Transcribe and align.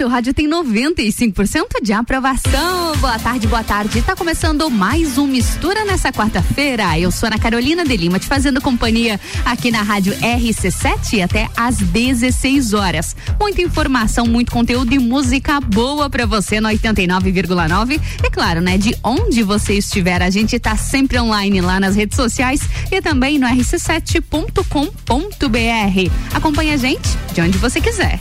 seu 0.00 0.08
rádio 0.08 0.32
tem 0.32 0.48
95% 0.48 1.82
de 1.82 1.92
aprovação. 1.92 2.96
Boa 2.96 3.18
tarde, 3.18 3.46
boa 3.46 3.62
tarde. 3.62 4.00
Tá 4.00 4.16
começando 4.16 4.70
mais 4.70 5.18
um 5.18 5.26
Mistura 5.26 5.84
nessa 5.84 6.10
quarta-feira. 6.10 6.98
Eu 6.98 7.10
sou 7.10 7.26
Ana 7.26 7.38
Carolina 7.38 7.84
de 7.84 7.94
Lima, 7.98 8.18
te 8.18 8.26
fazendo 8.26 8.62
companhia 8.62 9.20
aqui 9.44 9.70
na 9.70 9.82
rádio 9.82 10.14
RC7 10.14 11.22
até 11.22 11.50
às 11.54 11.76
16 11.76 12.72
horas. 12.72 13.14
Muita 13.38 13.60
informação, 13.60 14.24
muito 14.24 14.50
conteúdo 14.50 14.90
e 14.94 14.98
música 14.98 15.60
boa 15.60 16.08
para 16.08 16.24
você 16.24 16.62
no 16.62 16.70
89,9. 16.70 18.00
É 18.24 18.30
claro, 18.30 18.62
né? 18.62 18.78
De 18.78 18.96
onde 19.04 19.42
você 19.42 19.74
estiver, 19.74 20.22
a 20.22 20.30
gente 20.30 20.58
tá 20.58 20.78
sempre 20.78 21.20
online 21.20 21.60
lá 21.60 21.78
nas 21.78 21.94
redes 21.94 22.16
sociais 22.16 22.62
e 22.90 23.02
também 23.02 23.38
no 23.38 23.46
rc7.com.br. 23.46 26.10
Acompanhe 26.32 26.72
a 26.72 26.78
gente 26.78 27.06
de 27.34 27.42
onde 27.42 27.58
você 27.58 27.82
quiser. 27.82 28.18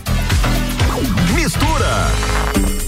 Mistura. 1.50 2.79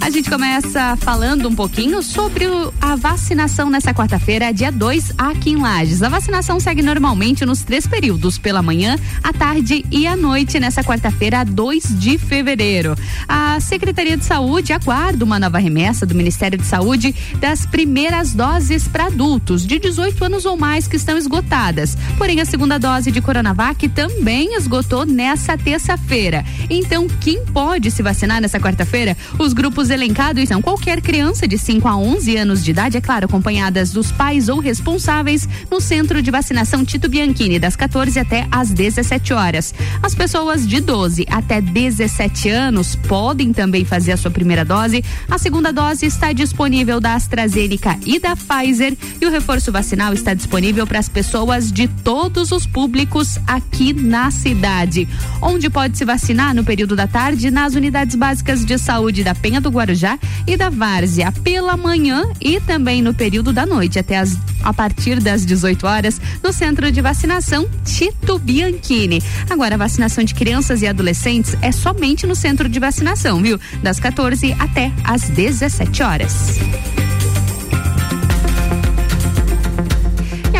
A 0.00 0.10
gente 0.10 0.30
começa 0.30 0.96
falando 0.96 1.48
um 1.48 1.54
pouquinho 1.54 2.02
sobre 2.02 2.46
o, 2.46 2.72
a 2.80 2.96
vacinação 2.96 3.68
nessa 3.68 3.92
quarta-feira, 3.92 4.52
dia 4.52 4.70
2, 4.70 5.12
aqui 5.18 5.50
em 5.50 5.56
Lages. 5.56 6.02
A 6.02 6.08
vacinação 6.08 6.58
segue 6.58 6.82
normalmente 6.82 7.44
nos 7.44 7.62
três 7.62 7.86
períodos, 7.86 8.38
pela 8.38 8.62
manhã, 8.62 8.96
à 9.22 9.32
tarde 9.32 9.84
e 9.90 10.06
à 10.06 10.16
noite, 10.16 10.58
nessa 10.58 10.82
quarta-feira, 10.82 11.44
2 11.44 11.98
de 11.98 12.16
fevereiro. 12.16 12.96
A 13.28 13.60
Secretaria 13.60 14.16
de 14.16 14.24
Saúde 14.24 14.72
aguarda 14.72 15.24
uma 15.24 15.38
nova 15.38 15.58
remessa 15.58 16.06
do 16.06 16.14
Ministério 16.14 16.56
de 16.56 16.64
Saúde 16.64 17.14
das 17.38 17.66
primeiras 17.66 18.32
doses 18.32 18.88
para 18.88 19.06
adultos 19.06 19.66
de 19.66 19.78
18 19.78 20.24
anos 20.24 20.46
ou 20.46 20.56
mais 20.56 20.86
que 20.86 20.96
estão 20.96 21.18
esgotadas. 21.18 21.98
Porém, 22.16 22.40
a 22.40 22.44
segunda 22.44 22.78
dose 22.78 23.10
de 23.10 23.20
Coronavac 23.20 23.88
também 23.90 24.54
esgotou 24.54 25.04
nessa 25.04 25.58
terça-feira. 25.58 26.44
Então, 26.70 27.08
quem 27.20 27.44
pode 27.44 27.90
se 27.90 28.02
vacinar 28.02 28.40
nessa 28.40 28.60
quarta-feira? 28.60 29.16
Os 29.38 29.52
grupos 29.52 29.87
elencados 29.90 30.48
são 30.48 30.60
qualquer 30.62 31.00
criança 31.00 31.46
de 31.46 31.56
5 31.56 31.86
a 31.86 31.96
11 31.96 32.36
anos 32.36 32.64
de 32.64 32.70
idade, 32.70 32.96
é 32.96 33.00
claro, 33.00 33.26
acompanhadas 33.26 33.92
dos 33.92 34.10
pais 34.10 34.48
ou 34.48 34.60
responsáveis, 34.60 35.48
no 35.70 35.80
centro 35.80 36.22
de 36.22 36.30
vacinação 36.30 36.84
Tito 36.84 37.08
Bianchini, 37.08 37.58
das 37.58 37.76
14 37.76 38.18
até 38.18 38.46
às 38.50 38.70
17 38.70 39.32
horas. 39.32 39.74
As 40.02 40.14
pessoas 40.14 40.66
de 40.66 40.80
12 40.80 41.26
até 41.30 41.60
17 41.60 42.48
anos 42.48 42.96
podem 42.96 43.52
também 43.52 43.84
fazer 43.84 44.12
a 44.12 44.16
sua 44.16 44.30
primeira 44.30 44.64
dose. 44.64 45.04
A 45.30 45.38
segunda 45.38 45.72
dose 45.72 46.06
está 46.06 46.32
disponível 46.32 47.00
da 47.00 47.14
AstraZeneca 47.14 47.98
e 48.04 48.18
da 48.18 48.34
Pfizer 48.36 48.96
e 49.20 49.26
o 49.26 49.30
reforço 49.30 49.72
vacinal 49.72 50.12
está 50.12 50.34
disponível 50.34 50.86
para 50.86 50.98
as 50.98 51.08
pessoas 51.08 51.70
de 51.70 51.88
todos 51.88 52.52
os 52.52 52.66
públicos 52.66 53.38
aqui 53.46 53.92
na 53.92 54.30
cidade. 54.30 55.08
Onde 55.40 55.70
pode 55.70 55.96
se 55.96 56.04
vacinar 56.04 56.54
no 56.54 56.64
período 56.64 56.96
da 56.96 57.06
tarde 57.06 57.50
nas 57.50 57.74
unidades 57.74 58.16
básicas 58.16 58.64
de 58.64 58.78
saúde 58.78 59.22
da 59.22 59.34
Penha 59.34 59.60
do 59.60 59.70
Guarujá 59.78 60.18
e 60.46 60.56
da 60.56 60.68
Várzea 60.70 61.32
pela 61.32 61.76
manhã 61.76 62.24
e 62.40 62.60
também 62.60 63.00
no 63.00 63.14
período 63.14 63.52
da 63.52 63.64
noite, 63.64 63.98
até 63.98 64.18
as, 64.18 64.36
a 64.62 64.72
partir 64.72 65.20
das 65.20 65.46
18 65.46 65.86
horas, 65.86 66.20
no 66.42 66.52
centro 66.52 66.90
de 66.90 67.00
vacinação 67.00 67.68
Tito 67.84 68.38
Bianchini. 68.38 69.22
Agora, 69.48 69.76
a 69.76 69.78
vacinação 69.78 70.24
de 70.24 70.34
crianças 70.34 70.82
e 70.82 70.86
adolescentes 70.86 71.56
é 71.62 71.70
somente 71.70 72.26
no 72.26 72.34
centro 72.34 72.68
de 72.68 72.80
vacinação, 72.80 73.40
viu? 73.40 73.58
Das 73.82 74.00
14 74.00 74.54
até 74.58 74.92
as 75.04 75.22
17 75.30 76.02
horas. 76.02 76.58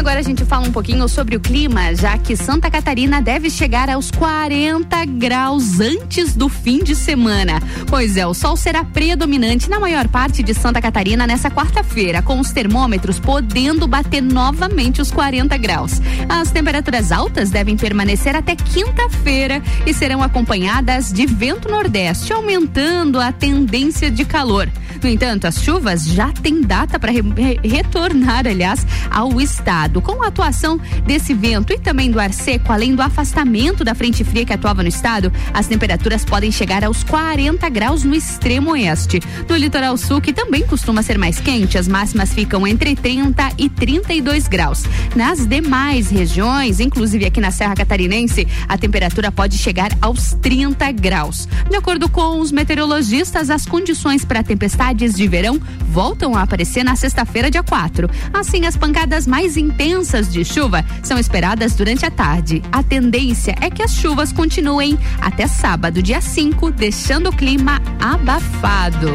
Agora 0.09 0.20
a 0.20 0.25
gente 0.25 0.42
fala 0.47 0.67
um 0.67 0.73
pouquinho 0.73 1.06
sobre 1.06 1.37
o 1.37 1.41
clima, 1.41 1.95
já 1.95 2.17
que 2.17 2.34
Santa 2.34 2.70
Catarina 2.70 3.20
deve 3.20 3.51
chegar 3.51 3.91
aos 3.91 4.11
40 4.11 5.05
graus 5.05 5.81
antes 5.81 6.34
do 6.34 6.48
fim 6.48 6.83
de 6.83 6.97
semana. 6.97 7.61
Pois 7.86 8.17
é, 8.17 8.27
o 8.27 8.33
sol 8.33 8.57
será 8.57 8.83
predominante 8.83 9.69
na 9.69 9.79
maior 9.79 10.08
parte 10.08 10.42
de 10.42 10.55
Santa 10.55 10.80
Catarina 10.80 11.27
nessa 11.27 11.51
quarta-feira, 11.51 12.23
com 12.23 12.41
os 12.41 12.51
termômetros 12.52 13.20
podendo 13.20 13.86
bater 13.86 14.23
novamente 14.23 15.02
os 15.02 15.11
40 15.11 15.55
graus. 15.58 16.01
As 16.27 16.51
temperaturas 16.51 17.13
altas 17.13 17.51
devem 17.51 17.77
permanecer 17.77 18.35
até 18.35 18.57
quinta-feira 18.57 19.63
e 19.85 19.92
serão 19.92 20.23
acompanhadas 20.23 21.13
de 21.13 21.27
vento 21.27 21.69
nordeste, 21.69 22.33
aumentando 22.33 23.20
a 23.20 23.30
tendência 23.30 24.11
de 24.11 24.25
calor. 24.25 24.70
No 25.03 25.09
entanto, 25.09 25.47
as 25.47 25.63
chuvas 25.63 26.05
já 26.05 26.33
têm 26.33 26.61
data 26.61 26.98
para 26.98 27.13
re 27.13 27.23
retornar, 27.63 28.47
aliás, 28.47 28.86
ao 29.11 29.41
estado. 29.41 30.03
Com 30.03 30.23
a 30.23 30.29
atuação 30.29 30.79
desse 31.07 31.33
vento 31.35 31.73
e 31.73 31.79
também 31.79 32.11
do 32.11 32.19
ar 32.19 32.33
seco, 32.33 32.73
além 32.73 32.95
do 32.95 33.03
afastamento 33.03 33.85
da 33.85 33.95
frente 33.95 34.25
fria 34.25 34.45
que 34.45 34.53
atuava 34.53 34.83
no 34.83 34.89
estado, 34.89 35.33
as 35.55 35.67
temperaturas 35.67 36.25
podem 36.25 36.51
chegar 36.51 36.85
aos 36.85 37.05
40 37.05 37.69
graus 37.69 38.05
no 38.05 38.14
extremo 38.14 38.73
oeste. 38.73 39.20
No 39.48 39.57
litoral 39.57 39.97
sul, 39.97 40.20
que 40.20 40.33
também 40.33 40.67
costuma 40.67 41.03
ser 41.03 41.17
mais 41.17 41.39
quente, 41.39 41.79
as 41.79 41.87
máximas 41.87 42.33
ficam 42.33 42.67
entre 42.67 42.97
30 42.97 43.53
e 43.57 43.69
32 43.69 44.48
graus. 44.48 44.85
Nas 45.14 45.47
demais 45.47 46.11
regiões, 46.11 46.81
inclusive 46.81 47.27
aqui 47.27 47.41
na 47.41 47.51
Serra 47.51 47.75
Catarinense, 47.75 48.47
a 48.69 48.77
temperatura 48.77 49.31
pode 49.31 49.57
chegar 49.58 49.91
aos 50.01 50.33
30 50.35 50.91
graus. 50.92 51.48
De 51.69 51.77
acordo 51.77 52.08
com 52.08 52.41
os 52.41 52.51
meteorologistas, 52.51 53.51
as 53.51 53.64
condições 53.64 54.25
para 54.25 54.41
a 54.41 54.42
tempestade 54.42 54.88
umidades 54.89 55.15
de 55.15 55.29
verão 55.29 55.61
voltam 55.91 56.35
a 56.35 56.43
aparecer 56.43 56.83
na 56.83 56.97
sexta-feira, 56.97 57.51
dia 57.51 57.63
4. 57.63 58.09
Assim, 58.33 58.65
as 58.65 58.77
pancadas 58.77 59.27
mais 59.27 59.57
intensas 59.57 60.33
de 60.33 60.45
chuva 60.45 60.85
são 61.03 61.19
esperadas 61.19 61.75
durante 61.75 62.07
a 62.07 62.11
tarde. 62.11 62.63
A 62.73 62.83
tendência 62.83 63.55
é 63.61 63.71
que 63.71 63.83
as 63.83 63.93
chuvas 63.93 64.33
continuem 64.33 64.99
até 65.21 65.47
sábado, 65.47 66.03
dia 66.03 66.21
5, 66.21 66.71
deixando 66.71 67.29
o 67.29 67.37
clima 67.37 67.81
abafado. 68.01 69.09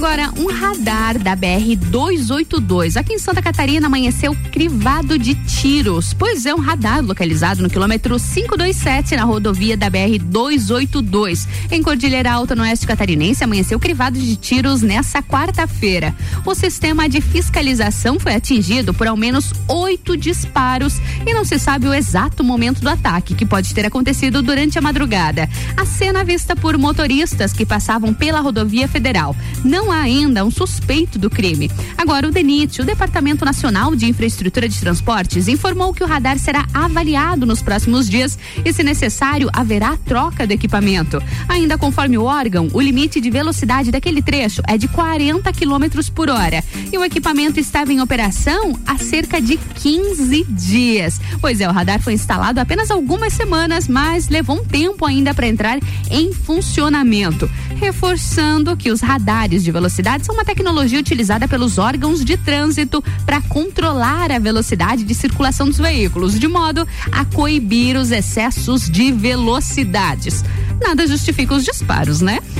Agora, 0.00 0.32
um 0.38 0.46
radar 0.46 1.18
da 1.18 1.36
BR 1.36 1.76
282 1.76 2.96
aqui 2.96 3.12
em 3.12 3.18
Santa 3.18 3.42
Catarina 3.42 3.86
amanheceu 3.86 4.34
crivado 4.50 5.18
de 5.18 5.34
tiros. 5.34 6.14
Pois 6.14 6.46
é, 6.46 6.54
um 6.54 6.58
radar 6.58 7.04
localizado 7.04 7.62
no 7.62 7.68
quilômetro 7.68 8.18
527 8.18 9.14
na 9.14 9.24
rodovia 9.24 9.76
da 9.76 9.90
BR 9.90 10.18
282 10.18 11.46
em 11.70 11.82
Cordilheira 11.82 12.32
Alta, 12.32 12.56
no 12.56 12.62
oeste 12.62 12.86
catarinense, 12.86 13.44
amanheceu 13.44 13.78
crivado 13.78 14.18
de 14.18 14.36
tiros 14.36 14.80
nessa 14.80 15.22
quarta-feira. 15.22 16.16
O 16.46 16.54
sistema 16.54 17.06
de 17.06 17.20
fiscalização 17.20 18.18
foi 18.18 18.34
atingido 18.34 18.94
por 18.94 19.06
ao 19.06 19.18
menos 19.18 19.52
oito 19.68 20.16
disparos 20.16 20.98
e 21.26 21.34
não 21.34 21.44
se 21.44 21.58
sabe 21.58 21.86
o 21.86 21.92
exato 21.92 22.42
momento 22.42 22.80
do 22.80 22.88
ataque, 22.88 23.34
que 23.34 23.44
pode 23.44 23.74
ter 23.74 23.84
acontecido 23.84 24.40
durante 24.40 24.78
a 24.78 24.82
madrugada. 24.82 25.46
A 25.76 25.84
cena 25.84 26.24
vista 26.24 26.56
por 26.56 26.78
motoristas 26.78 27.52
que 27.52 27.66
passavam 27.66 28.14
pela 28.14 28.40
rodovia 28.40 28.88
federal. 28.88 29.36
Não 29.62 29.89
há 29.90 30.00
ainda 30.00 30.44
um 30.44 30.50
suspeito 30.50 31.18
do 31.18 31.30
crime. 31.30 31.70
Agora, 31.96 32.28
o 32.28 32.30
DENIT, 32.30 32.80
o 32.80 32.84
Departamento 32.84 33.44
Nacional 33.44 33.94
de 33.94 34.06
Infraestrutura 34.06 34.68
de 34.68 34.78
Transportes, 34.78 35.48
informou 35.48 35.92
que 35.92 36.02
o 36.02 36.06
radar 36.06 36.38
será 36.38 36.66
avaliado 36.72 37.44
nos 37.46 37.62
próximos 37.62 38.08
dias 38.08 38.38
e, 38.64 38.72
se 38.72 38.82
necessário, 38.82 39.50
haverá 39.52 39.96
troca 40.04 40.46
do 40.46 40.52
equipamento. 40.52 41.22
Ainda 41.48 41.76
conforme 41.76 42.16
o 42.16 42.24
órgão, 42.24 42.68
o 42.72 42.80
limite 42.80 43.20
de 43.20 43.30
velocidade 43.30 43.90
daquele 43.90 44.22
trecho 44.22 44.62
é 44.66 44.78
de 44.78 44.88
40 44.88 45.52
km 45.52 46.10
por 46.14 46.30
hora. 46.30 46.62
E 46.92 46.96
o 46.96 47.04
equipamento 47.04 47.60
estava 47.60 47.92
em 47.92 48.00
operação 48.00 48.78
há 48.86 48.96
cerca 48.98 49.40
de 49.40 49.56
15 49.56 50.44
dias. 50.48 51.20
Pois 51.40 51.60
é, 51.60 51.68
o 51.68 51.72
radar 51.72 52.00
foi 52.00 52.14
instalado 52.14 52.60
apenas 52.60 52.90
algumas 52.90 53.32
semanas, 53.32 53.88
mas 53.88 54.28
levou 54.28 54.56
um 54.56 54.64
tempo 54.64 55.04
ainda 55.04 55.34
para 55.34 55.48
entrar 55.48 55.78
em 56.10 56.32
funcionamento. 56.32 57.50
Reforçando 57.76 58.76
que 58.76 58.90
os 58.90 59.00
radares 59.00 59.64
de 59.64 59.72
velocidade 59.72 59.79
são 60.24 60.34
uma 60.34 60.44
tecnologia 60.44 60.98
utilizada 60.98 61.48
pelos 61.48 61.78
órgãos 61.78 62.24
de 62.24 62.36
trânsito 62.36 63.02
para 63.24 63.40
controlar 63.42 64.30
a 64.30 64.38
velocidade 64.38 65.04
de 65.04 65.14
circulação 65.14 65.66
dos 65.66 65.78
veículos, 65.78 66.38
de 66.38 66.48
modo 66.48 66.86
a 67.10 67.24
coibir 67.24 67.96
os 67.96 68.10
excessos 68.10 68.90
de 68.90 69.12
velocidades. 69.12 70.44
Nada 70.80 71.06
justifica 71.06 71.54
os 71.54 71.64
disparos, 71.64 72.20
né? 72.20 72.40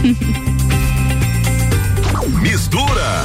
Mistura 2.41 3.25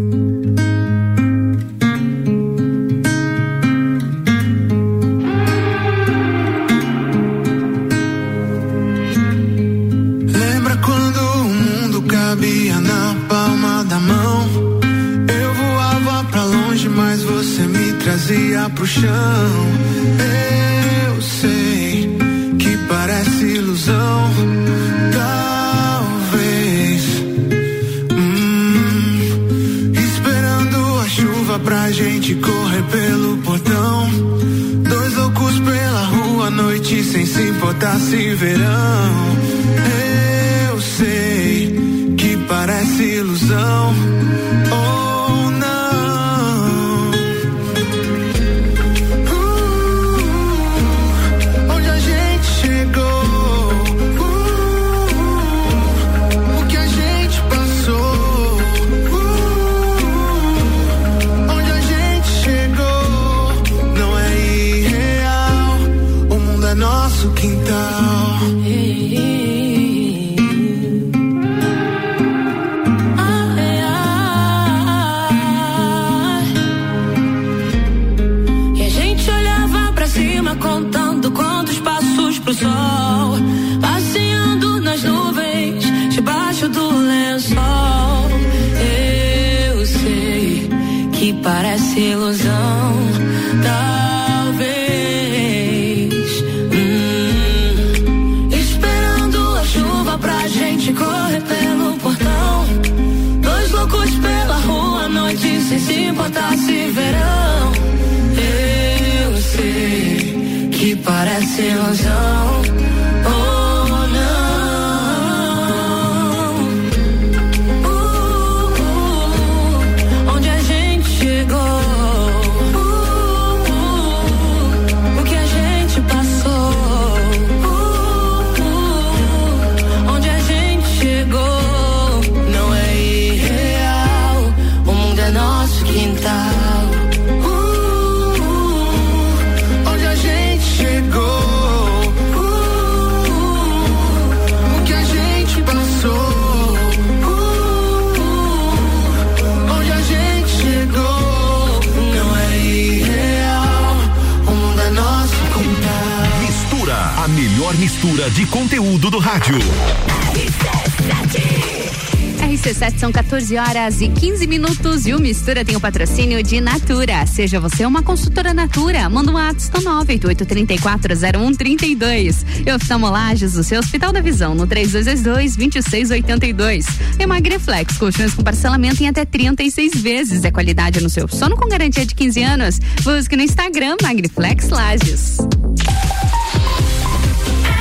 horas 163.57 163.99
e 164.01 164.07
15 164.07 164.45
minutos 164.47 165.05
e 165.05 165.13
o 165.13 165.19
Mistura 165.19 165.65
tem 165.65 165.75
o 165.75 165.79
patrocínio 165.79 166.41
de 166.43 166.61
Natura. 166.61 167.25
Seja 167.25 167.59
você 167.59 167.83
uma 167.85 168.03
consultora 168.03 168.53
Natura, 168.53 169.09
manda 169.09 169.31
um 169.31 169.37
ato 169.37 169.63
no 169.73 169.81
988340132. 170.05 172.45
E 172.65 172.71
oftalmolages 172.71 173.53
do 173.53 173.63
seu 173.63 173.79
Hospital 173.79 174.11
da 174.11 174.19
Visão 174.21 174.53
no 174.53 174.67
3222-2682. 174.67 176.85
Emagreflex, 177.19 177.97
colchões 177.97 178.33
com 178.33 178.43
parcelamento 178.43 179.01
em 179.03 179.07
até 179.07 179.23
36 179.25 179.93
vezes. 180.01 180.43
É 180.43 180.51
qualidade 180.51 181.01
no 181.01 181.09
seu 181.09 181.27
sono 181.27 181.55
com 181.55 181.67
garantia 181.67 182.05
de 182.05 182.13
15 182.15 182.43
anos. 182.43 182.79
Busque 183.03 183.35
no 183.35 183.41
Instagram 183.43 183.95
Magriflex 184.01 184.69
Lages. 184.69 185.37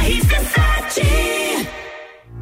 RC7 0.07 1.40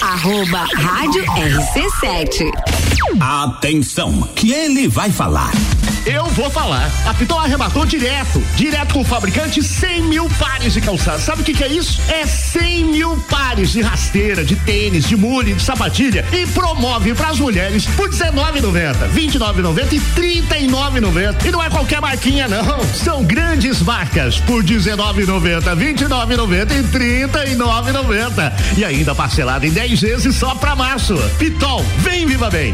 Arroba 0.00 0.66
Rádio 0.74 1.24
RC7. 1.24 2.50
Atenção, 3.20 4.22
que 4.34 4.52
ele 4.52 4.88
vai 4.88 5.10
falar. 5.10 5.50
Eu 6.04 6.26
vou 6.26 6.50
falar. 6.50 6.90
A 7.06 7.14
Pitol 7.14 7.38
arrematou 7.38 7.86
direto, 7.86 8.42
direto 8.56 8.94
com 8.94 9.00
o 9.02 9.04
fabricante 9.04 9.62
100 9.62 10.02
mil 10.02 10.28
pares 10.30 10.72
de 10.72 10.80
calçados. 10.80 11.22
Sabe 11.22 11.42
o 11.42 11.44
que, 11.44 11.54
que, 11.54 11.62
é 11.62 11.68
isso? 11.68 12.00
É 12.08 12.26
100 12.26 12.84
mil 12.84 13.16
pares 13.30 13.70
de 13.70 13.80
rasteira, 13.80 14.44
de 14.44 14.56
tênis, 14.56 15.06
de 15.06 15.16
mule, 15.16 15.54
de 15.54 15.62
sapatilha 15.62 16.24
e 16.32 16.46
promove 16.48 17.14
para 17.14 17.28
as 17.28 17.38
mulheres 17.38 17.86
por 17.86 18.10
R$19,90, 18.10 19.12
R$29,90 19.12 19.92
e 19.92 19.98
R$39,90. 19.98 21.46
E 21.46 21.50
não 21.50 21.62
é 21.62 21.70
qualquer 21.70 22.00
marquinha, 22.00 22.48
não. 22.48 22.82
São 22.94 23.22
grandes 23.22 23.80
marcas 23.80 24.38
por 24.40 24.64
R$19,90, 24.64 25.78
R$29,90 25.78 26.70
e 26.72 26.98
R$39,90. 26.98 28.52
E 28.76 28.84
ainda 28.84 29.14
parcelado 29.14 29.66
em 29.66 29.70
10 29.70 30.00
vezes 30.00 30.34
só 30.34 30.54
para 30.54 30.74
março. 30.74 31.16
Pitol, 31.38 31.84
vem 31.98 32.26
viva 32.26 32.50
bem. 32.50 32.72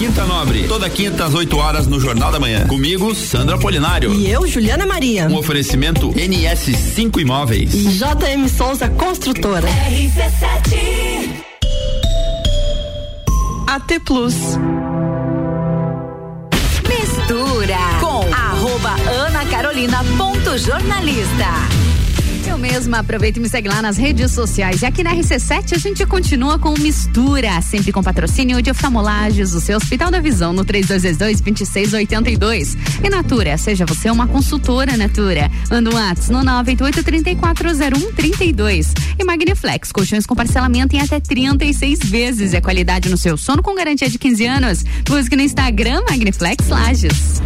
Quinta 0.00 0.24
Nobre, 0.24 0.66
toda 0.66 0.88
quinta 0.88 1.26
às 1.26 1.34
8 1.34 1.54
horas 1.58 1.86
no 1.86 2.00
Jornal 2.00 2.32
da 2.32 2.40
Manhã. 2.40 2.66
Comigo, 2.66 3.14
Sandra 3.14 3.58
Polinário. 3.58 4.14
E 4.14 4.30
eu, 4.30 4.46
Juliana 4.46 4.86
Maria. 4.86 5.26
Um 5.26 5.36
oferecimento 5.36 6.08
NS5 6.14 7.20
Imóveis. 7.20 7.74
E 7.74 7.82
JM 7.82 8.48
Souza 8.48 8.88
Construtora. 8.88 9.68
RC7. 9.68 11.44
AT 13.66 14.00
Plus. 14.06 14.34
Mistura 16.88 17.76
com 18.00 18.24
arroba 18.34 18.94
Ana 19.26 19.44
Carolina 19.50 20.02
ponto 20.16 20.56
jornalista. 20.56 21.89
Eu 22.46 22.58
mesma 22.58 22.98
aproveito 22.98 23.36
e 23.36 23.40
me 23.40 23.48
segue 23.48 23.68
lá 23.68 23.80
nas 23.82 23.96
redes 23.96 24.32
sociais. 24.32 24.82
E 24.82 24.86
aqui 24.86 25.02
na 25.02 25.12
RC7 25.14 25.74
a 25.74 25.78
gente 25.78 26.04
continua 26.06 26.58
com 26.58 26.74
Mistura, 26.78 27.60
sempre 27.62 27.90
com 27.92 28.02
patrocínio 28.02 28.60
de 28.62 28.70
oftalmolages, 28.70 29.52
o 29.52 29.60
seu 29.60 29.76
Hospital 29.76 30.10
da 30.10 30.18
Visão 30.20 30.52
no 30.52 30.64
3222-2682. 30.64 32.76
E 33.04 33.10
Natura, 33.10 33.56
seja 33.58 33.86
você 33.86 34.10
uma 34.10 34.26
consultora 34.26 34.96
Natura. 34.96 35.48
Manda 35.70 35.90
um 35.90 36.00
no 36.32 36.40
988-340132. 36.64 38.88
E 39.18 39.24
Magniflex, 39.24 39.92
colchões 39.92 40.24
com 40.26 40.34
parcelamento 40.34 40.96
em 40.96 41.00
até 41.00 41.20
36 41.20 42.00
vezes. 42.00 42.54
É 42.54 42.60
qualidade 42.60 43.08
no 43.08 43.16
seu 43.16 43.36
sono 43.36 43.62
com 43.62 43.72
garantia 43.74 44.08
de 44.08 44.18
15 44.18 44.46
anos. 44.46 44.84
Busque 45.06 45.36
no 45.36 45.42
Instagram 45.42 46.02
Magniflex 46.08 46.68
Lages. 46.68 47.40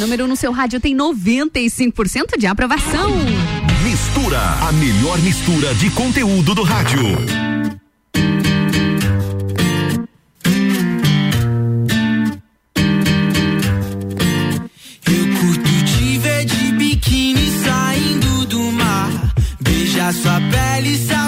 Número 0.00 0.24
1 0.24 0.26
um 0.26 0.30
no 0.30 0.36
seu 0.36 0.50
rádio 0.50 0.80
tem 0.80 0.96
95% 0.96 2.38
de 2.38 2.46
aprovação. 2.46 3.10
Mistura, 3.84 4.40
a 4.40 4.72
melhor 4.72 5.18
mistura 5.18 5.74
de 5.74 5.90
conteúdo 5.90 6.54
do 6.54 6.62
rádio. 6.62 7.02
Eu 15.06 15.38
curto 15.38 15.84
te 15.84 16.18
ver 16.18 16.44
de 16.46 16.72
biquíni 16.72 17.50
saindo 17.62 18.46
do 18.46 18.72
mar. 18.72 19.34
Beijar 19.60 20.14
sua 20.14 20.40
pele 20.50 20.96
salgada 20.96 21.19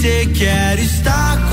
esquecer. 0.00 0.32
Quero 0.32 0.80
estar 0.80 1.49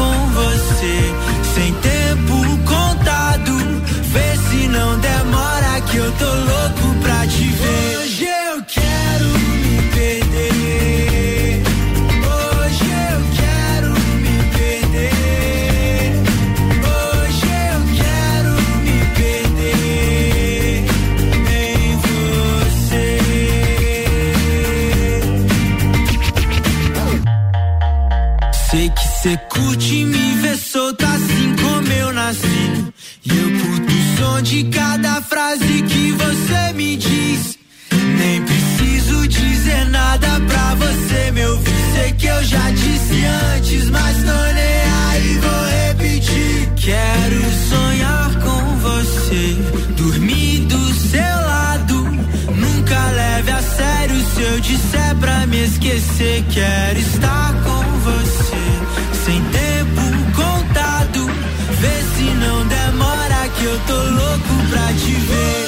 Você 29.28 29.38
curte 29.50 29.94
e 29.94 30.06
me 30.06 30.36
vê 30.36 30.56
solta 30.56 31.06
assim 31.06 31.56
como 31.58 31.92
eu 31.92 32.14
nasci. 32.14 32.94
E 33.26 33.30
eu 33.30 33.60
curto 33.60 33.94
o 33.94 34.18
som 34.18 34.42
de 34.42 34.64
cada 34.70 35.22
frase 35.22 35.82
que 35.82 36.14
você 36.14 36.74
me 36.74 36.96
diz. 36.96 37.60
Nem 37.92 38.42
preciso 38.44 39.28
dizer 39.28 39.90
nada 39.90 40.40
pra 40.48 40.76
você 40.76 41.32
me 41.32 41.46
ouvir. 41.46 41.94
Sei 41.94 42.14
que 42.14 42.26
eu 42.26 42.42
já 42.46 42.72
disse 42.72 43.26
antes, 43.54 43.90
mas 43.90 44.16
tô 44.16 44.54
nem 44.54 44.82
aí, 45.10 45.40
vou 45.40 45.66
repetir. 45.90 46.72
Quero 46.78 47.52
sonhar 47.68 48.34
com 48.40 48.78
você, 48.78 49.58
dormir 49.98 50.60
do 50.68 50.94
seu 50.94 51.20
lado. 51.20 51.96
Nunca 52.56 53.12
leve 53.12 53.52
a 53.52 53.62
sério 53.62 54.26
se 54.34 54.42
eu 54.42 54.60
disser 54.62 55.16
pra 55.20 55.46
me 55.48 55.66
esquecer. 55.66 56.46
Quero 56.50 57.00
estar 57.00 57.54
com 57.66 57.84
você. 58.00 58.47
que 63.58 63.66
eu 63.66 63.80
tô 63.88 63.94
louco 63.94 64.70
pra 64.70 64.94
te 64.94 65.14
ver. 65.14 65.67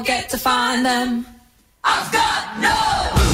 forget 0.00 0.30
to 0.30 0.38
find 0.38 0.82
them. 0.82 1.26
I've 1.84 2.10
got 2.10 2.58
no. 2.58 3.29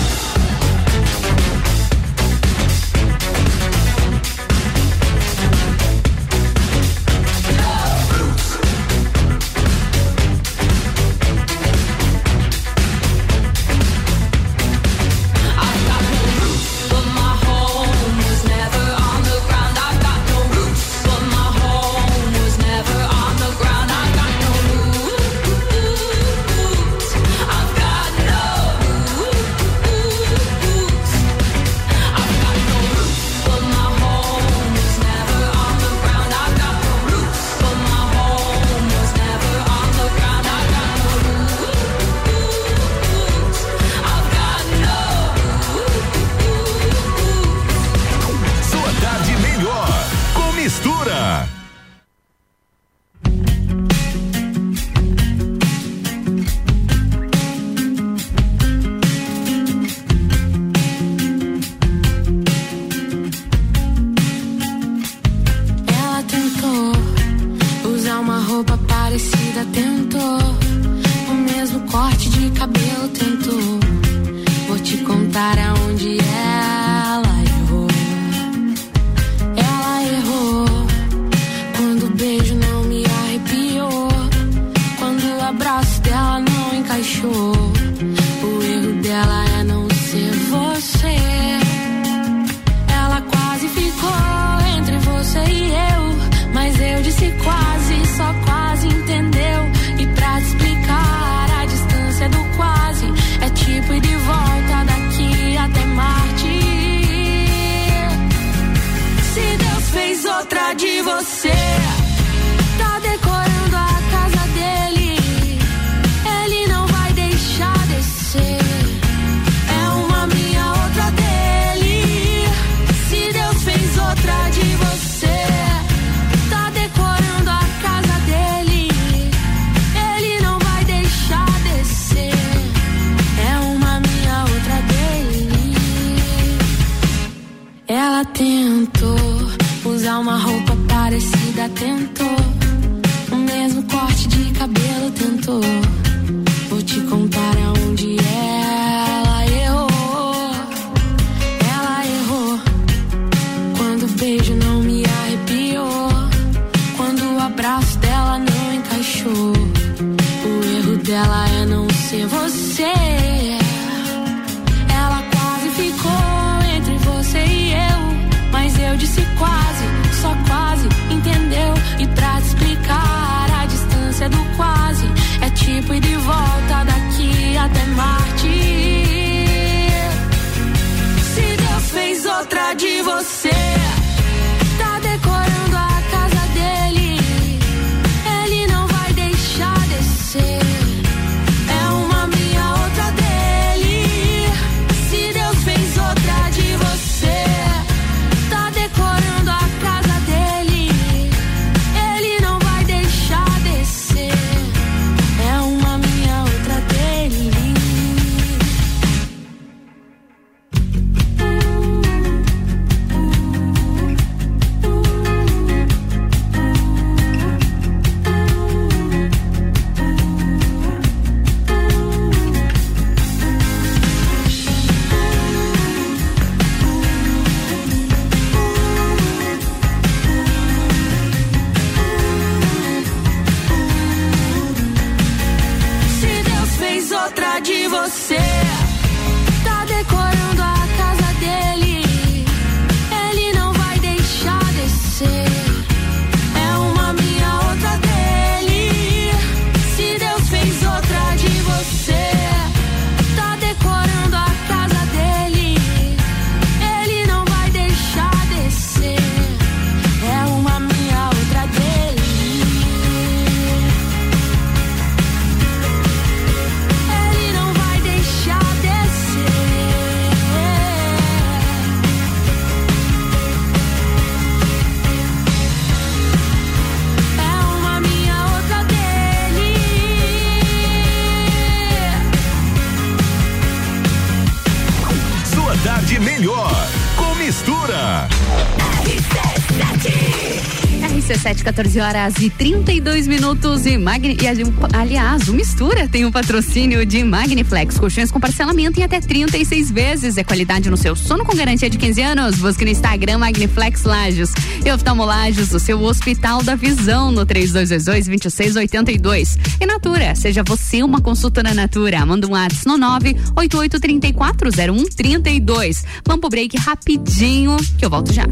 14 291.77 292.01
horas 292.01 292.35
e 292.41 292.49
32 292.49 293.27
minutos 293.27 293.85
e 293.85 293.99
Magni 293.99 294.35
e 294.41 294.97
aliás, 294.97 295.47
o 295.47 295.53
Mistura 295.53 296.09
tem 296.09 296.25
um 296.25 296.33
patrocínio 296.33 297.05
de 297.05 297.23
Magniflex, 297.23 297.99
colchões 297.99 298.31
com 298.31 298.41
parcelamento 298.41 298.99
em 298.99 299.03
até 299.03 299.21
36 299.21 299.91
vezes. 299.91 300.39
É 300.39 300.45
qualidade 300.45 300.89
no 300.89 300.97
seu 300.97 301.15
sono 301.15 301.45
com 301.45 301.55
garantia 301.55 301.91
de 301.91 301.99
15 301.99 302.23
anos. 302.23 302.57
Busque 302.57 302.83
no 302.83 302.91
Instagram 302.91 303.37
Magniflex 303.37 304.05
Lages 304.05 304.55
e 304.87 304.91
Oftalmolages, 304.91 305.71
o 305.75 305.79
seu 305.79 306.03
hospital 306.03 306.63
da 306.63 306.75
visão 306.75 307.31
no 307.31 307.45
3222 307.45 308.27
2682. 308.27 309.59
E 309.79 309.85
Natura, 309.85 310.35
seja 310.35 310.63
você 310.63 311.03
uma 311.03 311.21
consultora 311.21 311.75
Natura. 311.75 312.25
Manda 312.25 312.47
um 312.47 312.53
WhatsApp 312.53 312.87
no 312.87 312.97
988 312.97 314.01
3401 314.01 315.05
32. 315.15 316.05
Vamos 316.25 316.41
pro 316.41 316.49
break 316.49 316.75
rapidinho 316.79 317.77
que 317.99 318.05
eu 318.07 318.09
volto 318.09 318.33
já. 318.33 318.47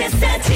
17 0.00 0.49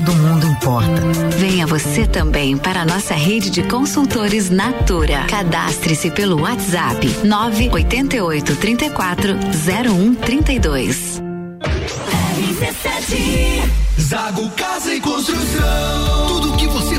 Todo 0.00 0.16
mundo 0.16 0.46
importa. 0.46 1.02
Venha 1.36 1.66
você 1.66 2.06
também 2.06 2.56
para 2.56 2.80
a 2.80 2.84
nossa 2.86 3.12
rede 3.12 3.50
de 3.50 3.62
consultores 3.64 4.48
Natura. 4.48 5.26
Cadastre-se 5.28 6.10
pelo 6.10 6.40
WhatsApp 6.40 7.06
988 7.22 8.56
34 8.56 9.34
0132. 9.52 11.20
Zago 14.00 14.50
Casa 14.50 14.94
e 14.94 15.00
Construção. 15.02 16.26
Tudo 16.28 16.54
o 16.54 16.56
que 16.56 16.66
você 16.68 16.98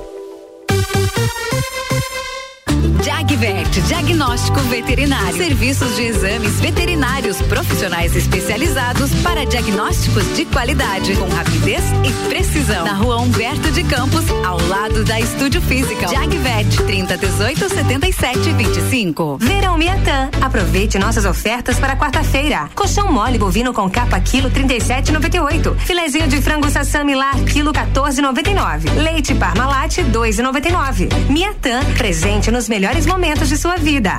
Jagvet, 3.03 3.81
diagnóstico 3.87 4.59
veterinário. 4.61 5.35
Serviços 5.35 5.95
de 5.95 6.03
exames 6.03 6.59
veterinários 6.59 7.41
profissionais 7.41 8.15
especializados 8.15 9.11
para 9.23 9.43
diagnósticos 9.43 10.23
de 10.35 10.45
qualidade, 10.45 11.15
com 11.15 11.27
rapidez 11.27 11.81
e 12.03 12.29
precisão. 12.29 12.85
Na 12.85 12.93
rua 12.93 13.17
Humberto 13.17 13.71
de 13.71 13.83
Campos, 13.83 14.23
ao 14.45 14.61
lado 14.67 15.03
da 15.03 15.19
Estúdio 15.19 15.59
Física. 15.63 16.07
Jagvet, 16.07 16.77
30 16.85 17.17
18 17.17 17.69
77 17.69 18.53
25. 18.53 19.37
Verão 19.39 19.79
Miatã. 19.79 20.29
Aproveite 20.39 20.99
nossas 20.99 21.25
ofertas 21.25 21.79
para 21.79 21.95
quarta-feira. 21.95 22.69
Colchão 22.75 23.11
mole 23.11 23.39
bovino 23.39 23.73
com 23.73 23.89
capa 23.89 24.19
quilo 24.19 24.51
37,98. 24.51 25.75
Filezinho 25.79 26.27
de 26.27 26.39
frango 26.39 26.69
sassami 26.69 27.15
lar 27.15 27.35
quilo 27.45 27.73
14,99. 27.73 28.93
Leite 29.01 29.33
Parmalat 29.33 29.97
2,99. 29.97 31.09
Miatã, 31.31 31.79
presente 31.97 32.51
nos 32.51 32.69
melhores 32.69 32.90
momentos 33.05 33.49
de 33.49 33.57
sua 33.57 33.77
vida. 33.77 34.17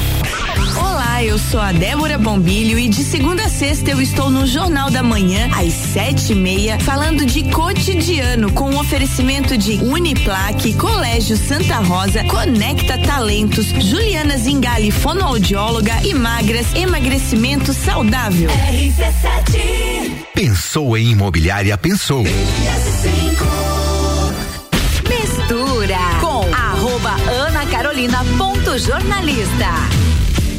Olá, 0.76 1.22
eu 1.22 1.38
sou 1.38 1.60
a 1.60 1.72
Débora 1.72 2.16
Bombilho 2.16 2.78
e 2.78 2.88
de 2.88 3.04
segunda 3.04 3.44
a 3.44 3.48
sexta 3.48 3.90
eu 3.90 4.00
estou 4.00 4.30
no 4.30 4.46
Jornal 4.46 4.90
da 4.90 5.02
Manhã, 5.02 5.48
às 5.54 5.72
sete 5.72 6.32
e 6.32 6.34
meia, 6.34 6.78
falando 6.80 7.26
de 7.26 7.44
cotidiano 7.50 8.50
com 8.52 8.70
o 8.70 8.80
oferecimento 8.80 9.56
de 9.58 9.74
Uniplaque, 9.74 10.74
Colégio 10.74 11.36
Santa 11.36 11.76
Rosa, 11.76 12.24
Conecta 12.24 12.98
Talentos, 12.98 13.66
Juliana 13.66 14.36
Zingali, 14.38 14.90
fonoaudióloga 14.90 15.94
e 16.02 16.14
magras, 16.14 16.66
emagrecimento 16.74 17.72
saudável. 17.72 18.50
Pensou 20.34 20.96
em 20.96 21.10
imobiliária, 21.10 21.76
pensou. 21.76 22.24
Mistura 25.08 25.98
com 26.20 26.42
arroba 26.54 27.10
Ana 27.30 27.66
Carolina 27.66 28.24
ponto 28.72 28.78
jornalista. 28.78 29.66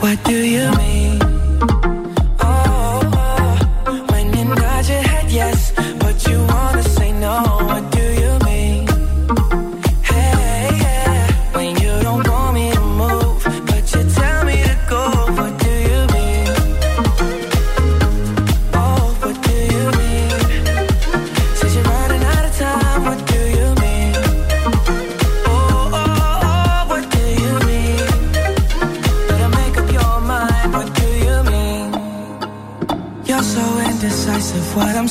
What 0.00 0.24
do 0.24 0.32
you 0.32 0.70
mean? 0.78 0.97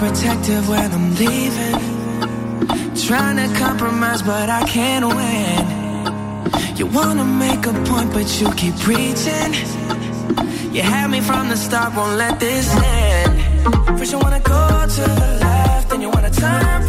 protective 0.00 0.66
when 0.66 0.90
I'm 0.92 1.14
leaving. 1.16 1.78
Trying 3.06 3.36
to 3.36 3.48
compromise, 3.58 4.22
but 4.22 4.48
I 4.48 4.62
can't 4.66 5.04
win. 5.18 5.62
You 6.78 6.86
wanna 6.86 7.26
make 7.26 7.66
a 7.66 7.74
point, 7.84 8.10
but 8.14 8.26
you 8.40 8.48
keep 8.62 8.74
preaching. 8.76 9.52
You 10.74 10.80
had 10.80 11.08
me 11.10 11.20
from 11.20 11.50
the 11.50 11.56
start, 11.56 11.94
won't 11.94 12.16
let 12.16 12.40
this 12.40 12.66
end. 12.74 13.32
First 13.98 14.12
you 14.12 14.18
wanna 14.18 14.40
go 14.40 14.62
to 14.96 15.02
the 15.20 15.30
left, 15.44 15.90
then 15.90 16.00
you 16.00 16.08
wanna 16.08 16.30
turn 16.30 16.79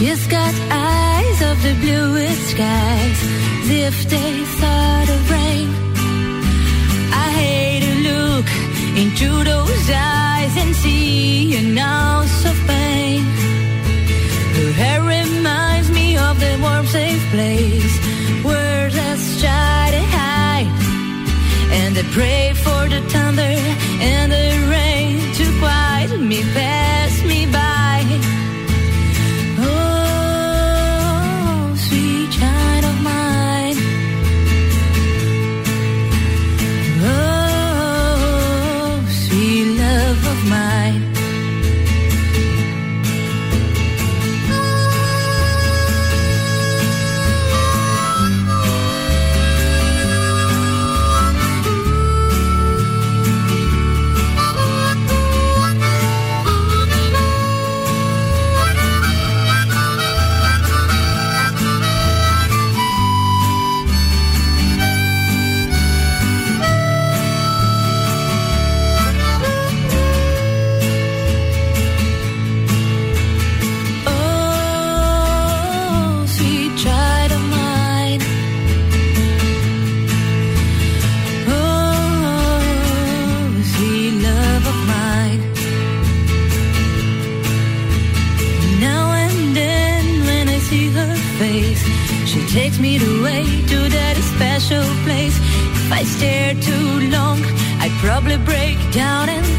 She's 0.00 0.26
got 0.28 0.54
eyes 0.70 1.42
of 1.42 1.62
the 1.62 1.74
bluest 1.74 2.42
skies, 2.52 3.20
as 3.60 3.68
if 3.68 4.08
they 4.08 4.32
thought 4.58 5.08
of 5.10 5.30
rain. 5.30 5.68
I 7.12 7.28
hate 7.40 7.82
to 7.84 7.94
look 8.08 8.48
into 8.96 9.44
those 9.44 9.90
eyes 9.92 10.56
and 10.56 10.74
see 10.74 11.54
an 11.54 11.76
ounce 11.76 12.46
of 12.46 12.56
pain. 12.66 13.24
Her 14.56 14.72
hair 14.72 15.02
reminds 15.02 15.90
me 15.90 16.16
of 16.16 16.40
the 16.40 16.58
warm, 16.62 16.86
safe 16.86 17.22
place 17.30 17.94
where 18.42 18.88
let's 18.88 19.38
try 19.38 19.90
to 19.96 20.02
hide. 20.16 20.70
And 21.78 21.98
I 21.98 22.04
pray 22.16 22.54
for 22.54 22.88
the 22.88 23.02
thunder 23.10 23.54
and 24.00 24.32
the 24.32 24.48
rain 24.74 25.34
to 25.34 25.44
quiet 25.60 26.18
me 26.18 26.42
back. 26.54 26.79
probably 98.00 98.38
break 98.38 98.78
down 98.92 99.28
and 99.28 99.49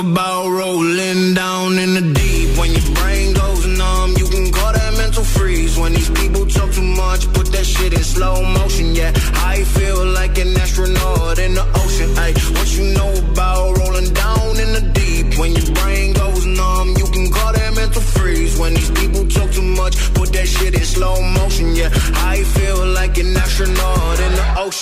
about 0.00 0.48
rolling 0.48 1.34
down 1.34 1.78
in 1.78 1.94
the 1.94 2.00
deep? 2.14 2.58
When 2.58 2.70
your 2.72 2.94
brain 2.94 3.34
goes 3.34 3.66
numb, 3.66 4.14
you 4.16 4.26
can 4.26 4.50
call 4.52 4.72
that 4.72 4.94
mental 4.96 5.24
freeze. 5.24 5.78
When 5.78 5.92
these 5.92 6.10
people 6.10 6.46
talk 6.46 6.72
too 6.72 6.82
much, 6.82 7.32
put 7.32 7.46
that 7.52 7.66
shit 7.66 7.92
in 7.92 8.02
slow 8.02 8.42
motion. 8.42 8.53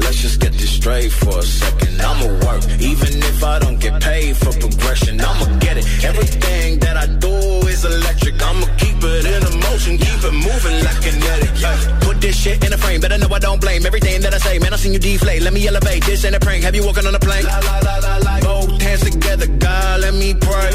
Let's 0.00 0.20
just 0.22 0.40
get 0.40 0.52
this 0.52 0.70
straight 0.70 1.12
for 1.12 1.38
a 1.38 1.42
second. 1.42 2.00
I'ma 2.00 2.26
work, 2.44 2.64
even 2.80 3.22
if 3.30 3.44
I 3.44 3.58
don't 3.58 3.78
get 3.78 4.02
paid 4.02 4.36
for 4.36 4.52
progression. 4.52 5.20
I'ma 5.20 5.58
get 5.58 5.76
it. 5.76 5.86
Everything 6.04 6.78
that 6.80 6.96
I 6.96 7.06
do 7.06 7.34
is 7.68 7.84
electric. 7.84 8.42
I'ma 8.42 8.66
keep 8.76 8.96
it 9.02 9.24
in 9.26 9.42
a 9.42 9.52
motion, 9.68 9.98
keep 9.98 10.22
it 10.24 10.32
moving 10.32 10.78
like 10.84 11.00
kinetic. 11.02 11.52
Yeah. 11.60 11.98
Put 12.00 12.20
this 12.20 12.36
shit 12.36 12.64
in 12.64 12.72
a 12.72 12.78
frame, 12.78 13.00
better 13.00 13.18
know 13.18 13.28
I 13.32 13.38
don't 13.38 13.60
blame 13.60 13.86
everything 13.86 14.20
that 14.22 14.34
I 14.34 14.38
say. 14.38 14.58
Man, 14.58 14.72
I 14.72 14.76
seen 14.76 14.92
you 14.92 14.98
deflate. 14.98 15.42
Let 15.42 15.52
me 15.52 15.66
elevate. 15.66 16.04
This 16.04 16.24
ain't 16.24 16.34
a 16.34 16.40
prank. 16.40 16.64
Have 16.64 16.74
you 16.74 16.84
walking 16.84 17.06
on 17.06 17.14
a 17.14 17.18
plane? 17.18 17.44
La, 17.44 17.58
la, 17.58 17.78
la, 17.78 17.96
la, 17.98 18.16
la. 18.18 18.40
Both 18.40 18.82
hands 18.82 19.02
together, 19.02 19.46
God, 19.46 20.00
let 20.00 20.14
me 20.14 20.34
pray. 20.34 20.70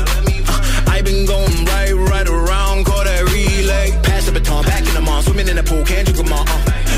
Uh, 0.48 0.86
I 0.88 1.02
been 1.02 1.26
going 1.26 1.66
right, 1.66 1.94
right 1.94 2.28
around, 2.28 2.86
call 2.86 3.04
that 3.04 3.24
relay. 3.34 3.92
Pass 4.04 4.26
the 4.28 4.32
baton, 4.32 4.64
back 4.64 4.88
in 4.88 4.94
the 4.94 5.02
mall, 5.02 5.22
swimming 5.22 5.48
in 5.48 5.56
the 5.58 5.64
pool, 5.64 5.84
can't 5.84 6.06
drink 6.08 6.18
them 6.24 6.34
all. 6.34 6.46
Uh. 6.48 6.75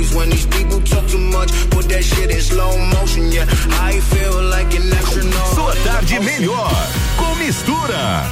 When 0.00 0.28
these 0.30 0.46
people 0.46 0.80
talk 0.80 1.06
too 1.06 1.18
much, 1.18 1.50
put 1.70 1.88
that 1.90 2.02
shit 2.02 2.30
in 2.30 2.40
slow 2.40 2.76
motion. 2.78 3.30
Yeah, 3.30 3.46
I 3.80 4.00
feel 4.00 4.42
like 4.50 4.74
an 4.74 4.92
astronaut. 4.92 5.54
Sua 5.54 5.74
tarde 5.84 6.18
melhor 6.20 6.70
com 7.16 7.34
mistura. 7.36 8.24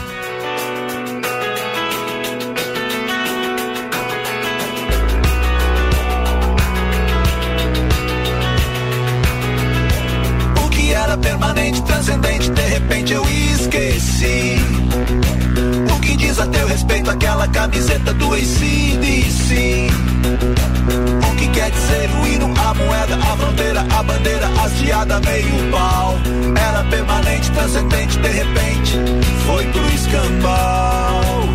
O 10.65 10.69
que 10.71 10.93
era 10.93 11.17
permanente, 11.19 11.83
transcendente, 11.83 12.51
de 12.51 12.63
repente 12.63 13.13
eu 13.13 13.25
esqueci. 13.29 14.48
A 16.41 16.47
teu 16.47 16.69
respeito 16.69 17.11
aquela 17.11 17.49
camiseta 17.49 18.15
do 18.15 18.33
ACDC? 18.33 19.89
O 21.29 21.37
que 21.37 21.49
quer 21.49 21.71
dizer 21.71 22.09
o 22.11 22.27
hino, 22.27 22.55
a 22.61 22.75
moeda, 22.75 23.17
a 23.17 23.37
fronteira, 23.37 23.81
a 23.81 24.03
bandeira 24.05 24.47
hasteada, 24.47 25.21
meio 25.21 25.71
pau? 25.73 26.15
Era 26.57 26.85
permanente, 26.85 27.51
transcendente, 27.51 28.19
de 28.19 28.29
repente 28.29 28.99
foi 29.47 29.65
pro 29.67 29.89
escambau. 29.91 31.48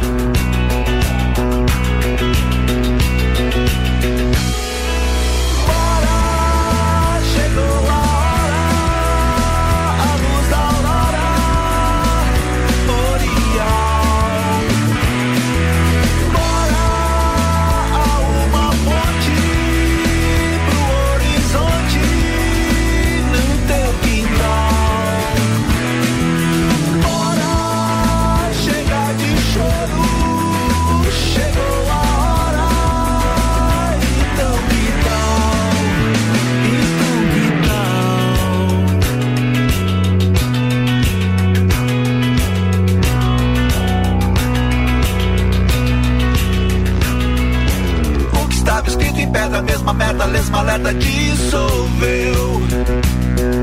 Pedra, 49.33 49.61
mesma 49.63 49.93
merda, 49.93 50.25
lesma 50.25 50.59
alerta 50.59 50.93
dissolveu. 50.93 52.61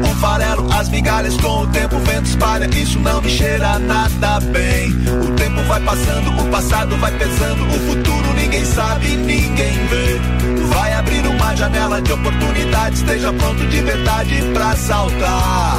Um 0.05 0.15
farelo, 0.17 0.71
as 0.73 0.89
migalhas 0.91 1.37
com 1.37 1.63
o 1.63 1.67
tempo, 1.69 1.97
o 1.97 2.01
vento 2.01 2.27
espalha, 2.27 2.69
isso 2.77 2.99
não 2.99 3.23
me 3.23 3.31
cheira 3.31 3.79
nada 3.79 4.41
bem. 4.41 4.91
O 4.91 5.31
tempo 5.37 5.63
vai 5.63 5.81
passando, 5.81 6.31
o 6.31 6.49
passado 6.51 6.97
vai 6.97 7.13
pesando, 7.13 7.65
o 7.65 7.79
futuro 7.89 8.35
ninguém 8.35 8.65
sabe, 8.65 9.17
ninguém 9.17 9.73
vê. 9.87 10.21
Vai 10.75 10.93
abrir 10.93 11.27
uma 11.27 11.57
janela 11.57 12.03
de 12.03 12.13
oportunidade, 12.13 12.97
esteja 12.97 13.33
pronto 13.33 13.67
de 13.67 13.81
verdade 13.81 14.43
pra 14.53 14.77
saltar. 14.77 15.79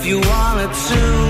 if 0.00 0.06
you 0.06 0.18
wanted 0.18 0.72
to. 0.72 1.29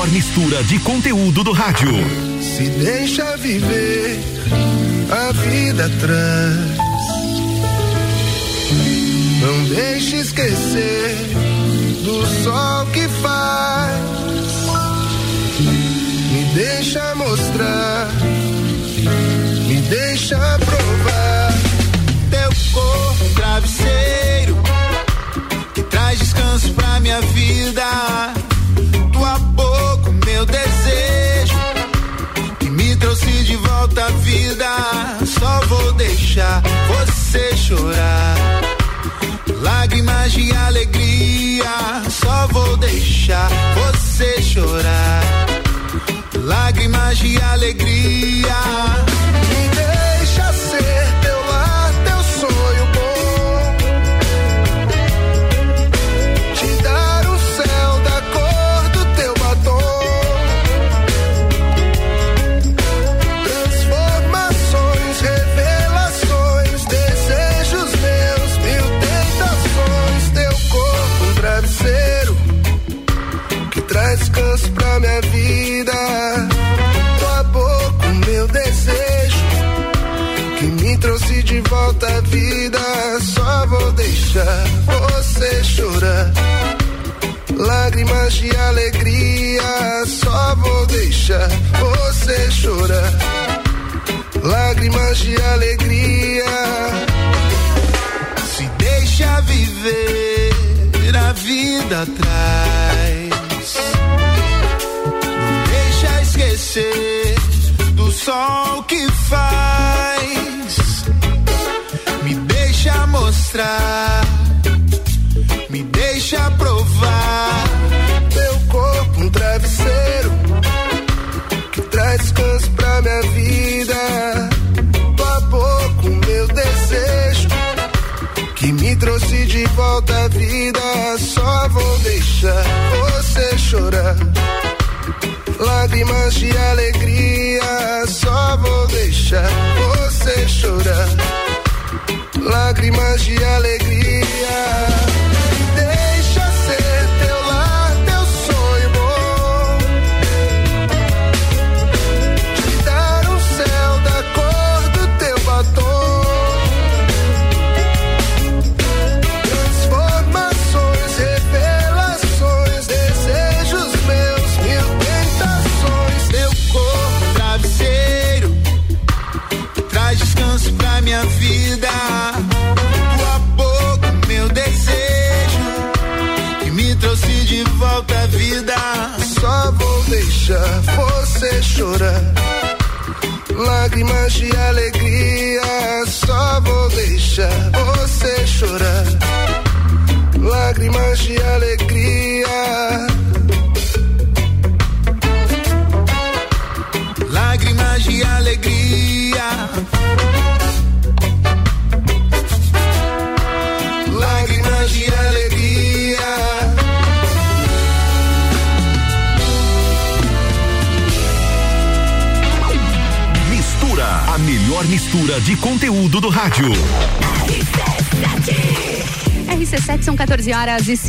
melhor 0.00 0.08
mistura 0.08 0.64
de 0.64 0.78
conteúdo 0.78 1.44
do 1.44 1.52
rádio. 1.52 1.92
Se 2.40 2.64
deixa 2.64 3.36
viver, 3.36 4.18
a 5.10 5.32
vida 5.32 5.90
trans. 6.00 6.78
Não 9.42 9.64
deixe 9.64 10.16
esquecer 10.16 11.16
do 12.04 12.26
sol 12.42 12.86
que 12.92 13.08
faz. 13.08 14.00
Me 16.32 16.44
deixa 16.54 17.14
mostrar, 17.16 18.08
me 19.66 19.80
deixa 19.82 20.38
provar. 20.64 21.52
Teu 22.30 22.72
corpo, 22.72 23.24
um 23.24 23.34
travesseiro, 23.34 24.56
que 25.74 25.82
traz 25.82 26.18
descanso 26.18 26.72
pra 26.72 27.00
minha 27.00 27.20
vida 27.20 28.39
de 40.32 40.52
alegria, 40.52 42.02
só 42.08 42.46
vou 42.48 42.76
deixar 42.76 43.48
você 43.74 44.42
chorar. 44.42 45.22
Lágrimas 46.34 47.18
de 47.18 47.40
alegria. 47.40 48.79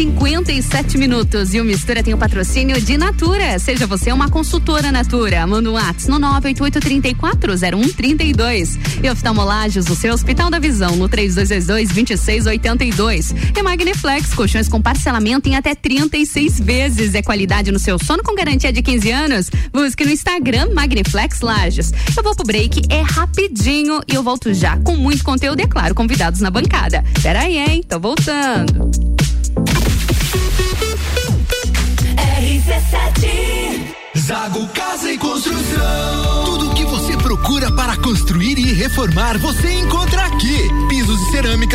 57 0.02 0.97
minutos. 0.97 1.54
E 1.54 1.62
o 1.62 1.64
Mistura 1.64 2.02
tem 2.02 2.12
o 2.12 2.18
patrocínio 2.18 2.82
de 2.82 2.97
Natura. 2.97 3.60
Seja 3.60 3.86
você 3.86 4.12
uma 4.12 4.30
consultora 4.30 4.91
Natura. 4.91 5.45
Manda 5.45 5.70
um 5.70 5.74
WhatsApp 5.74 6.10
no 6.10 6.20
988340132. 6.41 8.80
E 9.04 9.10
oftalmolagens, 9.10 9.88
o 9.88 9.95
seu 9.95 10.12
Hospital 10.12 10.49
da 10.49 10.58
Visão, 10.58 10.95
no 10.95 11.08
3222-2682. 11.08 13.36
E 13.56 13.62
Magniflex, 13.62 14.34
colchões 14.34 14.68
com 14.68 14.82
parcelamento 14.82 15.47
em 15.47 15.56
até 15.56 15.76
36 15.76 16.60
vezes. 16.60 17.14
É 17.14 17.22
qualidade 17.22 17.72
no 17.72 17.78
seu 17.78 18.04
sono 18.04 18.24
com 18.24 18.34
garantia 18.34 18.74
de 18.74 18.82
15 18.82 19.12
anos. 19.12 19.52
Busque 19.72 20.04
no 20.04 20.10
Instagram 20.10 20.70
Magniflex 20.74 21.41
Lages. 21.41 21.93
Eu 22.18 22.24
vou 22.24 22.36
pro 22.36 22.43
break, 22.43 22.82
é 22.89 23.02
rapidinho 23.02 24.02
e 24.12 24.16
eu 24.16 24.24
volto 24.24 24.52
já 24.52 24.78
com 24.78 24.95
muito 24.95 25.24
conteúdo 25.24 25.60
e, 25.60 25.64
é 25.64 25.68
claro, 25.68 25.93
convidados 25.93 26.41
na 26.41 26.49
bancada. 26.49 27.04
Pera 27.22 27.41
aí, 27.41 27.60
hein? 27.60 27.84
Tô 27.88 27.99
voltando. 27.99 28.89
Zago 34.41 34.67
Casa 34.69 35.11
e 35.11 35.19
Construção. 35.19 36.45
Tudo 36.45 36.73
que 36.73 36.83
você 36.85 37.15
procura 37.15 37.71
para 37.71 37.95
construir 37.97 38.57
e 38.57 38.73
reformar, 38.73 39.37
você 39.37 39.71
encontra 39.71 40.25
aqui. 40.25 40.67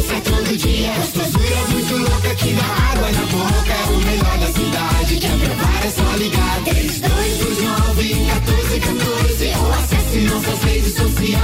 delícia 0.00 0.20
todo 0.22 0.56
dia. 0.56 0.92
Gostosura 0.94 1.68
muito 1.70 1.96
louca 1.96 2.34
que 2.34 2.52
dá 2.52 2.64
água 2.92 3.10
na 3.12 3.26
boca. 3.26 3.72
É 3.72 3.84
o 3.90 3.98
melhor 3.98 4.38
da 4.38 4.46
cidade. 4.46 5.16
Quer 5.20 5.38
provar 5.38 5.84
é 5.84 5.90
só 5.90 6.16
ligar. 6.16 6.64
3229 6.64 8.14
1414 8.14 9.52
ou 9.58 9.72
acesse 9.72 10.18
nossas 10.20 10.62
redes 10.64 10.94
sociais. 10.94 11.40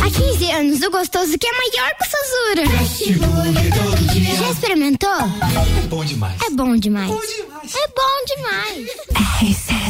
Há 0.00 0.10
15 0.10 0.50
anos, 0.50 0.82
o 0.82 0.90
gostoso 0.90 1.38
que 1.38 1.46
é 1.46 1.52
maior 1.52 1.94
que 1.94 2.04
o 2.04 2.10
Sazura. 2.10 2.78
Fast 2.78 3.12
Burger 3.12 3.74
todo 3.74 4.12
dia. 4.12 4.34
Já 4.36 4.50
experimentou? 4.50 5.10
É 5.10 5.86
bom 5.88 6.04
demais. 6.04 6.40
É 6.42 6.50
bom 6.50 6.76
demais. 6.76 7.10
É 7.10 7.88
bom 7.88 8.24
demais. 8.26 8.90
Precisando 9.38 9.89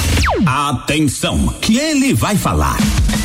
Atenção, 0.45 1.47
que 1.61 1.77
ele 1.77 2.13
vai 2.13 2.35
falar. 2.35 2.77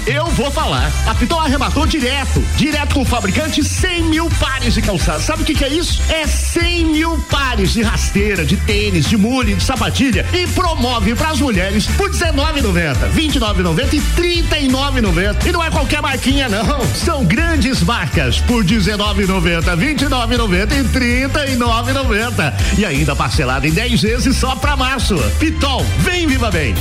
Eu 0.06 0.26
vou 0.26 0.50
falar. 0.52 0.92
A 1.06 1.14
Pitol 1.14 1.40
arrematou 1.40 1.84
direto. 1.84 2.40
Direto 2.56 2.94
com 2.94 3.02
o 3.02 3.04
fabricante 3.04 3.64
100 3.64 4.04
mil 4.04 4.30
pares 4.38 4.74
de 4.74 4.82
calçados. 4.82 5.24
Sabe 5.24 5.42
o 5.42 5.44
que, 5.44 5.52
que 5.52 5.64
é 5.64 5.68
isso? 5.68 6.00
É 6.08 6.26
100 6.26 6.84
mil 6.86 7.18
pares 7.28 7.72
de 7.72 7.82
rasteira, 7.82 8.44
de 8.44 8.56
tênis, 8.56 9.06
de 9.06 9.16
mule, 9.16 9.54
de 9.54 9.64
sapatilha 9.64 10.24
e 10.32 10.46
promove 10.46 11.14
para 11.16 11.30
as 11.30 11.40
mulheres 11.40 11.86
por 11.86 12.10
R$19,90, 12.10 13.12
R$29,90 13.12 13.94
e 13.94 13.98
R$39,90. 13.98 15.46
E 15.46 15.52
não 15.52 15.64
é 15.64 15.70
qualquer 15.70 16.00
marquinha, 16.00 16.48
não. 16.48 16.86
São 16.94 17.24
grandes 17.24 17.82
marcas 17.82 18.40
por 18.40 18.64
R$19,90, 18.64 19.76
R$29,90 19.76 20.72
e 20.72 20.82
R$39,90. 21.26 22.54
E 22.78 22.84
ainda 22.84 23.16
parcelado 23.16 23.66
em 23.66 23.72
10 23.72 24.02
vezes 24.02 24.36
só 24.36 24.54
para 24.54 24.76
março. 24.76 25.16
Pitol, 25.40 25.84
vem 25.98 26.28
viva 26.28 26.50
bem. 26.50 26.74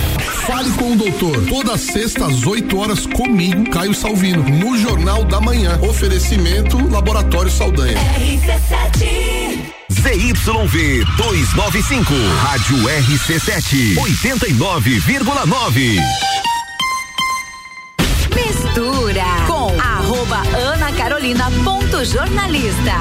Fale 0.45 0.69
com 0.71 0.91
o 0.91 0.95
doutor. 0.95 1.43
Toda 1.47 1.76
sexta 1.76 2.28
às 2.28 2.45
8 2.45 2.78
horas 2.78 3.07
comigo, 3.16 3.63
Caio 3.72 3.93
Salvino, 3.93 4.43
no 4.43 4.78
Jornal 4.78 5.24
da 5.24 5.39
Manhã. 5.39 5.80
Oferecimento 5.82 6.78
Laboratório 6.89 7.49
Saldanha. 7.49 7.97
ZYV 9.89 11.05
295, 11.18 12.13
Rádio 12.43 12.78
RC7, 12.78 13.95
89,9. 13.95 15.97
Mistura 18.36 19.24
com 19.47 19.74
arroba 19.80 20.41
Ana 20.74 20.91
Carolina 20.91 21.49
ponto 21.63 22.03
jornalista. 22.03 22.99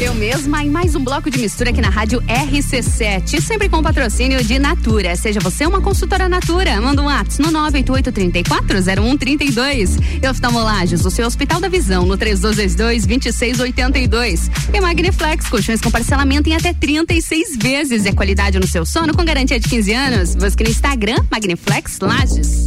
Eu 0.00 0.12
mesma 0.12 0.62
em 0.62 0.68
mais 0.68 0.94
um 0.96 1.04
bloco 1.04 1.30
de 1.30 1.38
mistura 1.38 1.70
aqui 1.70 1.80
na 1.80 1.88
rádio 1.88 2.20
RC7, 2.22 3.40
sempre 3.40 3.68
com 3.68 3.80
patrocínio 3.80 4.42
de 4.42 4.58
Natura. 4.58 5.14
Seja 5.14 5.38
você 5.38 5.64
uma 5.64 5.80
consultora 5.80 6.28
Natura, 6.28 6.80
manda 6.80 7.00
um 7.00 7.08
ato 7.08 7.40
no 7.40 7.52
988340132. 7.70 10.22
E 10.22 10.28
oftalmolagens, 10.28 11.04
o 11.04 11.10
seu 11.10 11.24
Hospital 11.24 11.60
da 11.60 11.68
Visão, 11.68 12.04
no 12.06 12.18
3222-2682. 12.18 14.50
E 14.74 14.80
Magniflex, 14.80 15.48
colchões 15.48 15.80
com 15.80 15.92
parcelamento 15.92 16.48
em 16.48 16.56
até 16.56 16.74
36 16.74 17.56
vezes. 17.56 18.04
E 18.04 18.08
a 18.08 18.12
qualidade 18.12 18.58
no 18.58 18.66
seu 18.66 18.84
sono 18.84 19.14
com 19.14 19.24
garantia 19.24 19.60
de 19.60 19.68
15 19.68 19.92
anos. 19.92 20.34
Busque 20.34 20.64
no 20.64 20.70
Instagram, 20.70 21.18
Magniflex 21.30 22.00
Lages. 22.00 22.66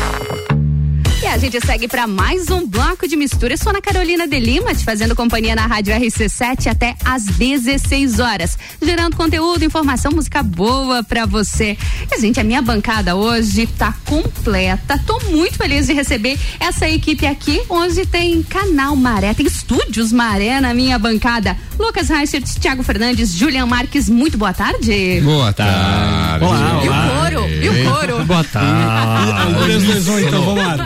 A 1.31 1.37
gente 1.37 1.65
segue 1.65 1.87
para 1.87 2.05
mais 2.07 2.49
um 2.49 2.67
bloco 2.67 3.07
de 3.07 3.15
mistura. 3.15 3.53
Eu 3.53 3.57
sou 3.57 3.69
Ana 3.69 3.81
Carolina 3.81 4.27
de 4.27 4.37
Lima, 4.37 4.75
te 4.75 4.83
fazendo 4.83 5.15
companhia 5.15 5.55
na 5.55 5.65
Rádio 5.65 5.95
RC7 5.95 6.67
até 6.67 6.93
às 7.05 7.23
16 7.23 8.19
horas, 8.19 8.57
gerando 8.81 9.15
conteúdo, 9.15 9.63
informação, 9.63 10.11
música 10.11 10.43
boa 10.43 11.01
para 11.03 11.25
você. 11.25 11.77
E, 12.11 12.19
gente, 12.19 12.37
a 12.37 12.43
minha 12.43 12.61
bancada 12.61 13.15
hoje 13.15 13.65
tá 13.65 13.95
completa. 14.05 15.01
Tô 15.07 15.21
muito 15.29 15.55
feliz 15.55 15.87
de 15.87 15.93
receber 15.93 16.37
essa 16.59 16.89
equipe 16.89 17.25
aqui. 17.25 17.61
Hoje 17.69 18.05
tem 18.05 18.43
Canal 18.43 18.93
Maré, 18.97 19.33
tem 19.33 19.45
Estúdios 19.45 20.11
Maré 20.11 20.59
na 20.59 20.73
minha 20.73 20.99
bancada. 20.99 21.55
Lucas 21.79 22.09
Reichert, 22.09 22.43
Thiago 22.59 22.83
Fernandes, 22.83 23.33
Julian 23.33 23.65
Marques, 23.65 24.09
muito 24.09 24.37
boa 24.37 24.53
tarde. 24.53 25.21
Boa 25.23 25.53
tarde. 25.53 26.45
E 26.45 26.89
o 26.89 26.91
coro? 26.91 27.49
E 27.49 27.69
o 27.69 27.89
coro? 27.89 28.25
Boa 28.25 28.43
tarde. 28.43 29.63
3, 29.63 29.83
2, 29.85 30.07
1, 30.09 30.19
então 30.19 30.43
vamos 30.43 30.63
lá. 30.63 30.77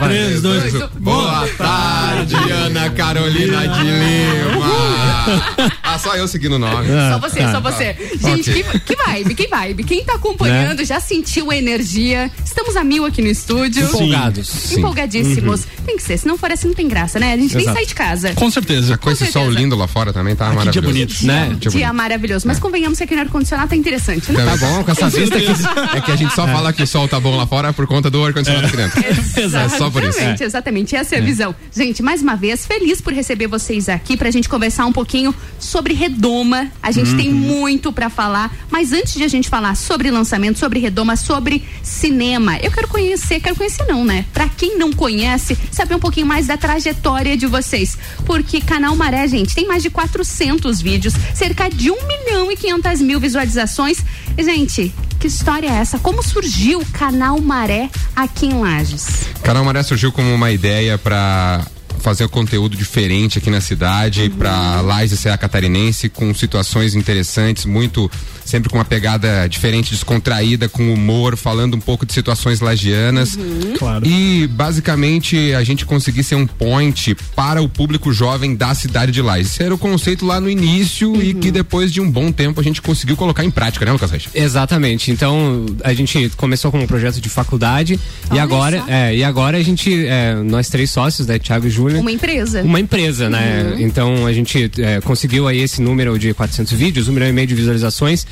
3, 0.42 0.72
2, 0.72 0.74
1. 0.74 0.88
Boa 1.00 1.48
tarde, 1.56 2.34
Ana 2.34 2.90
Carolina 2.90 3.66
de 3.68 3.82
Lima. 3.82 4.66
Ah, 5.82 5.98
só 5.98 6.14
eu 6.16 6.28
seguindo 6.28 6.54
o 6.54 6.58
nome. 6.58 6.88
Só 7.10 7.18
você, 7.18 7.40
só 7.50 7.60
você. 7.60 7.96
Gente, 8.20 8.50
Ok. 8.50 8.62
que, 8.64 8.78
que 8.80 8.96
vibe, 8.96 9.34
que 9.34 9.46
vibe. 9.48 9.84
Quem 9.84 10.04
tá 10.04 10.14
acompanhando 10.14 10.84
já 10.84 11.00
sentiu 11.00 11.50
a 11.50 11.56
energia. 11.56 12.30
Estamos 12.44 12.76
a 12.76 12.84
mil 12.84 13.04
aqui 13.04 13.22
no 13.22 13.28
estúdio. 13.28 13.84
Empolgados. 13.86 14.48
Sim. 14.48 14.78
Empolgadíssimos. 14.78 15.62
Uhum. 15.62 15.75
Tem 15.86 15.96
que 15.96 16.02
ser, 16.02 16.18
se 16.18 16.26
não 16.26 16.36
for 16.36 16.50
assim 16.50 16.66
não 16.68 16.74
tem 16.74 16.88
graça, 16.88 17.18
né? 17.20 17.32
A 17.32 17.36
gente 17.36 17.54
nem 17.54 17.62
Exato. 17.64 17.76
sai 17.78 17.86
de 17.86 17.94
casa. 17.94 18.32
Com 18.34 18.50
certeza. 18.50 18.98
Com 18.98 19.08
esse 19.10 19.18
certeza. 19.24 19.38
sol 19.44 19.50
lindo 19.50 19.76
lá 19.76 19.86
fora 19.86 20.12
também 20.12 20.34
tá 20.34 20.46
maravilhoso. 20.46 20.72
dia 20.72 20.82
bonito. 20.82 21.26
né? 21.26 21.56
Dia 21.60 21.92
maravilhoso. 21.92 22.46
Mas 22.46 22.58
convenhamos 22.58 22.98
que 22.98 23.04
aqui 23.04 23.14
no 23.14 23.20
ar-condicionado 23.20 23.68
tá 23.70 23.76
interessante, 23.76 24.32
né? 24.32 24.44
Tá 24.44 24.56
bom, 24.56 24.82
com 24.84 24.90
essa 24.90 25.08
vista 25.08 25.36
aqui. 25.36 25.46
É 25.96 26.00
que 26.00 26.10
a 26.10 26.16
gente 26.16 26.34
só 26.34 26.46
fala 26.46 26.72
que 26.72 26.82
o 26.82 26.86
sol 26.86 27.06
tá 27.08 27.18
bom 27.20 27.36
lá 27.36 27.46
fora 27.46 27.72
por 27.72 27.86
conta 27.86 28.10
do 28.10 28.22
ar-condicionado 28.24 28.66
aqui 28.66 28.76
dentro. 28.76 29.00
É 29.56 29.68
só 29.68 29.88
por 29.90 30.02
isso. 30.02 30.18
Exatamente, 30.18 30.42
exatamente. 30.44 30.96
Essa 30.96 31.14
é 31.14 31.18
a 31.18 31.22
visão. 31.22 31.54
Gente, 31.74 32.02
mais 32.02 32.20
uma 32.22 32.34
vez, 32.36 32.66
feliz 32.66 33.00
por 33.00 33.12
receber 33.12 33.46
vocês 33.46 33.88
aqui 33.88 34.16
pra 34.16 34.30
gente 34.30 34.48
conversar 34.48 34.86
um 34.86 34.92
pouquinho 34.92 35.34
sobre 35.58 35.94
Redoma. 35.94 36.68
A 36.82 36.90
gente 36.90 37.10
Uhum. 37.10 37.16
tem 37.16 37.32
muito 37.32 37.92
pra 37.92 38.10
falar, 38.10 38.54
mas 38.70 38.92
antes 38.92 39.14
de 39.14 39.22
a 39.22 39.28
gente 39.28 39.48
falar 39.48 39.74
sobre 39.76 40.10
lançamento, 40.10 40.58
sobre 40.58 40.80
Redoma, 40.80 41.14
sobre 41.16 41.62
cinema, 41.82 42.58
eu 42.58 42.70
quero 42.70 42.88
conhecer, 42.88 43.40
quero 43.40 43.54
conhecer 43.56 43.84
não, 43.86 44.04
né? 44.04 44.24
Pra 44.32 44.48
quem 44.48 44.76
não 44.78 44.92
conhece, 44.92 45.56
saber 45.76 45.94
um 45.94 46.00
pouquinho 46.00 46.26
mais 46.26 46.46
da 46.46 46.56
trajetória 46.56 47.36
de 47.36 47.46
vocês. 47.46 47.96
Porque 48.24 48.60
Canal 48.60 48.96
Maré, 48.96 49.28
gente, 49.28 49.54
tem 49.54 49.66
mais 49.66 49.82
de 49.82 49.90
400 49.90 50.80
vídeos, 50.80 51.14
cerca 51.34 51.68
de 51.68 51.90
1 51.90 51.94
milhão 52.06 52.50
e 52.50 52.56
500 52.56 53.00
mil 53.02 53.20
visualizações. 53.20 53.98
E, 54.36 54.42
gente, 54.42 54.92
que 55.20 55.26
história 55.26 55.68
é 55.68 55.74
essa? 55.74 55.98
Como 55.98 56.22
surgiu 56.22 56.80
o 56.80 56.86
Canal 56.86 57.40
Maré 57.40 57.90
aqui 58.14 58.46
em 58.46 58.60
Lages? 58.60 59.06
Canal 59.42 59.64
Maré 59.64 59.82
surgiu 59.82 60.10
como 60.12 60.32
uma 60.34 60.50
ideia 60.50 60.98
para 60.98 61.66
fazer 62.06 62.24
um 62.24 62.28
conteúdo 62.28 62.76
diferente 62.76 63.38
aqui 63.38 63.50
na 63.50 63.60
cidade, 63.60 64.30
para 64.30 64.80
Lages 64.80 65.18
Serra 65.18 65.36
Catarinense, 65.36 66.08
com 66.08 66.32
situações 66.32 66.94
interessantes, 66.94 67.64
muito 67.64 68.08
sempre 68.44 68.70
com 68.70 68.78
uma 68.78 68.84
pegada 68.84 69.48
diferente, 69.48 69.90
descontraída, 69.90 70.68
com 70.68 70.94
humor, 70.94 71.36
falando 71.36 71.74
um 71.74 71.80
pouco 71.80 72.06
de 72.06 72.12
situações 72.12 72.60
lagianas. 72.60 73.36
Claro. 73.76 74.06
E 74.06 74.46
basicamente 74.46 75.52
a 75.52 75.64
gente 75.64 75.84
conseguir 75.84 76.22
ser 76.22 76.36
um 76.36 76.46
point 76.46 77.16
para 77.34 77.60
o 77.60 77.68
público 77.68 78.12
jovem 78.12 78.54
da 78.54 78.72
cidade 78.72 79.10
de 79.10 79.20
Lages. 79.20 79.50
Esse 79.50 79.64
era 79.64 79.74
o 79.74 79.78
conceito 79.78 80.24
lá 80.24 80.40
no 80.40 80.48
início 80.48 81.20
e 81.20 81.34
que 81.34 81.50
depois 81.50 81.92
de 81.92 82.00
um 82.00 82.08
bom 82.08 82.30
tempo 82.30 82.60
a 82.60 82.62
gente 82.62 82.80
conseguiu 82.80 83.16
colocar 83.16 83.44
em 83.44 83.50
prática, 83.50 83.84
né, 83.84 83.90
Lucas 83.90 84.12
Reis? 84.12 84.28
Exatamente. 84.32 85.10
Então 85.10 85.66
a 85.82 85.92
gente 85.92 86.30
começou 86.36 86.70
com 86.70 86.78
um 86.78 86.86
projeto 86.86 87.20
de 87.20 87.28
faculdade 87.28 87.98
e 88.32 88.38
agora, 88.38 88.84
é, 88.86 89.16
e 89.16 89.24
agora 89.24 89.58
a 89.58 89.62
gente, 89.62 90.06
é, 90.06 90.36
nós 90.36 90.68
três 90.68 90.88
sócios, 90.92 91.26
né, 91.26 91.36
Thiago 91.40 91.66
e 91.66 91.70
Júlia, 91.96 92.00
Uma 92.02 92.12
empresa. 92.12 92.62
uma 92.62 92.80
empresa, 92.80 93.28
né? 93.30 93.72
Uhum. 93.74 93.80
Então 93.80 94.26
a 94.26 94.32
gente 94.32 94.70
é, 94.78 95.00
conseguiu 95.00 95.46
aí 95.48 95.60
esse 95.60 95.80
número 95.82 96.18
de 96.18 96.32
400 96.34 96.72
vídeos, 96.72 97.08
um 97.08 97.12
milhão 97.12 97.28
e 97.28 97.32
meio 97.32 97.46
de 97.46 97.54
visualizações. 97.54 98.26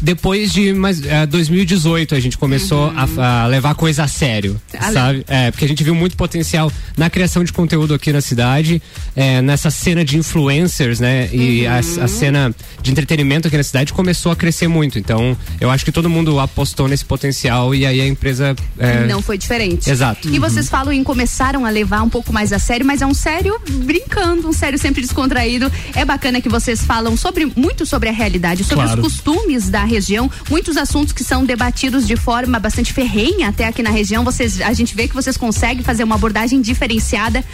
Depois 0.00 0.52
de 0.52 0.72
mais, 0.72 1.04
é, 1.04 1.26
2018 1.26 2.14
a 2.14 2.20
gente 2.20 2.36
começou 2.38 2.92
a, 2.96 3.42
a 3.42 3.46
levar 3.46 3.74
coisa 3.74 4.04
a 4.04 4.08
sério, 4.08 4.60
Ale- 4.78 4.92
sabe? 4.92 5.24
É, 5.28 5.50
porque 5.50 5.64
a 5.64 5.68
gente 5.68 5.82
viu 5.82 5.94
muito 5.94 6.16
potencial 6.16 6.70
na 6.96 7.08
criação 7.10 7.42
de 7.44 7.52
conteúdo 7.52 7.94
aqui 7.94 8.12
na 8.12 8.20
cidade, 8.20 8.80
é, 9.14 9.40
nessa 9.42 9.70
cena 9.70 10.04
de 10.04 10.16
influencers, 10.18 11.00
né? 11.00 11.28
E 11.32 11.66
a, 11.66 11.78
a 11.78 12.08
cena 12.08 12.54
de 12.82 12.90
entretenimento 12.90 13.48
aqui 13.48 13.56
na 13.56 13.62
cidade 13.62 13.92
começou 13.92 14.32
a 14.32 14.36
crescer 14.36 14.68
muito. 14.68 14.98
Então 14.98 15.36
eu 15.60 15.70
acho 15.70 15.84
que 15.84 15.92
todo 15.92 16.08
mundo 16.10 16.38
apostou 16.40 16.88
nesse 16.88 17.04
potencial 17.04 17.74
e 17.74 17.84
aí 17.86 18.00
a 18.00 18.06
empresa. 18.06 18.54
é, 18.78 19.06
Não 19.06 19.22
foi 19.22 19.38
diferente. 19.38 19.90
Exato. 19.90 20.28
E 20.28 20.38
vocês 20.38 20.68
falam 20.68 20.92
em 20.92 21.02
começaram 21.04 21.64
a 21.64 21.70
levar 21.70 22.02
um 22.02 22.08
pouco 22.08 22.32
mais 22.32 22.52
a 22.52 22.58
sério, 22.58 22.84
mas 22.86 23.02
é 23.02 23.06
um 23.06 23.14
sério 23.14 23.58
brincando, 23.84 24.48
um 24.48 24.52
sério 24.52 24.78
sempre 24.78 25.00
descontraído. 25.02 25.70
É 25.94 26.04
bacana 26.04 26.40
que 26.40 26.48
vocês 26.48 26.84
falam 26.84 27.16
sobre 27.16 27.46
muito 27.56 27.86
sobre 27.86 28.08
a 28.08 28.12
realidade, 28.12 28.64
sobre 28.64 28.84
Claro. 28.84 29.00
os 29.02 29.12
costumes 29.12 29.68
da 29.68 29.75
região, 29.84 30.30
muitos 30.50 30.76
assuntos 30.76 31.12
que 31.12 31.22
são 31.24 31.44
debatidos 31.44 32.06
de 32.06 32.16
forma 32.16 32.58
bastante 32.58 32.92
ferrenha 32.92 33.48
até 33.48 33.66
aqui 33.66 33.82
na 33.82 33.90
região. 33.90 34.24
Vocês, 34.24 34.60
a 34.60 34.72
gente 34.72 34.94
vê 34.94 35.08
que 35.08 35.14
vocês 35.14 35.36
conseguem 35.36 35.82
fazer 35.82 36.04
uma 36.04 36.14
abordagem 36.14 36.60
diferenciada. 36.60 37.44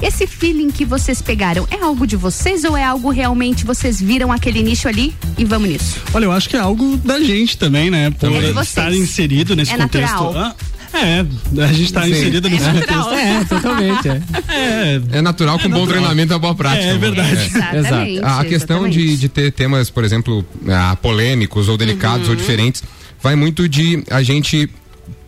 Esse 0.00 0.26
feeling 0.26 0.70
que 0.70 0.84
vocês 0.84 1.20
pegaram 1.20 1.66
é 1.70 1.82
algo 1.82 2.06
de 2.06 2.16
vocês 2.16 2.64
ou 2.64 2.76
é 2.76 2.84
algo 2.84 3.10
realmente 3.10 3.64
vocês 3.64 4.00
viram 4.00 4.30
aquele 4.32 4.62
nicho 4.62 4.88
ali 4.88 5.14
e 5.36 5.44
vamos 5.44 5.68
nisso? 5.68 6.00
Olha, 6.14 6.24
eu 6.24 6.32
acho 6.32 6.48
que 6.48 6.56
é 6.56 6.60
algo 6.60 6.96
da 6.98 7.20
gente 7.20 7.56
também, 7.58 7.90
né? 7.90 8.10
Por 8.10 8.32
É 8.32 8.50
estar 8.62 8.92
inserido 8.92 9.54
nesse 9.56 9.72
É 9.72 9.76
contexto. 9.76 10.10
natural. 10.10 10.36
Ah, 10.36 10.54
É, 10.92 11.24
a 11.64 11.72
gente 11.72 11.92
tá 11.92 12.02
Sim. 12.02 12.10
inserido 12.10 12.48
nesse 12.48 12.64
É 12.64 12.72
contexto. 12.72 12.90
natural. 12.96 13.14
É, 13.14 13.44
totalmente. 13.44 14.08
É, 14.08 14.20
é, 14.48 15.00
É 15.18 15.22
natural 15.22 15.58
com 15.58 15.64
bom 15.68 15.80
natural. 15.80 15.86
treinamento 15.88 16.32
e 16.32 16.34
uma 16.34 16.38
boa 16.38 16.54
prática. 16.54 16.84
É, 16.84 16.90
é 16.94 16.98
verdade. 16.98 17.50
Exatamente, 17.74 18.24
A 18.24 18.40
a 18.40 18.44
questão 18.44 18.88
de, 18.88 19.16
de 19.16 19.28
ter 19.28 19.52
temas, 19.52 19.90
por 19.90 20.04
exemplo, 20.04 20.44
ah, 20.68 20.96
polêmicos 21.00 21.68
ou 21.68 21.76
delicados 21.76 22.24
Uhum. 22.26 22.30
ou 22.30 22.36
diferentes, 22.36 22.82
vai 23.22 23.34
muito 23.36 23.68
de 23.68 24.02
a 24.10 24.22
gente 24.22 24.68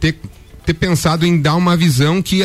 ter 0.01 0.17
ter 0.73 0.75
pensado 0.75 1.27
em 1.27 1.41
dar 1.41 1.57
uma 1.57 1.77
visão 1.77 2.23
que 2.23 2.43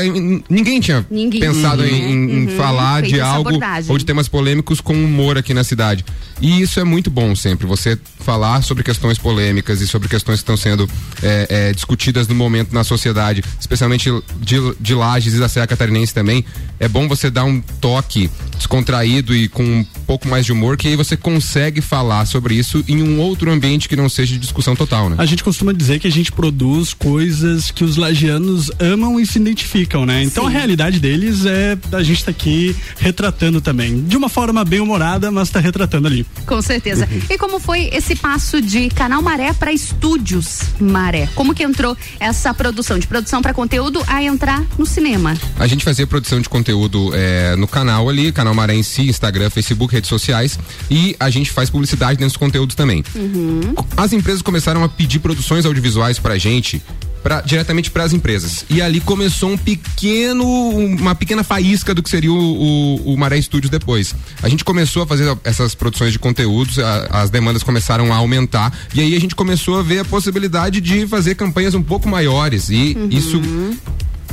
ninguém 0.50 0.80
tinha 0.80 1.06
Ninguém. 1.10 1.40
pensado 1.40 1.82
Uhum. 1.84 1.88
em, 1.88 2.12
em 2.14 2.48
Uhum. 2.48 2.58
falar 2.58 3.02
Feito 3.02 3.14
de 3.16 3.22
algo 3.22 3.50
abordagem. 3.50 3.92
ou 3.92 3.98
de 3.98 4.06
temas 4.06 4.28
polêmicos 4.28 4.82
com 4.82 4.94
humor 4.94 5.38
aqui 5.38 5.54
na 5.54 5.64
cidade. 5.64 6.04
E 6.42 6.62
isso 6.62 6.80
é 6.80 6.84
muito 6.84 7.10
bom 7.10 7.36
sempre, 7.36 7.66
você 7.66 7.98
falar 8.20 8.62
sobre 8.64 8.84
questões 8.84 9.18
polêmicas 9.18 9.80
e 9.82 9.88
sobre 9.88 10.10
questões 10.10 10.40
que 10.40 10.44
estão 10.44 10.58
sendo 10.58 10.90
é, 11.22 11.48
é, 11.50 11.74
discutidas 11.74 12.28
no 12.28 12.36
momento 12.36 12.74
na 12.74 12.84
sociedade, 12.84 13.44
especialmente 13.60 14.10
de, 14.42 14.58
de 14.80 14.94
Lages 14.96 15.34
e 15.36 15.40
da 15.40 15.48
Serra 15.48 15.68
Catarinense 15.68 16.14
também. 16.14 16.44
É 16.86 16.88
bom 16.88 17.08
você 17.08 17.32
dar 17.32 17.46
um 17.46 17.60
toque 17.82 18.30
descontraído 18.56 19.36
e 19.36 19.48
com 19.48 19.64
um 19.64 19.84
pouco 20.06 20.28
mais 20.28 20.46
de 20.46 20.52
humor, 20.52 20.78
que 20.78 20.88
aí 20.88 20.96
você 20.96 21.18
consegue 21.18 21.82
falar 21.82 22.28
sobre 22.28 22.54
isso 22.54 22.84
em 22.88 23.02
um 23.02 23.20
outro 23.20 23.52
ambiente 23.52 23.90
que 23.90 23.96
não 23.96 24.08
seja 24.08 24.34
de 24.34 24.40
discussão 24.40 24.76
total, 24.76 25.10
né? 25.10 25.16
A 25.18 25.26
gente 25.26 25.44
costuma 25.44 25.74
dizer 25.74 26.00
que 26.00 26.08
a 26.08 26.12
gente 26.12 26.32
produz 26.32 26.94
coisas 26.94 27.72
que 27.72 27.84
os 27.84 27.98
lagianos 27.98 28.70
amam 28.80 29.20
e 29.20 29.26
se 29.26 29.40
identificam, 29.40 30.06
né? 30.06 30.22
Então 30.24 30.46
a 30.46 30.50
realidade 30.50 31.00
deles 31.00 31.44
é 31.48 31.76
a 31.92 32.04
gente 32.04 32.24
tá 32.24 32.30
aqui 32.30 32.76
retratando 33.00 33.60
também. 33.60 34.04
De 34.04 34.16
uma 34.16 34.30
forma 34.30 34.64
bem 34.64 34.80
humorada, 34.80 35.32
mas 35.32 35.50
tá 35.50 35.60
retratando 35.60 36.08
ali. 36.08 36.24
Com 36.46 36.62
certeza. 36.62 37.10
E 37.28 37.36
como 37.40 37.60
foi 37.60 37.90
esse 37.92 38.16
passo 38.16 38.62
de 38.62 38.90
Canal 38.90 39.24
Maré 39.24 39.54
para 39.54 39.74
Estúdios 39.74 40.60
Maré? 40.80 41.28
Como 41.34 41.56
que 41.56 41.64
entrou 41.64 41.98
essa 42.20 42.54
produção, 42.54 43.00
de 43.00 43.08
produção 43.08 43.42
para 43.42 43.56
conteúdo 43.56 44.04
a 44.06 44.22
entrar 44.22 44.64
no 44.78 44.86
cinema? 44.86 45.36
A 45.58 45.66
gente 45.66 45.84
fazia 45.84 46.06
produção 46.06 46.40
de 46.40 46.48
conteúdo 46.48 46.75
eh, 47.14 47.56
no 47.58 47.68
canal 47.68 48.10
ali, 48.10 48.32
canal 48.32 48.54
Maré 48.54 48.76
em 48.76 48.84
si, 48.84 49.04
Instagram, 49.10 49.50
Facebook, 49.50 49.94
redes 49.94 50.10
sociais, 50.10 50.60
e 50.90 51.16
a 51.20 51.30
gente 51.30 51.52
faz 51.52 51.70
publicidade 51.70 52.14
dentro 52.18 52.28
dos 52.30 52.38
conteúdos 52.38 52.76
também. 52.76 53.04
Uhum. 53.16 53.74
As 53.98 54.14
empresas 54.14 54.42
começaram 54.42 54.84
a 54.84 54.90
pedir 54.90 55.20
produções 55.20 55.66
audiovisuais 55.66 56.20
pra 56.20 56.38
gente. 56.38 56.82
Pra, 57.24 57.42
diretamente 57.42 57.90
para 57.90 58.04
as 58.04 58.14
empresas. 58.14 58.66
E 58.70 58.80
ali 58.84 59.02
começou 59.02 59.50
um 59.50 59.58
pequeno, 59.58 60.46
uma 60.46 61.16
pequena 61.16 61.44
faísca 61.44 61.92
do 61.92 62.04
que 62.04 62.10
seria 62.12 62.32
o, 62.32 62.36
o, 62.38 63.14
o 63.14 63.18
Maré 63.18 63.42
Studios 63.42 63.72
depois. 63.72 64.14
A 64.44 64.48
gente 64.48 64.64
começou 64.64 65.02
a 65.02 65.08
fazer 65.08 65.36
essas 65.44 65.74
produções 65.74 66.12
de 66.12 66.20
conteúdos, 66.20 66.78
a- 66.78 67.08
as 67.24 67.32
demandas 67.32 67.64
começaram 67.64 68.14
a 68.14 68.18
aumentar, 68.18 68.72
e 68.94 69.02
aí 69.02 69.16
a 69.16 69.20
gente 69.20 69.34
começou 69.34 69.80
a 69.80 69.82
ver 69.82 70.00
a 70.02 70.06
possibilidade 70.06 70.80
de 70.80 71.08
fazer 71.08 71.34
campanhas 71.34 71.74
um 71.74 71.82
pouco 71.82 72.08
maiores. 72.08 72.70
E 72.70 72.96
isso 73.10 73.42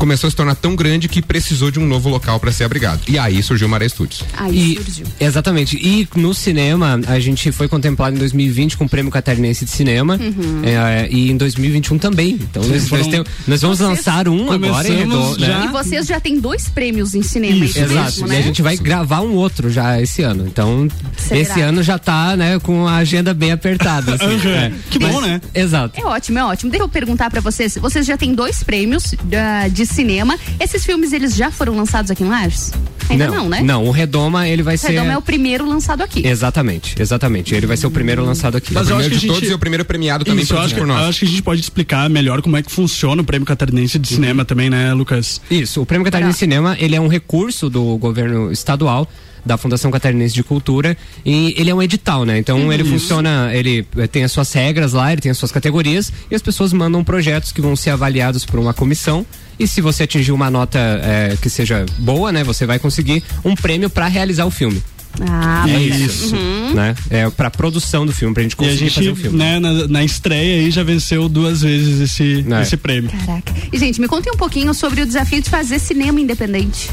começou 0.02 0.26
a 0.26 0.30
se 0.32 0.36
tornar 0.36 0.56
tão 0.56 0.74
grande 0.74 1.08
que 1.08 1.22
precisou 1.22 1.70
de 1.70 1.78
um 1.78 1.86
novo 1.86 2.08
local 2.08 2.40
para 2.40 2.50
ser 2.50 2.64
abrigado. 2.64 3.02
E 3.06 3.16
aí 3.16 3.40
surgiu 3.40 3.68
o 3.68 3.70
Maré 3.70 3.88
Studios. 3.88 4.24
Aí 4.36 4.72
E- 4.72 4.74
surgiu. 4.82 5.06
Exatamente. 5.20 5.76
E 5.76 6.08
no 6.16 6.34
cinema, 6.34 7.00
a 7.06 7.20
gente 7.20 7.52
foi 7.52 7.68
contemplado 7.68 8.16
em 8.16 8.18
2020 8.18 8.76
com 8.76 8.84
o 8.84 8.88
Prêmio 8.88 9.12
Catarinense 9.12 9.64
de 9.64 9.70
Cinema. 9.70 10.18
Uhum. 10.20 10.62
é, 10.64 11.06
e 11.08 11.30
em 11.30 11.36
2021 11.36 11.98
também. 11.98 12.30
Então 12.34 12.64
nós, 12.64 12.88
foram- 12.88 13.04
nós, 13.04 13.12
tem- 13.12 13.24
nós 13.46 13.62
vamos 13.62 13.78
Vocês 13.78 13.88
lançar 13.90 14.26
um 14.26 14.50
agora 14.50 14.56
em 14.88 14.96
começamos 14.96 14.98
redondo, 15.36 15.40
né? 15.40 15.64
E 15.66 15.68
vocês 15.68 16.04
já 16.06 16.18
têm 16.18 16.40
dois 16.40 16.68
prêmios 16.68 17.14
em 17.14 17.22
cinema, 17.22 17.64
isso, 17.64 17.78
Exato. 17.78 17.94
mesmo, 18.02 18.26
E 18.26 18.30
né? 18.30 18.38
a 18.38 18.42
gente 18.42 18.60
vai 18.60 18.76
gravar 18.76 19.20
um 19.20 19.34
outro 19.34 19.70
já 19.70 20.00
esse 20.02 20.22
ano. 20.22 20.46
Então, 20.48 20.88
Será? 21.16 21.40
esse 21.40 21.60
ano 21.60 21.80
já 21.80 21.96
tá, 21.96 22.36
né, 22.36 22.58
com 22.58 22.88
a 22.88 22.96
agenda 22.96 23.32
bem 23.32 23.52
apertada. 23.52 24.14
assim. 24.16 24.24
Uhum. 24.24 24.50
É. 24.52 24.72
Que 24.90 24.98
bom, 24.98 25.20
né? 25.20 25.40
Exato. 25.54 26.00
É 26.00 26.04
ótimo, 26.04 26.38
é 26.40 26.44
ótimo. 26.44 26.72
Deixa 26.72 26.82
eu 26.84 26.88
perguntar 26.88 27.30
pra 27.30 27.40
vocês. 27.40 27.76
Vocês 27.80 28.04
já 28.04 28.16
têm 28.16 28.34
dois 28.34 28.64
prêmios 28.64 29.14
ah, 29.32 29.68
de 29.68 29.86
cinema. 29.92 30.38
Esses 30.58 30.84
filmes, 30.84 31.12
eles 31.12 31.34
já 31.34 31.50
foram 31.50 31.76
lançados 31.76 32.10
aqui 32.10 32.24
em 32.24 32.28
Lages? 32.28 32.72
Ainda 33.08 33.28
não, 33.28 33.48
né? 33.48 33.60
Não, 33.62 33.84
o 33.84 33.90
Redoma, 33.90 34.48
ele 34.48 34.62
vai 34.62 34.76
O 34.76 34.78
ser. 34.78 34.92
Redoma 34.92 35.12
é 35.12 35.18
o 35.18 35.22
primeiro 35.22 35.68
lançado 35.68 36.02
aqui. 36.02 36.26
Exatamente, 36.26 37.00
exatamente. 37.00 37.54
Ele 37.54 37.66
vai 37.66 37.76
ser 37.76 37.86
o 37.86 37.90
primeiro 37.90 38.24
lançado 38.24 38.56
aqui. 38.56 38.72
Mas 38.72 38.88
eu 38.88 38.96
acho 38.96 39.08
que 39.08 39.14
a 39.14 39.18
gente... 39.18 39.32
todos 39.32 39.50
e 39.50 39.52
o 39.52 39.58
primeiro 39.58 39.84
premiado 39.84 40.24
também 40.24 40.42
Isso, 40.42 40.54
eu 40.54 40.58
acho, 40.58 40.74
que, 40.74 40.80
por 40.80 40.86
nós. 40.86 41.02
eu 41.02 41.08
acho 41.08 41.18
que 41.20 41.24
a 41.26 41.28
gente 41.28 41.42
pode 41.42 41.60
explicar 41.60 42.08
melhor 42.08 42.40
como 42.42 42.56
é 42.56 42.62
que 42.62 42.70
funciona 42.72 43.20
o 43.20 43.24
Prêmio 43.24 43.46
Catarinense 43.46 43.98
de 43.98 44.08
Cinema 44.08 44.44
também, 44.44 44.70
né, 44.70 44.94
Lucas? 44.94 45.40
Isso, 45.50 45.82
o 45.82 45.86
Prêmio 45.86 46.04
Catarinense 46.04 46.34
de 46.34 46.40
Cinema, 46.40 46.76
ele 46.78 46.96
é 46.96 47.00
um 47.00 47.08
recurso 47.08 47.68
do 47.68 47.96
governo 47.98 48.50
estadual 48.50 49.08
da 49.44 49.56
Fundação 49.56 49.90
Catarinense 49.90 50.34
de 50.34 50.42
Cultura 50.42 50.96
e 51.24 51.54
ele 51.56 51.70
é 51.70 51.74
um 51.74 51.82
edital, 51.82 52.24
né? 52.24 52.38
Então 52.38 52.72
ele 52.72 52.82
Isso. 52.82 52.92
funciona, 52.92 53.50
ele 53.52 53.86
eh, 53.96 54.06
tem 54.06 54.24
as 54.24 54.32
suas 54.32 54.52
regras 54.52 54.92
lá, 54.92 55.12
ele 55.12 55.20
tem 55.20 55.30
as 55.30 55.38
suas 55.38 55.50
categorias 55.52 56.12
e 56.30 56.34
as 56.34 56.42
pessoas 56.42 56.72
mandam 56.72 57.02
projetos 57.02 57.50
que 57.52 57.60
vão 57.60 57.74
ser 57.74 57.90
avaliados 57.90 58.44
por 58.44 58.60
uma 58.60 58.72
comissão 58.72 59.26
e 59.58 59.66
se 59.66 59.80
você 59.80 60.04
atingir 60.04 60.32
uma 60.32 60.50
nota 60.50 60.78
eh, 60.78 61.36
que 61.40 61.50
seja 61.50 61.84
boa, 61.98 62.30
né, 62.32 62.42
você 62.44 62.66
vai 62.66 62.78
conseguir 62.78 63.22
um 63.44 63.54
prêmio 63.54 63.90
para 63.90 64.06
realizar 64.06 64.46
o 64.46 64.50
filme. 64.50 64.82
Ah, 65.20 65.66
é 65.68 65.78
isso, 65.78 66.34
Uhum. 66.34 66.72
né? 66.72 66.94
É 67.10 67.28
para 67.28 67.50
produção 67.50 68.06
do 68.06 68.12
filme, 68.12 68.32
pra 68.32 68.42
gente 68.42 68.52
E 68.52 68.54
a 68.54 68.56
conseguir 68.56 68.90
fazer 68.90 69.10
o 69.10 69.14
gente, 69.14 69.22
filme. 69.24 69.36
né, 69.38 69.58
na, 69.60 69.86
na 69.86 70.02
estreia 70.02 70.62
aí 70.64 70.70
já 70.70 70.82
venceu 70.82 71.28
duas 71.28 71.60
vezes 71.60 72.00
esse, 72.00 72.46
É. 72.50 72.62
esse 72.62 72.78
prêmio. 72.78 73.10
Caraca. 73.10 73.52
E, 73.70 73.78
gente, 73.78 74.00
me 74.00 74.08
contem 74.08 74.32
um 74.32 74.38
pouquinho 74.38 74.72
sobre 74.72 75.02
o 75.02 75.06
desafio 75.06 75.42
de 75.42 75.50
fazer 75.50 75.78
cinema 75.78 76.18
independente. 76.18 76.88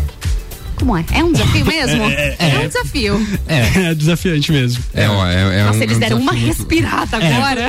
Como 0.80 0.96
é? 0.98 1.04
É 1.12 1.24
um 1.24 1.32
desafio 1.32 1.66
mesmo? 1.68 2.04
É, 2.04 2.36
É, 2.40 2.50
é. 2.56 2.60
um 2.60 2.68
desafio. 2.68 3.28
É. 3.48 3.94
desafiante 3.96 4.52
mesmo. 4.52 4.84
É, 4.94 5.10
ó, 5.10 5.26
é, 5.28 5.60
é 5.60 5.64
Nossa, 5.66 5.80
um, 5.80 5.84
eles 5.84 5.94
é 5.94 5.98
um 5.98 6.00
deram 6.00 6.18
uma 6.20 6.32
respirada 6.34 7.18
agora. 7.18 7.62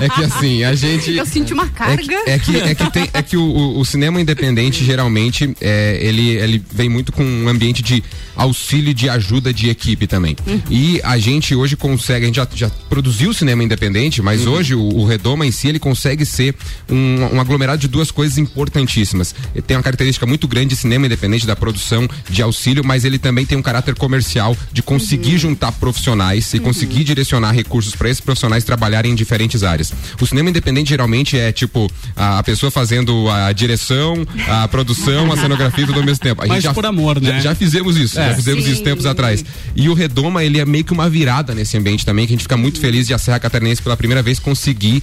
É 0.00 0.08
que 0.08 0.24
assim, 0.24 0.64
a 0.64 0.74
gente. 0.74 1.14
Eu 1.16 1.24
senti 1.26 1.52
uma 1.54 1.64
É 1.64 1.68
carga. 1.68 2.02
que, 2.24 2.30
é 2.30 2.38
que, 2.38 2.56
é 2.56 2.74
que, 2.74 2.90
tem, 2.90 3.08
é 3.12 3.22
que 3.22 3.36
o, 3.36 3.42
o- 3.44 3.78
o 3.80 3.84
cinema 3.84 4.20
independente, 4.20 4.84
geralmente, 4.84 5.54
é, 5.60 5.98
ele, 6.02 6.30
ele 6.30 6.62
vem 6.72 6.88
muito 6.88 7.12
com 7.12 7.24
um 7.24 7.48
ambiente 7.48 7.82
de 7.82 8.02
auxílio 8.36 8.90
e 8.90 8.94
de 8.94 9.08
ajuda 9.08 9.52
de 9.52 9.68
equipe 9.68 10.06
também. 10.06 10.36
E 10.70 11.00
a 11.02 11.18
gente 11.18 11.54
hoje 11.54 11.76
consegue, 11.76 12.24
a 12.24 12.26
gente 12.26 12.36
já, 12.36 12.48
já 12.54 12.70
produziu 12.88 13.32
cinema 13.32 13.62
independente, 13.64 14.20
mas 14.22 14.46
hoje 14.46 14.74
o, 14.74 14.82
o 14.82 15.04
Redoma 15.06 15.46
em 15.46 15.50
si, 15.50 15.68
ele 15.68 15.78
consegue 15.78 16.24
ser 16.24 16.54
um, 16.88 17.36
um 17.36 17.40
aglomerado 17.40 17.80
de 17.80 17.88
duas 17.88 18.10
coisas 18.10 18.38
importantíssimas. 18.38 19.34
Ele 19.54 19.62
tem 19.62 19.76
uma 19.76 19.82
característica 19.82 20.26
muito 20.26 20.46
grande 20.46 20.68
de 20.68 20.76
cinema 20.76 21.06
independente, 21.06 21.46
da 21.46 21.56
produção 21.56 22.08
de 22.28 22.42
auxílio, 22.42 22.84
mas 22.84 23.04
ele 23.04 23.18
também 23.18 23.46
tem 23.46 23.56
um 23.56 23.62
caráter 23.62 23.94
comercial 23.94 24.56
de 24.72 24.82
conseguir 24.82 25.38
juntar 25.38 25.72
profissionais 25.72 26.52
e 26.54 26.60
conseguir 26.60 27.04
direcionar 27.04 27.52
recursos 27.52 27.94
para 27.94 28.08
esses 28.08 28.20
profissionais 28.20 28.64
trabalharem 28.64 29.12
em 29.12 29.14
diferentes 29.14 29.62
áreas. 29.62 29.92
O 30.20 30.26
cinema 30.26 30.50
independente 30.50 30.88
geralmente 30.88 31.38
é 31.38 31.52
tipo 31.52 31.90
a, 32.14 32.38
a 32.38 32.42
pessoa 32.42 32.70
fazendo 32.70 33.28
a 33.30 33.52
direção, 33.52 34.26
a 34.48 34.68
produção, 34.68 35.32
a 35.32 35.36
cenografia 35.38 35.86
tudo 35.86 35.98
ao 36.00 36.04
mesmo 36.04 36.22
tempo. 36.22 36.42
A 36.42 36.46
Mas 36.46 36.56
gente 36.56 36.64
já, 36.64 36.74
por 36.74 36.86
amor, 36.86 37.20
né? 37.20 37.34
Já, 37.34 37.40
já 37.40 37.54
fizemos 37.54 37.96
isso, 37.96 38.18
É. 38.26 38.30
já 38.30 38.34
fizemos 38.36 38.64
Sim. 38.64 38.72
isso 38.72 38.82
tempos 38.82 39.06
atrás. 39.06 39.44
E 39.74 39.88
o 39.88 39.94
Redoma, 39.94 40.44
ele 40.44 40.58
é 40.60 40.64
meio 40.64 40.84
que 40.84 40.92
uma 40.92 41.08
virada 41.08 41.54
nesse 41.54 41.76
ambiente 41.76 42.04
também, 42.04 42.26
que 42.26 42.32
a 42.32 42.36
gente 42.36 42.42
fica 42.42 42.56
muito 42.56 42.78
feliz 42.80 43.06
de 43.06 43.14
a 43.14 43.18
Serra 43.18 43.38
Catarinense 43.40 43.82
pela 43.82 43.96
primeira 43.96 44.22
vez 44.22 44.38
conseguir 44.38 45.02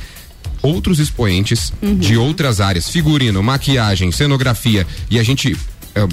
outros 0.61 0.99
expoentes 0.99 1.73
Uhum. 1.81 1.97
de 1.97 2.15
outras 2.17 2.59
áreas, 2.61 2.89
figurino, 2.89 3.41
maquiagem, 3.43 4.11
cenografia, 4.11 4.85
e 5.09 5.19
a 5.19 5.23
gente 5.23 5.55
é, 5.95 6.07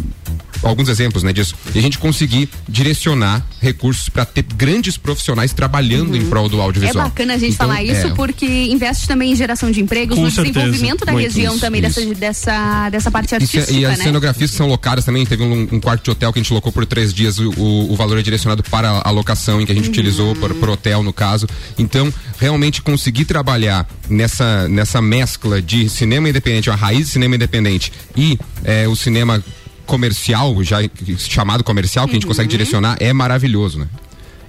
alguns 0.63 0.89
exemplos, 0.89 1.23
né, 1.23 1.33
disso. 1.33 1.55
E 1.75 1.79
a 1.79 1.83
gente 1.83 1.99
conseguir 1.99 2.49
direcionar 2.69 3.45
recursos 3.61 4.09
para 4.09 4.25
ter 4.25 4.43
grandes 4.43 4.97
profissionais 4.97 5.53
trabalhando 5.53 6.17
em 6.17 6.25
prol 6.27 6.49
do 6.49 6.59
É 6.59 6.63
audiovisual. 6.63 7.05
bacana 7.09 7.35
a 7.35 7.39
gente 7.39 7.55
Então, 7.55 7.67
falar 7.69 7.83
isso 7.83 8.07
é, 8.07 8.15
porque 8.15 8.47
investe 8.47 9.07
também 9.07 9.33
em 9.33 9.37
geração 9.37 9.71
de 9.71 9.81
empregos, 9.81 10.17
Com 10.17 10.23
no 10.25 10.31
certeza. 10.31 10.55
desenvolvimento 10.61 11.05
da 11.05 11.13
Muito. 11.13 11.25
região 11.25 11.53
Isso, 11.53 11.61
também 11.61 11.81
isso. 11.87 12.01
Dessa, 12.15 12.15
dessa, 12.15 12.89
dessa 12.91 13.11
parte 13.11 13.33
é- 13.35 13.37
artística, 13.37 13.73
e 13.73 13.85
as 13.85 13.99
né? 13.99 14.05
cenografias 14.05 14.51
que 14.51 14.57
são 14.57 14.67
locadas 14.67 15.05
também, 15.05 15.25
teve 15.27 15.43
um, 15.43 15.69
um 15.73 15.81
quarto 15.81 16.05
de 16.05 16.11
hotel 16.11 16.33
que 16.33 16.39
a 16.39 16.43
gente 16.43 16.53
locou 16.53 16.73
por 16.73 16.87
três 16.87 17.13
dias, 17.13 17.39
o, 17.39 17.51
o, 17.51 17.93
o 17.93 17.97
valor 17.97 18.19
é 18.19 18.23
direcionado 18.23 18.63
para 18.65 19.03
a 19.05 19.11
locação 19.11 19.61
em 19.61 19.67
que 19.67 19.73
a 19.73 19.75
gente 19.75 19.85
Uhum. 19.87 19.91
utilizou 19.91 20.35
por, 20.37 20.55
por 20.55 20.71
hotel 20.71 21.03
no 21.03 21.13
caso. 21.13 21.47
Então, 21.79 22.13
realmente 22.39 22.81
conseguir 22.83 23.25
trabalhar 23.25 23.89
nessa, 24.09 24.69
nessa 24.69 25.01
mescla 25.03 25.61
de 25.61 25.89
cinema 25.89 26.29
independente, 26.29 26.71
a 26.71 26.75
raiz 26.75 27.07
de 27.07 27.13
cinema 27.13 27.35
independente 27.37 27.93
e 28.17 28.39
eh, 28.65 28.87
o 28.89 28.95
cinema 28.97 29.43
comercial, 29.91 30.63
já 30.63 30.79
chamado 31.19 31.65
comercial, 31.65 32.07
que 32.07 32.13
a 32.13 32.15
gente 32.15 32.27
consegue 32.27 32.47
Uhum. 32.47 32.51
direcionar, 32.59 32.97
é 33.01 33.13
maravilhoso, 33.13 33.79
né? 33.81 33.87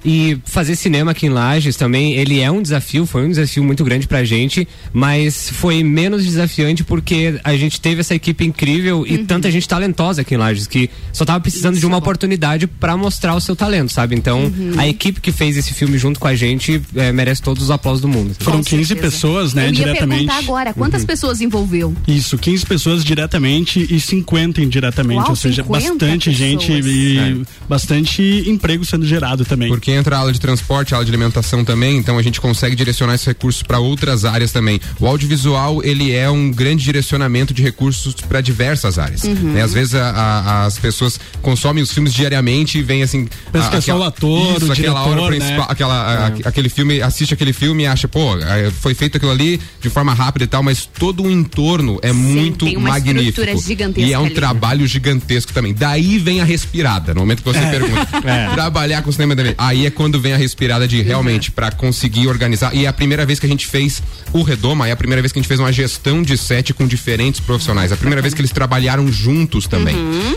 E 0.04 0.38
fazer 0.46 0.76
cinema 0.76 1.12
aqui 1.12 1.28
em 1.28 1.30
Lages 1.30 1.76
também, 1.76 2.14
ele 2.14 2.40
é 2.40 2.50
um 2.50 2.62
desafio, 2.62 3.06
foi 3.06 3.24
um 3.26 3.30
desafio 3.30 3.64
muito 3.64 3.84
grande 3.84 4.08
pra 4.08 4.24
gente, 4.24 4.68
mas 4.92 5.50
foi 5.50 5.84
menos 5.84 6.26
desafiante 6.26 6.84
porque 6.84 7.40
a 7.44 7.56
gente 7.56 7.80
teve 7.80 8.02
essa 8.02 8.16
equipe 8.16 8.44
incrível 8.46 9.06
e 9.08 9.20
tanta 9.20 9.50
gente 9.52 9.68
talentosa 9.68 10.22
aqui 10.22 10.34
em 10.34 10.38
Lages 10.38 10.66
que 10.68 10.90
só 11.14 11.24
tava 11.24 11.40
precisando 11.40 11.78
de 11.80 11.86
uma 11.86 11.98
oportunidade 11.98 12.66
pra 12.68 12.98
mostrar 12.98 13.36
o 13.36 13.40
seu 13.40 13.56
talento, 13.56 13.92
sabe? 13.92 14.16
Então, 14.16 14.42
Uhum. 14.46 14.74
a 14.78 14.88
equipe 14.88 15.22
que 15.22 15.32
fez 15.32 15.56
esse 15.56 15.74
filme 15.74 15.98
junto 15.98 16.20
com 16.20 16.28
a 16.28 16.36
gente 16.36 16.82
eh, 16.96 17.12
merece 17.12 17.42
todos 17.42 17.64
os 17.64 17.70
aplausos 17.72 18.02
do 18.02 18.08
mundo. 18.08 18.36
Foram 18.40 18.64
15 18.64 18.96
pessoas, 18.96 19.54
né, 19.54 19.64
Eu 19.64 19.68
ia 19.68 19.72
diretamente. 19.74 20.26
perguntar 20.26 20.38
agora, 20.40 20.74
quantas 20.74 21.02
Uhum. 21.02 21.08
pessoas 21.08 21.42
envolveu? 21.42 21.94
Isso, 22.08 22.38
15 22.38 22.66
pessoas 22.66 23.04
diretamente 23.04 23.86
e 23.94 24.00
50 24.00 24.62
indiretamente, 24.62 25.20
Uau, 25.20 25.30
ou 25.30 25.36
seja, 25.36 25.64
50 25.64 25.90
bastante 25.90 26.32
gente 26.32 26.68
pessoas. 26.68 26.86
e 26.88 27.18
É. 27.20 27.36
bastante 27.70 28.22
emprego 28.48 28.84
sendo 28.86 29.06
gerado 29.06 29.46
também. 29.46 29.70
Porque 29.70 29.91
que 29.92 29.98
entra 29.98 30.16
a 30.16 30.20
ala 30.20 30.32
de 30.32 30.40
transporte, 30.40 30.94
a 30.94 30.98
ala 30.98 31.06
de 31.06 31.12
alimentação 31.12 31.66
também, 31.66 31.98
então 31.98 32.18
a 32.18 32.22
gente 32.22 32.40
consegue 32.40 32.76
direcionar 32.76 33.14
esses 33.16 33.28
recursos 33.28 33.62
para 33.62 33.78
outras 33.80 34.24
áreas 34.24 34.52
também. 34.52 34.80
O 35.00 35.06
audiovisual, 35.06 35.84
ele 35.84 36.12
é 36.14 36.30
um 36.30 36.50
grande 36.50 36.84
direcionamento 36.84 37.54
de 37.54 37.62
recursos 37.62 38.14
para 38.16 38.40
diversas 38.42 38.98
áreas. 38.98 39.24
Uhum. 39.24 39.54
né? 39.54 39.62
Às 39.62 39.74
vezes 39.74 39.96
a- 39.96 40.10
a- 40.10 40.66
as 40.66 40.78
pessoas 40.80 41.20
consomem 41.42 41.84
os 41.84 41.92
filmes 41.92 42.14
diariamente 42.14 42.78
e 42.78 42.82
vem 42.82 43.04
assim. 43.04 43.28
Pensa 43.52 43.70
que 43.70 43.76
é 43.78 43.82
só 43.82 43.98
o 43.98 44.04
ator, 44.04 44.58
isso, 44.58 44.68
o 44.68 44.72
aquela 44.72 45.00
diretor, 45.04 45.20
hora 45.24 45.32
né? 45.32 45.38
principal, 45.40 45.66
aquela, 45.70 46.26
a- 46.28 46.30
É. 46.30 46.48
aquele 46.48 46.70
filme, 46.70 47.02
assiste 47.02 47.34
aquele 47.34 47.52
filme 47.54 47.84
e 47.84 47.88
acha, 47.88 48.08
pô, 48.08 48.38
eh, 48.38 48.72
foi 48.80 48.94
feito 48.94 49.18
aquilo 49.18 49.32
ali 49.32 49.60
de 49.82 49.90
forma 49.90 50.14
rápida 50.14 50.46
e 50.46 50.48
tal, 50.48 50.64
mas 50.64 50.86
todo 50.86 51.24
o 51.24 51.30
entorno 51.32 52.00
é 52.02 52.12
muito 52.14 52.66
tem 52.66 52.78
uma 52.78 52.90
magnífico. 52.90 53.42
gigantesca 53.62 54.02
E 54.10 54.14
é 54.14 54.20
um 54.20 54.26
ali. 54.26 54.34
trabalho 54.34 54.88
gigantesco 54.88 55.52
também. 55.54 55.74
Daí 55.74 56.18
vem 56.18 56.40
a 56.42 56.46
respirada, 56.46 57.14
no 57.14 57.22
momento 57.22 57.40
que 57.44 57.50
você 57.52 57.60
É. 57.60 57.70
pergunta. 57.72 58.08
É. 58.32 58.50
Trabalhar 58.54 59.02
com 59.02 59.12
cinema 59.12 59.36
também. 59.36 59.54
Aí 59.58 59.81
é 59.86 59.90
quando 59.92 60.20
vem 60.20 60.34
a 60.34 60.38
respirada 60.38 60.88
de 60.88 61.02
realmente 61.02 61.52
pra 61.52 61.72
conseguir 61.72 62.28
organizar. 62.28 62.74
E 62.76 62.86
é 62.86 62.88
a 62.88 62.94
primeira 62.94 63.26
vez 63.26 63.40
que 63.40 63.46
a 63.46 63.50
gente 63.50 63.68
fez 63.68 64.02
o 64.34 64.42
Redoma, 64.44 64.88
é 64.88 64.92
a 64.92 64.96
primeira 64.96 65.22
vez 65.22 65.32
que 65.32 65.40
a 65.40 65.42
gente 65.42 65.48
fez 65.48 65.60
uma 65.60 65.72
gestão 65.72 66.22
de 66.22 66.38
set 66.38 66.74
com 66.74 66.86
diferentes 66.88 67.40
profissionais. 67.40 67.92
É 67.92 67.94
a 67.94 67.98
primeira 67.98 68.22
vez 68.22 68.34
que 68.34 68.42
eles 68.42 68.52
trabalharam 68.52 69.12
juntos 69.12 69.68
também. 69.68 69.96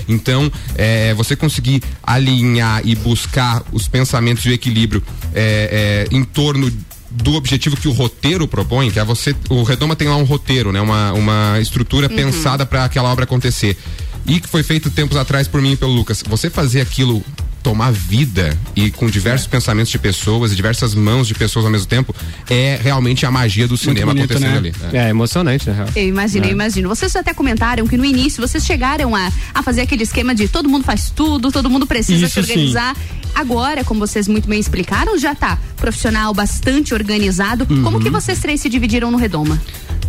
Então, 0.08 0.50
é, 0.76 1.14
você 1.14 1.36
conseguir 1.36 1.82
alinhar 2.02 2.82
e 2.84 2.94
buscar 2.94 3.62
os 3.72 3.88
pensamentos 3.88 4.44
e 4.44 4.50
o 4.50 4.52
equilíbrio 4.52 5.02
é, 5.34 6.06
é, 6.10 6.16
em 6.16 6.24
torno 6.24 6.70
do 7.10 7.34
objetivo 7.34 7.76
que 7.76 7.86
o 7.86 7.92
roteiro 7.92 8.48
propõe, 8.48 8.90
que 8.90 8.98
é 8.98 9.04
você. 9.04 9.34
O 9.48 9.62
Redoma 9.62 9.94
tem 9.94 10.08
lá 10.08 10.16
um 10.16 10.24
roteiro, 10.24 10.72
né? 10.72 10.80
Uma, 10.80 11.12
uma 11.12 11.60
estrutura 11.60 12.08
Uhum. 12.08 12.16
pensada 12.16 12.66
para 12.66 12.84
aquela 12.84 13.10
obra 13.10 13.24
acontecer. 13.24 13.76
E 14.26 14.40
que 14.40 14.48
foi 14.48 14.62
feito 14.62 14.90
tempos 14.90 15.16
atrás 15.16 15.46
por 15.46 15.60
mim 15.60 15.72
e 15.72 15.76
pelo 15.76 15.92
Lucas. 15.92 16.24
Você 16.26 16.48
fazer 16.50 16.80
aquilo 16.80 17.22
tomar 17.64 17.90
vida 17.92 18.56
e 18.76 18.90
com 18.90 19.08
diversos 19.08 19.46
pensamentos 19.48 19.90
de 19.90 19.98
pessoas 19.98 20.52
e 20.52 20.54
diversas 20.54 20.94
mãos 20.94 21.26
de 21.26 21.32
pessoas 21.34 21.64
ao 21.64 21.70
mesmo 21.72 21.86
tempo 21.86 22.14
é 22.48 22.78
realmente 22.80 23.24
a 23.24 23.30
magia 23.30 23.66
do 23.66 23.74
cinema 23.76 24.12
bonito, 24.12 24.30
acontecendo 24.34 24.60
né? 24.60 24.72
ali. 24.90 24.96
É 24.96 25.08
emocionante, 25.08 25.66
na 25.70 25.74
real. 25.74 25.88
Eu 25.96 26.06
imagino, 26.06 26.44
É. 26.44 26.48
eu 26.48 26.52
imagino. 26.52 26.88
Vocês 26.90 27.16
até 27.16 27.32
comentaram 27.32 27.86
que 27.88 27.96
no 27.96 28.04
início 28.04 28.46
vocês 28.46 28.64
chegaram 28.66 29.16
a, 29.16 29.32
a 29.54 29.62
fazer 29.62 29.80
aquele 29.80 30.02
esquema 30.02 30.34
de 30.34 30.46
todo 30.46 30.68
mundo 30.68 30.84
faz 30.84 31.08
tudo, 31.10 31.50
todo 31.50 31.70
mundo 31.70 31.86
precisa 31.86 32.26
Isso 32.26 32.34
se 32.34 32.40
organizar. 32.40 32.94
Agora, 33.34 33.82
como 33.82 33.98
vocês 33.98 34.28
muito 34.28 34.46
bem 34.46 34.60
explicaram, 34.60 35.18
já 35.18 35.34
tá 35.34 35.58
profissional 35.76 36.32
bastante 36.34 36.92
organizado. 36.94 37.66
Como 37.66 37.96
Uhum. 37.96 38.00
que 38.00 38.10
vocês 38.10 38.38
três 38.38 38.60
se 38.60 38.68
dividiram 38.68 39.10
no 39.10 39.16
Redoma? 39.16 39.60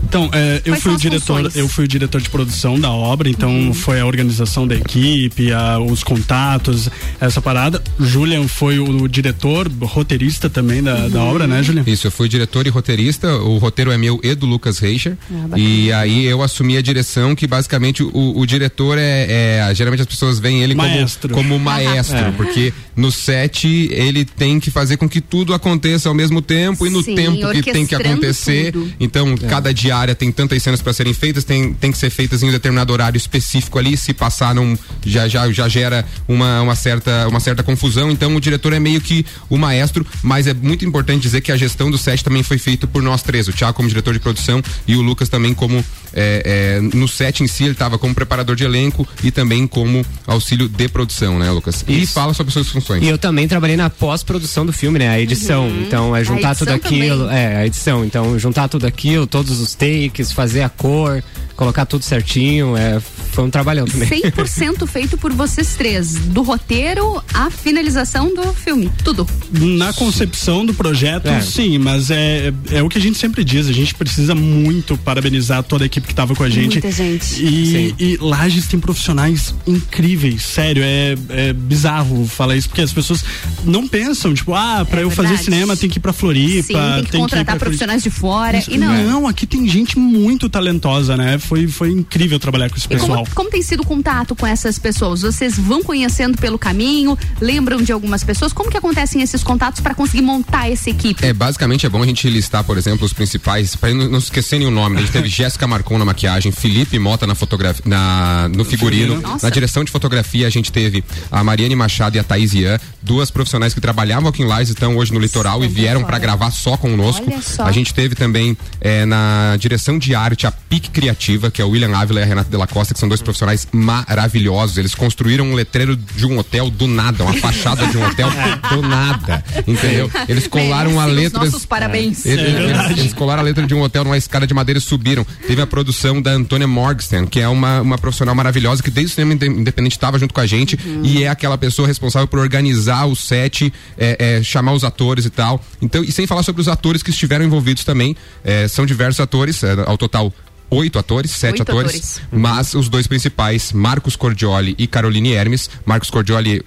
Então, 0.07 0.29
é, 0.33 0.61
eu 0.63 0.73
Quais 0.73 0.83
fui 0.83 0.93
o 0.93 0.97
diretor, 0.97 1.37
funções? 1.37 1.55
eu 1.55 1.67
fui 1.67 1.85
o 1.85 1.87
diretor 1.87 2.21
de 2.21 2.29
produção 2.29 2.79
da 2.79 2.91
obra, 2.91 3.29
então 3.29 3.73
foi 3.73 3.99
a 3.99 4.05
organização 4.05 4.67
da 4.67 4.75
equipe, 4.75 5.51
a- 5.51 5.79
os 5.79 6.03
contatos, 6.03 6.89
essa 7.19 7.41
parada. 7.41 7.81
Julian 7.99 8.47
foi 8.47 8.79
o, 8.79 9.07
diretor, 9.07 9.69
roteirista 9.81 10.49
também 10.49 10.81
da, 10.81 11.07
da 11.07 11.23
obra, 11.23 11.47
né, 11.47 11.61
Julian? 11.63 11.83
Isso, 11.87 12.07
eu 12.07 12.11
fui 12.11 12.29
diretor 12.29 12.65
e 12.65 12.69
roteirista. 12.69 13.35
O 13.37 13.57
roteiro 13.57 13.91
é 13.91 13.97
meu 13.97 14.19
e 14.23 14.33
do 14.35 14.45
Lucas 14.45 14.79
Reicher. 14.79 15.17
Ah, 15.51 15.57
e 15.59 15.91
aí 15.91 16.25
eu 16.25 16.41
assumi 16.41 16.77
a 16.77 16.81
direção, 16.81 17.35
que 17.35 17.47
basicamente 17.47 18.03
o, 18.03 18.33
o 18.39 18.45
diretor 18.45 18.97
é, 18.97 19.27
é- 19.69 19.75
Geralmente 19.75 20.01
as 20.01 20.07
pessoas 20.07 20.39
veem 20.39 20.61
ele 20.61 20.75
Maestro. 20.75 21.33
como, 21.33 21.49
como 21.49 21.59
maestro, 21.63 22.17
É. 22.17 22.31
porque 22.31 22.71
no 22.95 23.11
set 23.11 23.67
ele 23.91 24.23
tem 24.23 24.59
que 24.59 24.69
fazer 24.71 24.97
com 24.97 25.09
que 25.09 25.19
tudo 25.19 25.53
aconteça 25.53 26.07
ao 26.07 26.15
mesmo 26.15 26.41
tempo 26.41 26.85
e 26.85 26.89
no 26.89 27.01
Sim, 27.03 27.15
tempo 27.15 27.51
que 27.51 27.71
tem 27.73 27.85
que 27.85 27.95
acontecer. 27.95 28.71
tudo. 28.71 28.93
Então, 28.99 29.35
cada 29.37 29.73
diária 30.05 30.15
tem 30.15 30.31
tantas 30.31 30.61
cenas 30.61 30.81
para 30.81 30.93
serem 30.93 31.13
feitas, 31.13 31.43
tem, 31.43 31.73
tem 31.73 31.91
que 31.91 31.97
ser 31.97 32.09
feitas 32.09 32.43
em 32.43 32.49
um 32.49 32.51
determinado 32.51 32.93
horário 32.93 33.17
específico 33.17 33.79
ali. 33.79 33.97
Se 33.97 34.13
passar, 34.13 34.53
não, 34.53 34.77
já, 35.05 35.27
já, 35.27 35.51
já 35.51 35.67
gera 35.67 36.05
uma, 36.27 36.61
uma, 36.61 36.75
certa, 36.75 37.27
uma 37.27 37.39
certa 37.39 37.63
confusão. 37.63 38.11
Então, 38.11 38.35
o 38.35 38.39
diretor 38.39 38.73
é 38.73 38.79
meio 38.79 39.01
que 39.01 39.25
o 39.49 39.57
maestro, 39.57 40.05
mas 40.21 40.47
é 40.47 40.53
muito 40.53 40.85
importante 40.85 41.23
dizer 41.23 41.41
que 41.41 41.51
a 41.51 41.57
gestão 41.57 41.89
do 41.89 41.97
set 41.97 42.23
também 42.23 42.43
foi 42.43 42.57
feita 42.57 42.85
por 42.85 43.01
nós 43.01 43.23
três: 43.23 43.47
o 43.47 43.53
Thiago 43.53 43.73
como 43.73 43.89
diretor 43.89 44.13
de 44.13 44.19
produção 44.19 44.61
e 44.87 44.95
o 44.95 45.01
Lucas 45.01 45.29
também 45.29 45.53
como. 45.53 45.83
É, 46.16 46.78
é, 46.78 46.82
no 46.82 47.07
set 47.07 47.43
em 47.43 47.47
si, 47.47 47.63
ele 47.63 47.74
estava 47.74 47.97
como 47.97 48.16
preparador 48.16 48.55
de 48.55 48.63
elenco 48.63 49.07
e 49.24 49.30
também 49.32 49.68
como 49.68 50.03
auxílio 50.26 50.70
de 50.70 50.88
produção, 50.88 51.38
né, 51.38 51.51
Lucas? 51.51 51.84
E 51.88 52.03
Isso. 52.03 52.13
fala 52.13 52.34
sobre 52.34 52.53
suas 52.53 52.70
funções. 52.70 53.03
E 53.03 53.07
eu 53.07 53.18
também 53.18 53.47
trabalhei 53.47 53.76
na 53.76 53.89
pós-produção 53.89 54.66
do 54.66 54.72
filme, 54.72 54.97
né? 54.97 55.09
A 55.09 55.20
edição. 55.20 55.70
Então 55.82 56.16
é 56.16 56.24
juntar 56.24 56.55
tudo 56.55 56.70
aquilo. 56.70 57.26
também. 57.26 57.38
É, 57.38 57.57
a 57.57 57.66
edição. 57.66 58.05
Então, 58.05 58.39
juntar 58.39 58.68
tudo 58.70 58.88
aquilo, 58.88 59.28
todos 59.28 59.59
os 59.59 59.76
takes, 59.76 60.32
fazer 60.32 60.61
a 60.61 60.70
cor, 60.70 61.22
colocar 61.55 61.85
tudo 61.85 62.03
certinho. 62.03 62.75
É, 62.77 62.99
foi 62.99 63.43
um 63.43 63.49
trabalhão 63.49 63.85
também. 63.85 64.07
100% 64.09 64.87
feito 64.87 65.17
por 65.17 65.31
vocês 65.33 65.75
três, 65.75 66.13
do 66.15 66.41
roteiro 66.41 67.21
à 67.33 67.49
finalização 67.49 68.33
do 68.33 68.53
filme, 68.53 68.91
tudo. 69.03 69.27
Na 69.51 69.91
concepção 69.93 70.65
do 70.65 70.73
projeto, 70.73 71.27
É. 71.27 71.41
sim, 71.41 71.77
mas 71.77 72.09
é, 72.11 72.53
é 72.71 72.81
o 72.83 72.89
que 72.89 72.97
a 72.97 73.01
gente 73.01 73.17
sempre 73.17 73.43
diz, 73.43 73.67
a 73.67 73.73
gente 73.73 73.93
precisa 73.95 74.33
muito 74.35 74.97
parabenizar 74.97 75.63
toda 75.63 75.83
a 75.83 75.87
equipe 75.87 76.05
que 76.07 76.13
estava 76.13 76.35
com 76.35 76.43
a 76.43 76.49
gente. 76.49 76.73
Muita 76.73 76.91
gente. 76.91 77.43
E, 77.43 77.65
Sim. 77.89 77.95
e 77.99 78.17
Lages 78.17 78.67
tem 78.67 78.79
profissionais 78.79 79.53
incríveis, 79.67 80.43
sério, 80.43 80.83
é, 80.83 81.15
é 81.29 81.53
bizarro 81.53 82.25
falar 82.27 82.55
isso, 82.55 82.67
porque 82.69 82.81
as 82.81 82.93
pessoas 82.93 83.23
não 83.63 83.87
pensam, 83.87 84.33
tipo, 84.33 84.53
ah, 84.53 84.85
pra 84.89 85.01
eu 85.01 85.09
fazer 85.09 85.27
É 85.27 85.29
verdade. 85.35 85.45
cinema 85.45 85.75
tem 85.77 85.89
que 85.89 85.97
ir 85.97 86.01
pra 86.01 86.13
Floripa, 86.13 86.63
Sim, 86.67 86.73
tem 86.95 87.03
que 87.05 87.17
ir 87.17 87.19
contratar 87.19 87.45
pra 87.45 87.55
profissionais 87.65 88.03
de 88.03 88.09
fora. 88.09 88.57
Isso- 88.57 88.71
E 88.71 88.77
não. 88.77 88.95
Não, 89.05 89.27
aqui 89.27 89.45
tem 89.45 89.67
gente 89.67 89.97
muito 89.99 90.47
talentosa, 90.49 91.15
né? 91.17 91.37
Foi, 91.45 91.67
foi 91.67 91.91
incrível 91.91 92.39
trabalhar 92.39 92.69
com 92.69 92.75
esse 92.75 92.87
pessoal. 92.87 93.23
como, 93.23 93.35
como 93.35 93.49
tem 93.49 93.61
sido 93.61 93.81
o 93.81 93.85
contato 93.85 94.35
com 94.35 94.45
essas 94.45 94.79
pessoas? 94.79 95.21
Vocês 95.21 95.57
vão 95.57 95.83
conhecendo 95.83 96.37
pelo 96.37 96.57
caminho, 96.57 97.17
lembram 97.39 97.81
de 97.81 97.91
algumas 97.91 98.23
pessoas? 98.23 98.51
Como 98.51 98.69
que 98.69 98.77
acontecem 98.77 99.21
esses 99.21 99.43
contatos 99.43 99.81
para 99.81 99.93
conseguir 99.93 100.21
montar 100.21 100.71
essa 100.71 100.89
equipe? 100.89 101.25
É, 101.25 101.33
basicamente 101.33 101.85
é 101.85 101.89
bom 101.89 102.01
a 102.01 102.05
gente 102.05 102.27
listar, 102.29 102.63
por 102.63 102.77
exemplo, 102.77 103.05
os 103.05 103.13
principais, 103.13 103.75
para 103.75 103.93
não, 103.93 104.09
não 104.09 104.19
esquecer 104.19 104.59
nenhum 104.59 104.71
nome. 104.71 104.97
A 104.97 105.01
gente 105.01 105.11
teve 105.11 105.29
Jéssica 105.29 105.67
Marcon 105.67 105.97
na 105.97 106.05
maquiagem, 106.05 106.51
Felipe 106.51 106.97
Mota 106.97 107.27
na 107.27 107.35
fotografia, 107.35 107.83
na, 107.85 108.49
no 108.49 108.65
figurino. 108.65 109.21
Nossa. 109.21 109.45
Na 109.45 109.49
direção 109.49 109.83
de 109.83 109.91
fotografia 109.91 110.47
a 110.47 110.49
gente 110.49 110.71
teve 110.71 111.03
a 111.31 111.43
Mariane 111.43 111.75
Machado 111.75 112.15
e 112.15 112.19
a 112.19 112.23
Thaís 112.23 112.53
Ian, 112.53 112.79
duas 113.01 113.29
profissionais 113.29 113.73
que 113.73 113.81
trabalhavam 113.81 114.29
aqui 114.29 114.41
em 114.41 114.45
Lages, 114.45 114.69
estão 114.69 114.97
hoje 114.97 115.13
no 115.13 115.19
litoral 115.19 115.63
e 115.63 115.67
vieram 115.67 116.03
para 116.03 116.17
gravar 116.17 116.51
só 116.51 116.75
conosco. 116.77 117.25
Olha 117.27 117.41
só. 117.41 117.63
A 117.63 117.71
gente 117.71 117.93
teve 117.93 118.15
também 118.15 118.57
é, 118.81 119.05
na 119.05 119.55
direção 119.59 119.99
de 119.99 120.15
arte 120.15 120.47
a 120.47 120.51
PIC 120.51 120.89
Criativa, 120.89 121.34
que 121.51 121.61
é 121.61 121.65
o 121.65 121.69
William 121.69 121.95
Ávila 121.95 122.19
e 122.19 122.23
a 122.23 122.25
Renata 122.25 122.49
Della 122.49 122.67
Costa, 122.67 122.93
que 122.93 122.99
são 122.99 123.07
dois 123.09 123.21
profissionais 123.21 123.67
maravilhosos. 123.71 124.77
Eles 124.77 124.93
construíram 124.95 125.45
um 125.45 125.53
letreiro 125.55 125.95
de 125.95 126.25
um 126.25 126.38
hotel 126.38 126.69
do 126.69 126.88
nada, 126.88 127.23
uma 127.23 127.33
fachada 127.33 127.86
de 127.88 127.97
um 127.97 128.05
hotel 128.05 128.29
do 128.69 128.81
nada. 128.81 129.43
Entendeu? 129.67 130.09
Eles 130.27 130.47
colaram 130.47 130.99
a 130.99 131.05
letra. 131.05 131.43
nossos 131.45 131.65
parabéns. 131.65 132.25
Eles, 132.25 132.45
É 132.45 132.49
eles- 132.63 132.97
eles 132.99 133.13
colaram 133.13 133.41
a 133.41 133.43
letra 133.45 133.65
de 133.65 133.73
um 133.73 133.81
hotel 133.81 134.03
numa 134.03 134.17
escada 134.17 134.45
de 134.47 134.53
madeira 134.53 134.77
e 134.79 134.81
subiram. 134.81 135.25
Teve 135.47 135.61
a 135.61 135.67
produção 135.67 136.21
da 136.21 136.31
Antônia 136.31 136.67
Morgenstern, 136.67 137.27
que 137.27 137.39
é 137.39 137.47
uma, 137.47 137.81
uma 137.81 137.97
profissional 137.97 138.36
maravilhosa 138.36 138.81
que 138.83 138.91
desde 138.91 139.11
o 139.11 139.15
cinema 139.15 139.33
inde- 139.33 139.47
independente 139.47 139.93
estava 139.93 140.17
junto 140.19 140.33
com 140.33 140.41
a 140.41 140.45
gente 140.45 140.77
e 141.03 141.23
é 141.23 141.27
aquela 141.29 141.57
pessoa 141.57 141.88
responsável 141.88 142.27
por 142.27 142.39
organizar 142.39 143.05
o 143.05 143.15
set, 143.15 143.71
é, 143.97 144.38
é, 144.39 144.43
chamar 144.43 144.73
os 144.73 144.83
atores 144.83 145.25
e 145.25 145.29
tal. 145.29 145.63
Então, 145.81 146.03
e 146.03 146.11
sem 146.11 146.25
falar 146.27 146.43
sobre 146.43 146.61
os 146.61 146.67
atores 146.67 147.01
que 147.03 147.09
estiveram 147.09 147.45
envolvidos 147.45 147.83
também. 147.83 148.15
É, 148.43 148.67
são 148.67 148.86
diversos 148.86 149.19
atores, 149.19 149.63
é, 149.63 149.73
ao 149.86 149.97
total. 149.97 150.33
Oito 150.70 150.97
atores, 150.97 151.32
sete 151.32 151.59
Oito 151.59 151.61
atores, 151.63 152.18
atores. 152.18 152.22
mas 152.32 152.74
os 152.74 152.89
dois 152.89 153.07
principais, 153.07 153.72
Marcos 153.72 154.16
Cordioli 154.16 154.76
e 154.78 154.88
Caroline 154.88 155.32
Hermes. 155.32 155.70
Marcos 155.86 156.09
Cordioli 156.09 156.63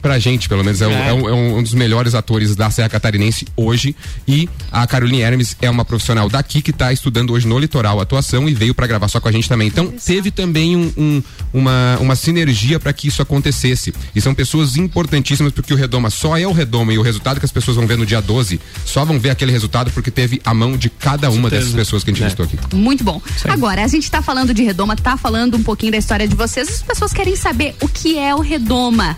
pra 0.00 0.18
gente, 0.18 0.48
pelo 0.48 0.64
menos, 0.64 0.80
é, 0.80 0.86
um- 0.88 0.92
É. 0.92 1.08
é 1.08 1.12
um, 1.12 1.28
é 1.28 1.32
um 1.32 1.62
dos 1.62 1.74
melhores 1.74 2.14
atores 2.14 2.54
da 2.56 2.70
Serra 2.70 2.88
Catarinense 2.88 3.46
hoje. 3.56 3.94
E 4.26 4.48
a 4.72 4.86
Caroline 4.86 5.20
Hermes 5.20 5.56
é 5.60 5.68
uma 5.70 5.84
profissional 5.84 6.28
daqui 6.28 6.62
que 6.62 6.70
está 6.70 6.92
estudando 6.92 7.32
hoje 7.32 7.46
no 7.46 7.58
litoral 7.58 8.00
atuação 8.00 8.48
e 8.48 8.54
veio 8.54 8.74
para 8.74 8.86
gravar 8.86 9.08
só 9.08 9.20
com 9.20 9.28
a 9.28 9.32
gente 9.32 9.48
também. 9.48 9.68
Então, 9.68 9.88
teve 10.04 10.30
também 10.30 10.76
um- 10.76 10.92
um- 10.96 11.22
uma, 11.52 11.98
uma 12.00 12.16
sinergia 12.16 12.78
para 12.80 12.92
que 12.92 13.08
isso 13.08 13.20
acontecesse. 13.22 13.92
E 14.14 14.20
são 14.20 14.34
pessoas 14.34 14.76
importantíssimas, 14.76 15.52
porque 15.52 15.72
o 15.74 15.76
Redoma 15.76 16.10
só 16.10 16.36
é 16.36 16.46
o 16.46 16.52
Redoma 16.52 16.92
e 16.92 16.98
o 16.98 17.02
resultado 17.02 17.38
que 17.38 17.44
as 17.44 17.52
pessoas 17.52 17.76
vão 17.76 17.86
ver 17.86 17.96
no 17.98 18.06
dia 18.06 18.20
12 18.20 18.60
só 18.84 19.04
vão 19.04 19.18
ver 19.18 19.30
aquele 19.30 19.52
resultado 19.52 19.90
porque 19.90 20.10
teve 20.10 20.40
a 20.44 20.52
mão 20.54 20.76
de 20.76 20.88
cada 20.90 21.30
uma 21.30 21.48
dessas 21.50 21.72
pessoas 21.72 22.02
que 22.04 22.10
a 22.10 22.14
gente 22.14 22.22
É. 22.22 22.26
listou 22.26 22.44
aqui. 22.46 22.58
Muito 22.74 23.04
bom. 23.04 23.20
Agora, 23.48 23.84
a 23.84 23.88
gente 23.88 24.10
tá 24.10 24.22
falando 24.22 24.52
de 24.54 24.62
Redoma, 24.62 24.96
tá 24.96 25.16
falando 25.16 25.56
um 25.56 25.62
pouquinho 25.62 25.92
da 25.92 25.98
história 25.98 26.26
de 26.26 26.34
vocês. 26.34 26.68
As 26.68 26.82
pessoas 26.82 27.12
querem 27.12 27.36
saber 27.36 27.74
o 27.80 27.88
que 27.88 28.18
é 28.18 28.34
o 28.34 28.40
Redoma. 28.40 29.16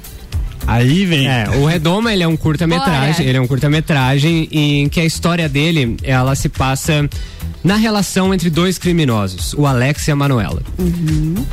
Aí 0.67 1.05
vem. 1.05 1.27
É, 1.27 1.49
o 1.51 1.67
Redoma, 1.67 2.13
ele 2.13 2.23
é 2.23 2.29
um 2.29 2.37
curta-metragem, 2.37 3.27
ele 3.27 3.39
é 3.39 3.41
um 3.41 3.47
curta-metragem 3.47 4.49
em 4.51 4.89
que 4.89 5.01
a 5.01 5.05
história 5.05 5.49
dele, 5.49 5.97
ela 6.03 6.35
se 6.35 6.49
passa 6.49 7.09
na 7.63 7.77
relação 7.77 8.35
entre 8.35 8.51
dois 8.51 8.79
criminosos, 8.79 9.55
o 9.55 9.67
Alex 9.67 10.09
e 10.09 10.11
a 10.11 10.17
Manuela. 10.17 10.63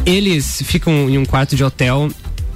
Eles 0.06 0.62
ficam 0.66 1.10
em 1.10 1.18
um 1.18 1.26
quarto 1.26 1.56
de 1.56 1.64
hotel 1.64 2.10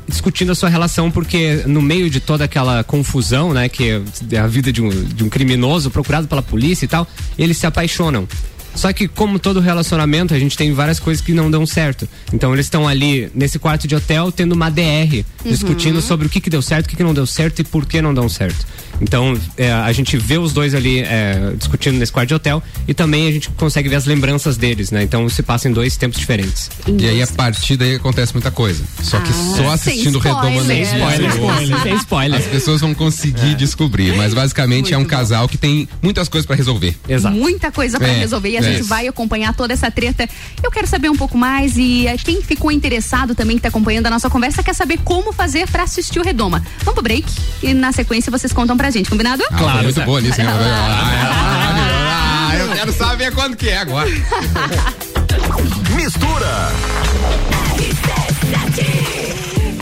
discutindo 0.07 0.51
a 0.51 0.55
sua 0.55 0.69
relação 0.69 1.09
porque 1.09 1.63
no 1.65 1.81
meio 1.81 2.09
de 2.09 2.19
toda 2.19 2.43
aquela 2.43 2.83
confusão, 2.83 3.53
né, 3.53 3.69
que 3.69 4.01
é 4.31 4.37
a 4.37 4.47
vida 4.47 4.71
de 4.71 4.81
um, 4.81 4.89
de 4.89 5.23
um 5.23 5.29
criminoso 5.29 5.89
procurado 5.89 6.27
pela 6.27 6.41
polícia 6.41 6.85
e 6.85 6.87
tal, 6.87 7.07
eles 7.37 7.57
se 7.57 7.65
apaixonam. 7.65 8.27
Só 8.75 8.91
que, 8.91 9.07
como 9.07 9.37
todo 9.39 9.59
relacionamento, 9.59 10.33
a 10.33 10.39
gente 10.39 10.57
tem 10.57 10.73
várias 10.73 10.99
coisas 10.99 11.23
que 11.23 11.31
não 11.33 11.49
dão 11.49 11.65
certo. 11.65 12.07
Então, 12.33 12.53
eles 12.53 12.65
estão 12.65 12.87
ali 12.87 13.29
nesse 13.35 13.59
quarto 13.59 13.87
de 13.87 13.95
hotel 13.95 14.31
tendo 14.31 14.53
uma 14.53 14.69
DR, 14.69 15.23
Uhum. 15.45 15.51
discutindo 15.51 16.01
sobre 16.01 16.25
o 16.27 16.29
que, 16.29 16.39
que 16.41 16.49
deu 16.49 16.61
certo, 16.61 16.85
o 16.85 16.89
que, 16.89 16.95
que 16.95 17.03
não 17.03 17.13
deu 17.13 17.25
certo 17.25 17.59
e 17.59 17.63
por 17.63 17.85
que 17.85 18.01
não 18.01 18.13
deu 18.13 18.27
certo. 18.29 18.65
Então, 19.01 19.37
é, 19.57 19.71
a 19.71 19.91
gente 19.91 20.15
vê 20.17 20.37
os 20.37 20.53
dois 20.53 20.73
ali 20.73 20.99
é, 20.99 21.53
discutindo 21.57 21.97
nesse 21.97 22.11
quarto 22.11 22.29
de 22.29 22.35
hotel 22.35 22.61
e 22.87 22.93
também 22.93 23.27
a 23.27 23.31
gente 23.31 23.49
consegue 23.51 23.89
ver 23.89 23.95
as 23.95 24.05
lembranças 24.05 24.57
deles, 24.57 24.91
né? 24.91 25.03
Então, 25.03 25.27
se 25.29 25.41
passa 25.43 25.67
em 25.67 25.71
dois 25.73 25.97
tempos 25.97 26.19
diferentes. 26.19 26.69
E 26.87 27.07
aí, 27.07 27.21
a 27.21 27.27
partir 27.27 27.75
daí 27.77 27.95
acontece 27.95 28.33
muita 28.33 28.51
coisa. 28.51 28.83
Só 29.01 29.19
que 29.19 29.29
Ah, 29.29 29.55
só 29.57 29.69
assistindo 29.71 30.21
sem 30.21 30.31
Redoma 30.33 30.51
spoiler. 30.51 30.61
não 30.61 30.75
Sem 30.75 31.27
spoiler. 31.27 31.81
Sem 31.83 31.95
spoiler. 31.95 32.39
As 32.39 32.45
pessoas 32.47 32.81
vão 32.81 32.93
conseguir 32.93 33.55
descobrir. 33.55 34.15
Mas 34.15 34.33
basicamente 34.33 34.93
é 34.93 34.97
um 34.97 35.05
casal 35.05 35.47
que 35.47 35.57
tem 35.57 35.87
muitas 36.01 36.27
coisas 36.29 36.45
pra 36.45 36.55
resolver. 36.55 36.95
Muita 37.31 37.71
coisa 37.71 37.97
pra 37.97 38.07
É, 38.07 38.19
resolver 38.19 38.49
e 38.49 38.57
a 38.57 38.59
é 38.59 38.63
gente 38.63 38.79
isso. 38.81 38.89
vai 38.89 39.07
acompanhar 39.07 39.53
toda 39.53 39.73
essa 39.73 39.89
treta. 39.91 40.27
Eu 40.63 40.71
quero 40.71 40.87
saber 40.87 41.09
um 41.09 41.15
pouco 41.15 41.37
mais 41.37 41.77
e 41.77 42.07
eh, 42.07 42.15
quem 42.17 42.41
ficou 42.41 42.71
interessado 42.71 43.33
também 43.35 43.55
que 43.57 43.61
tá 43.63 43.69
acompanhando 43.69 44.05
a 44.07 44.09
nossa 44.09 44.29
conversa 44.29 44.61
quer 44.63 44.73
saber 44.75 44.99
como 45.03 45.31
fazer 45.33 45.67
pra 45.69 45.83
assistir 45.83 46.19
o 46.19 46.23
Redoma. 46.23 46.63
Vamos 46.79 46.93
pro 46.93 47.03
break 47.03 47.25
e 47.61 47.73
na 47.73 47.91
sequência 47.91 48.31
vocês 48.31 48.53
contam 48.53 48.75
pra 48.77 48.82
gente, 48.91 49.09
combinado? 49.09 49.43
Ah, 49.53 49.81
muito 49.81 50.01
boa 50.01 50.19
nisso, 50.21 50.41
né? 50.41 50.49
Ah, 50.51 52.55
eu 52.57 52.69
quero 52.73 52.93
saber 52.93 53.33
quando 53.33 53.55
que 53.55 53.69
é 53.69 53.77
agora. 53.77 54.09
Mistura. 55.95 56.71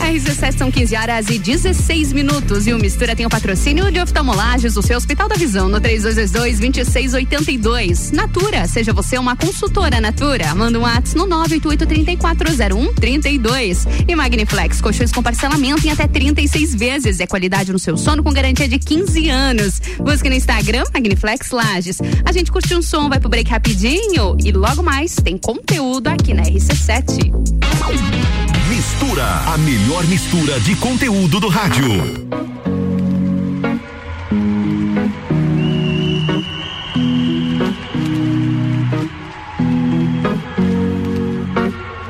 RC7 0.04 0.58
são 0.58 0.70
15 0.70 0.96
horas 0.96 1.30
e 1.30 1.38
16 1.38 2.12
minutos 2.12 2.66
e 2.66 2.72
o 2.72 2.78
Mistura 2.78 3.14
tem 3.14 3.24
o 3.24 3.28
patrocínio 3.28 3.88
de 3.90 4.00
oftalmolagens 4.00 4.74
do 4.74 4.82
seu 4.82 4.96
Hospital 4.96 5.28
da 5.28 5.36
Visão 5.36 5.68
no 5.68 5.80
3222-2682. 5.80 8.12
Natura, 8.12 8.66
seja 8.66 8.92
você 8.92 9.16
uma 9.16 9.36
consultora 9.36 10.00
Natura. 10.00 10.52
Manda 10.54 10.78
um 10.78 10.82
WhatsApp 10.82 11.16
no 11.16 11.26
988-3401-32. 11.28 13.86
E 14.08 14.14
Magniflex, 14.14 14.80
colchões 14.80 15.12
com 15.12 15.22
parcelamento 15.22 15.86
em 15.86 15.90
até 15.90 16.06
36 16.06 16.74
vezes. 16.74 17.20
É 17.20 17.26
qualidade 17.26 17.72
no 17.72 17.78
seu 17.78 17.96
sono 17.96 18.22
com 18.22 18.30
garantia 18.32 18.68
de 18.68 18.78
15 18.78 19.30
anos. 19.30 19.80
Busque 19.98 20.28
no 20.28 20.34
Instagram 20.34 20.84
Magniflex 20.92 21.50
Lages. 21.50 21.98
A 22.24 22.32
gente 22.32 22.50
curte 22.50 22.74
um 22.74 22.82
som, 22.82 23.08
vai 23.08 23.20
pro 23.20 23.28
break 23.28 23.48
rapidinho 23.50 24.36
e 24.44 24.50
logo 24.52 24.82
mais 24.82 25.14
tem 25.14 25.38
conteúdo 25.38 26.08
aqui 26.08 26.34
na 26.34 26.42
RC7. 26.42 28.51
Mistura, 28.72 29.52
a 29.52 29.58
melhor 29.58 30.06
mistura 30.06 30.58
de 30.60 30.74
conteúdo 30.76 31.38
do 31.38 31.50
rádio. 31.50 31.90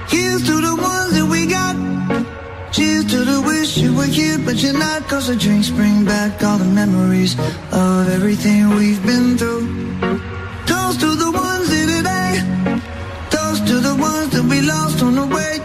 Here's 0.06 0.42
to 0.44 0.60
the 0.60 0.76
ones 0.76 1.14
that 1.14 1.26
we 1.28 1.46
got. 1.46 1.74
Cheers 2.70 3.06
to 3.06 3.24
the 3.24 3.40
wish 3.42 3.78
you 3.78 3.92
were 3.96 4.06
here, 4.06 4.38
but 4.38 4.62
you're 4.62 4.72
not. 4.72 5.08
Cause 5.08 5.26
the 5.26 5.34
drinks 5.34 5.68
bring 5.68 6.04
back 6.04 6.44
all 6.44 6.58
the 6.58 6.64
memories 6.64 7.36
of 7.72 8.08
everything 8.08 8.70
we've 8.76 9.04
been 9.04 9.36
through. 9.36 9.66
Toast 10.66 11.00
to 11.00 11.16
the 11.16 11.32
ones 11.32 11.72
here 11.72 11.88
today. 11.88 12.40
Toast 13.30 13.66
to 13.66 13.80
the 13.80 13.96
ones 13.96 14.30
that 14.30 14.44
we 14.44 14.60
lost 14.60 15.02
on 15.02 15.16
the 15.16 15.26
way. 15.26 15.51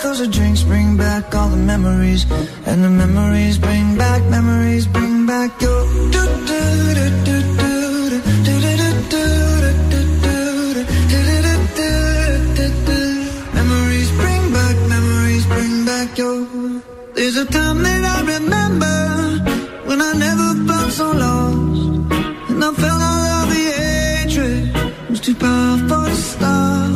Cause 0.00 0.18
the 0.18 0.26
drinks 0.26 0.62
bring 0.62 0.96
back 0.96 1.34
all 1.34 1.48
the 1.48 1.56
memories. 1.56 2.26
And 2.66 2.84
the 2.84 2.90
memories 2.90 3.58
bring 3.58 3.96
back, 3.96 4.22
memories 4.30 4.86
bring 4.86 5.26
back 5.26 5.60
your. 5.60 5.84
do, 6.14 6.22
do, 6.50 6.60
do, 6.98 7.06
do, 7.26 7.36
do, 7.56 7.76
do, 8.08 8.20
do, 8.44 8.58
do, 8.66 8.66
do, 8.66 8.98
do, 11.08 11.20
do, 11.76 11.90
do, 12.56 12.66
do. 12.86 13.00
Memories 13.54 14.10
bring 14.20 14.52
back, 14.52 14.76
memories 14.94 15.46
bring 15.46 15.84
back 15.84 16.18
your. 16.18 16.82
There's 17.14 17.36
a 17.36 17.46
time 17.46 17.82
that 17.82 18.02
I 18.04 18.18
remember 18.36 18.96
when 19.88 20.00
I 20.02 20.12
never 20.12 20.48
felt 20.68 20.92
so 20.92 21.10
lost. 21.12 22.12
And 22.50 22.64
I 22.64 22.72
felt 22.82 23.02
all 23.10 23.24
of 23.40 23.48
the 23.48 23.64
hatred 23.80 25.10
was 25.10 25.20
too 25.20 25.34
powerful 25.34 26.04
to 26.04 26.14
stop. 26.14 26.95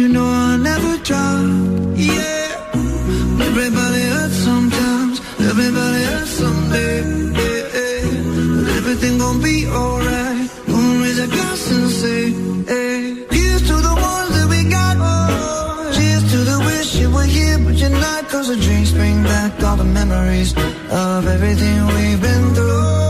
You 0.00 0.08
know 0.08 0.24
I'll 0.24 0.56
never 0.56 0.96
drop. 1.08 1.44
Yeah. 1.94 3.48
Everybody 3.48 4.02
hurts 4.14 4.38
sometimes, 4.50 5.20
everybody 5.50 6.02
hurts 6.10 6.30
someday. 6.42 6.96
Yeah, 7.40 7.76
yeah. 7.76 8.54
But 8.56 8.66
everything 8.80 9.18
gon' 9.18 9.42
be 9.42 9.56
alright. 9.66 10.48
Gonna 10.68 11.02
raise 11.02 11.18
a 11.26 11.28
glass 11.34 11.70
and 11.76 11.90
say, 12.02 12.22
hey. 12.72 13.26
Here's 13.36 13.62
to 13.70 13.76
the 13.88 13.94
ones 14.12 14.32
that 14.36 14.46
we 14.48 14.60
got. 14.70 14.96
Oh. 14.98 15.92
Cheers 15.96 16.24
to 16.32 16.38
the 16.50 16.58
wish 16.68 16.90
you 17.00 17.08
were 17.16 17.30
here, 17.36 17.58
but 17.58 17.74
you're 17.74 17.98
not. 18.06 18.28
Cause 18.30 18.48
the 18.48 18.56
drinks 18.56 18.92
bring 18.92 19.22
back 19.22 19.62
all 19.62 19.76
the 19.76 19.90
memories 20.00 20.50
of 20.90 21.26
everything 21.26 21.76
we've 21.94 22.22
been 22.22 22.54
through. 22.54 23.09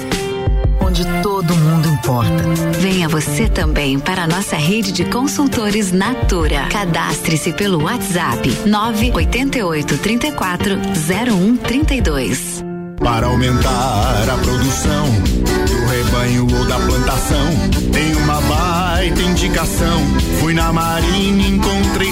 Onde 0.91 1.05
todo 1.23 1.55
mundo 1.55 1.87
importa. 1.87 2.43
Venha 2.77 3.07
você 3.07 3.47
também 3.47 3.97
para 3.97 4.23
a 4.23 4.27
nossa 4.27 4.57
rede 4.57 4.91
de 4.91 5.05
consultores 5.05 5.89
Natura. 5.89 6.67
Cadastre-se 6.69 7.53
pelo 7.53 7.83
WhatsApp 7.83 8.49
988 8.65 9.97
34 9.99 10.75
0132. 10.93 12.61
Para 12.99 13.27
aumentar 13.27 14.29
a 14.31 14.37
produção 14.39 15.05
do 15.65 15.85
rebanho 15.85 16.57
ou 16.57 16.65
da 16.65 16.77
plantação, 16.77 17.47
tem 17.93 18.13
uma 18.17 18.41
baita 18.41 19.21
indicação. 19.21 20.01
Fui 20.41 20.53
na 20.53 20.73
Marinha, 20.73 21.47
encontrei 21.47 22.11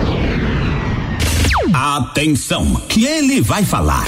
Atenção, 1.73 2.75
que 2.89 3.05
ele 3.05 3.41
vai 3.41 3.63
falar. 3.63 4.05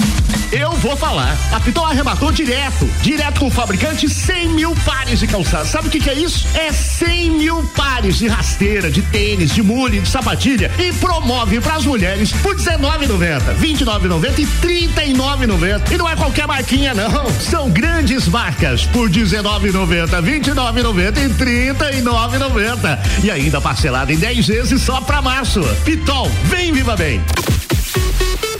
Eu 0.54 0.70
vou 0.70 0.96
falar. 0.96 1.36
A 1.50 1.58
Pitol 1.58 1.84
arrematou 1.84 2.30
direto, 2.30 2.86
direto 3.02 3.40
com 3.40 3.48
o 3.48 3.50
fabricante 3.50 4.08
100 4.08 4.50
mil 4.50 4.72
pares 4.84 5.18
de 5.18 5.26
calçados. 5.26 5.68
Sabe 5.68 5.88
o 5.88 5.90
que, 5.90 5.98
que 5.98 6.08
é 6.08 6.14
isso? 6.14 6.46
É 6.54 6.70
100 6.72 7.30
mil 7.32 7.64
pares 7.74 8.18
de 8.18 8.28
rasteira, 8.28 8.88
de 8.88 9.02
tênis, 9.02 9.52
de 9.52 9.64
mule, 9.64 9.98
de 9.98 10.08
sapatilha 10.08 10.70
e 10.78 10.92
promove 10.92 11.60
para 11.60 11.74
as 11.74 11.84
mulheres 11.84 12.30
por 12.34 12.54
R$19,90, 12.54 13.58
R$29,90 13.58 14.38
e 14.38 14.44
R$39,90. 14.44 15.90
E 15.90 15.96
não 15.96 16.08
é 16.08 16.14
qualquer 16.14 16.46
marquinha, 16.46 16.94
não. 16.94 17.28
São 17.40 17.68
grandes 17.68 18.28
marcas 18.28 18.86
por 18.86 19.10
R$19,90, 19.10 20.24
R$29,90 20.24 21.16
e 21.16 21.26
R$39,90. 21.42 23.24
E 23.24 23.30
ainda 23.32 23.60
parcelado 23.60 24.12
em 24.12 24.16
10 24.16 24.46
vezes 24.46 24.82
só 24.82 25.00
para 25.00 25.20
março. 25.20 25.64
Pitol, 25.84 26.30
vem 26.44 26.72
viva 26.72 26.94
bem. 26.94 27.20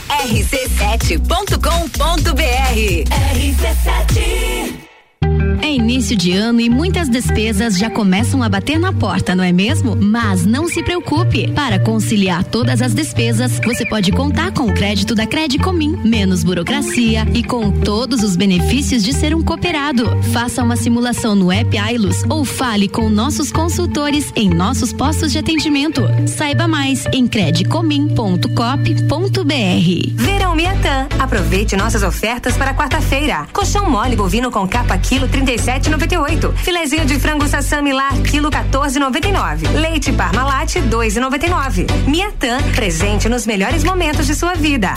rc7.com.br 0.09 3.09
RC7 3.09 4.84
É 5.65 5.73
início 5.73 6.15
de 6.15 6.31
ano 6.31 6.61
e 6.61 6.69
muitas 6.69 7.09
despesas 7.09 7.75
já 7.75 7.89
começam 7.89 8.43
a 8.43 8.47
bater 8.47 8.77
na 8.77 8.93
porta, 8.93 9.33
não 9.33 9.43
é 9.43 9.51
mesmo? 9.51 9.95
Mas 9.95 10.45
não 10.45 10.67
se 10.67 10.83
preocupe. 10.83 11.51
Para 11.53 11.79
conciliar 11.79 12.43
todas 12.43 12.83
as 12.83 12.93
despesas, 12.93 13.59
você 13.65 13.83
pode 13.83 14.11
contar 14.11 14.51
com 14.51 14.65
o 14.65 14.73
crédito 14.75 15.15
da 15.15 15.25
Credicomim, 15.25 15.97
menos 16.03 16.43
burocracia 16.43 17.25
e 17.33 17.43
com 17.43 17.71
todos 17.71 18.21
os 18.21 18.35
benefícios 18.35 19.03
de 19.03 19.11
ser 19.11 19.33
um 19.33 19.41
cooperado. 19.41 20.05
Faça 20.31 20.61
uma 20.61 20.75
simulação 20.75 21.33
no 21.33 21.51
app 21.51 21.75
Ailus 21.75 22.21
ou 22.29 22.45
fale 22.45 22.87
com 22.87 23.09
nossos 23.09 23.51
consultores 23.51 24.31
em 24.35 24.47
nossos 24.47 24.93
postos 24.93 25.31
de 25.31 25.39
atendimento. 25.39 26.03
Saiba 26.27 26.67
mais 26.67 27.07
em 27.11 27.25
credicomim.cop.br. 27.25 30.13
Verão 30.13 30.55
Miatã. 30.55 31.07
Aproveite 31.17 31.75
nossas 31.75 32.03
ofertas 32.03 32.55
para 32.55 32.75
quarta-feira. 32.75 33.47
Colchão 33.51 33.89
mole 33.89 34.15
bovino 34.15 34.51
com 34.51 34.67
capa 34.67 34.95
quilo 34.99 35.27
37,98. 35.55 36.53
Filezinho 36.57 37.05
de 37.05 37.17
frango 37.17 37.47
sassami 37.47 37.93
lar 37.93 38.13
quilo 38.21 38.51
14,99. 38.51 39.71
Leite 39.73 40.11
Parmalat 40.11 40.75
2,99. 40.75 41.87
Miatã, 42.07 42.57
presente 42.75 43.29
nos 43.29 43.45
melhores 43.45 43.83
momentos 43.83 44.27
de 44.27 44.35
sua 44.35 44.55
vida. 44.55 44.93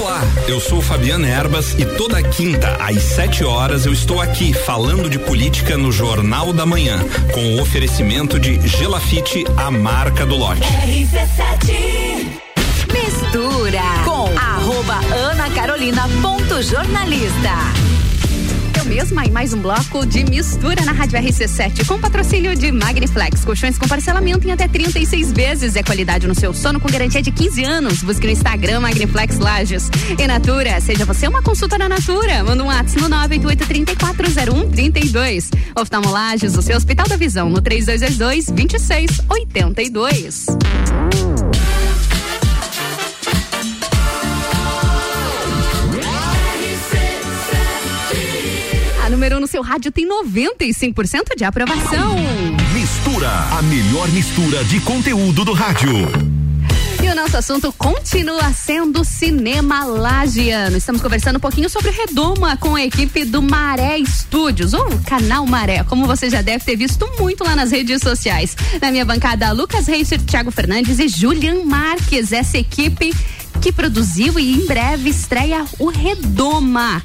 Olá, 0.00 0.20
eu 0.48 0.60
sou 0.60 0.82
Fabiana 0.82 1.28
Erbas 1.28 1.74
e 1.78 1.84
toda 1.84 2.22
quinta 2.22 2.76
às 2.80 3.00
7 3.02 3.44
horas 3.44 3.86
eu 3.86 3.92
estou 3.92 4.20
aqui 4.20 4.52
falando 4.52 5.08
de 5.08 5.18
política 5.18 5.76
no 5.76 5.92
Jornal 5.92 6.52
da 6.52 6.66
Manhã, 6.66 6.98
com 7.32 7.54
o 7.54 7.62
oferecimento 7.62 8.38
de 8.38 8.66
Gelafite, 8.66 9.44
a 9.56 9.70
marca 9.70 10.26
do 10.26 10.36
lote. 10.36 10.60
Mistura 12.92 13.82
com 14.04 14.38
arroba 14.38 14.94
Ana 15.14 15.50
Carolina 15.50 16.08
ponto 16.20 16.62
jornalista. 16.62 17.87
Mesma 18.88 19.24
em 19.26 19.30
mais 19.30 19.52
um 19.52 19.60
bloco 19.60 20.06
de 20.06 20.24
mistura 20.24 20.82
na 20.82 20.92
Rádio 20.92 21.20
RC7 21.20 21.84
com 21.86 22.00
patrocínio 22.00 22.56
de 22.56 22.72
Magniflex. 22.72 23.44
Colchões 23.44 23.76
com 23.76 23.86
parcelamento 23.86 24.48
em 24.48 24.52
até 24.52 24.66
36 24.66 25.30
vezes. 25.32 25.76
É 25.76 25.82
qualidade 25.82 26.26
no 26.26 26.34
seu 26.34 26.54
sono 26.54 26.80
com 26.80 26.88
garantia 26.88 27.20
de 27.20 27.30
15 27.30 27.64
anos. 27.64 28.02
Busque 28.02 28.26
no 28.26 28.32
Instagram 28.32 28.80
Magniflex 28.80 29.38
Lages. 29.38 29.90
E 30.18 30.26
Natura, 30.26 30.80
seja 30.80 31.04
você 31.04 31.28
uma 31.28 31.42
consultora 31.42 31.86
Natura. 31.86 32.42
Manda 32.42 32.64
um 32.64 32.68
WhatsApp 32.68 33.02
no 33.02 33.10
988-3401-32. 33.10 35.50
Oftalmolages, 35.76 36.56
o 36.56 36.62
seu 36.62 36.78
Hospital 36.78 37.06
da 37.06 37.16
Visão 37.16 37.50
no 37.50 37.60
3222-2682. 37.60 40.46
A 40.48 41.37
número 49.28 49.36
1 49.36 49.40
no 49.40 49.46
seu 49.46 49.62
rádio 49.62 49.92
tem 49.92 50.08
95% 50.08 51.36
de 51.36 51.44
aprovação. 51.44 52.16
Mistura, 52.72 53.28
a 53.28 53.60
melhor 53.62 54.08
mistura 54.08 54.64
de 54.64 54.80
conteúdo 54.80 55.44
do 55.44 55.52
rádio. 55.52 55.90
E 57.02 57.08
o 57.08 57.14
nosso 57.14 57.36
assunto 57.36 57.70
continua 57.72 58.50
sendo 58.52 59.04
cinema 59.04 59.84
lagiano. 59.84 60.78
Estamos 60.78 61.02
conversando 61.02 61.36
um 61.36 61.40
pouquinho 61.40 61.68
sobre 61.68 61.90
Redoma 61.90 62.56
com 62.56 62.74
a 62.74 62.82
equipe 62.82 63.24
do 63.26 63.42
Maré 63.42 63.98
Studios, 64.06 64.72
ou 64.72 64.86
Canal 65.00 65.46
Maré, 65.46 65.84
como 65.84 66.06
você 66.06 66.30
já 66.30 66.40
deve 66.40 66.64
ter 66.64 66.76
visto 66.76 67.06
muito 67.18 67.44
lá 67.44 67.54
nas 67.54 67.70
redes 67.70 68.00
sociais. 68.00 68.56
Na 68.80 68.90
minha 68.90 69.04
bancada, 69.04 69.52
Lucas 69.52 69.86
Reis, 69.86 70.08
Thiago 70.26 70.50
Fernandes 70.50 70.98
e 70.98 71.06
Julian 71.06 71.64
Marques, 71.64 72.32
essa 72.32 72.56
equipe 72.56 73.14
que 73.60 73.72
produziu 73.72 74.38
e 74.38 74.54
em 74.54 74.66
breve 74.66 75.10
estreia 75.10 75.66
o 75.78 75.88
Redoma. 75.88 77.02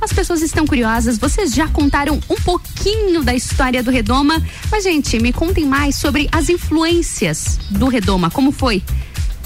As 0.00 0.12
pessoas 0.12 0.42
estão 0.42 0.66
curiosas, 0.66 1.18
vocês 1.18 1.52
já 1.52 1.68
contaram 1.68 2.20
um 2.28 2.36
pouquinho 2.36 3.22
da 3.22 3.34
história 3.34 3.82
do 3.82 3.90
Redoma, 3.90 4.42
mas 4.70 4.84
gente, 4.84 5.18
me 5.18 5.32
contem 5.32 5.64
mais 5.64 5.96
sobre 5.96 6.28
as 6.30 6.48
influências 6.48 7.58
do 7.70 7.88
Redoma, 7.88 8.30
como 8.30 8.52
foi? 8.52 8.82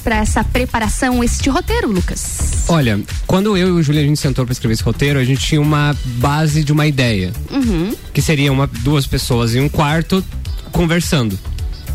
para 0.09 0.17
essa 0.17 0.43
preparação, 0.43 1.23
este 1.23 1.51
roteiro, 1.51 1.91
Lucas? 1.91 2.65
Olha, 2.69 2.99
quando 3.27 3.57
eu 3.59 3.69
e 3.69 3.71
o 3.73 3.83
Júlio 3.83 4.01
a 4.01 4.05
gente 4.05 4.19
sentou 4.19 4.47
para 4.47 4.53
escrever 4.53 4.73
esse 4.73 4.83
roteiro, 4.83 5.19
a 5.19 5.25
gente 5.25 5.41
tinha 5.41 5.61
uma 5.61 5.95
base 6.17 6.65
de 6.65 6.73
uma 6.73 6.87
ideia. 6.87 7.31
Uhum. 7.51 7.95
Que 8.13 8.23
seria 8.23 8.51
uma, 8.51 8.67
duas 8.67 9.07
pessoas 9.07 9.55
em 9.55 9.61
um 9.61 9.69
quarto 9.69 10.25
conversando. 10.73 11.39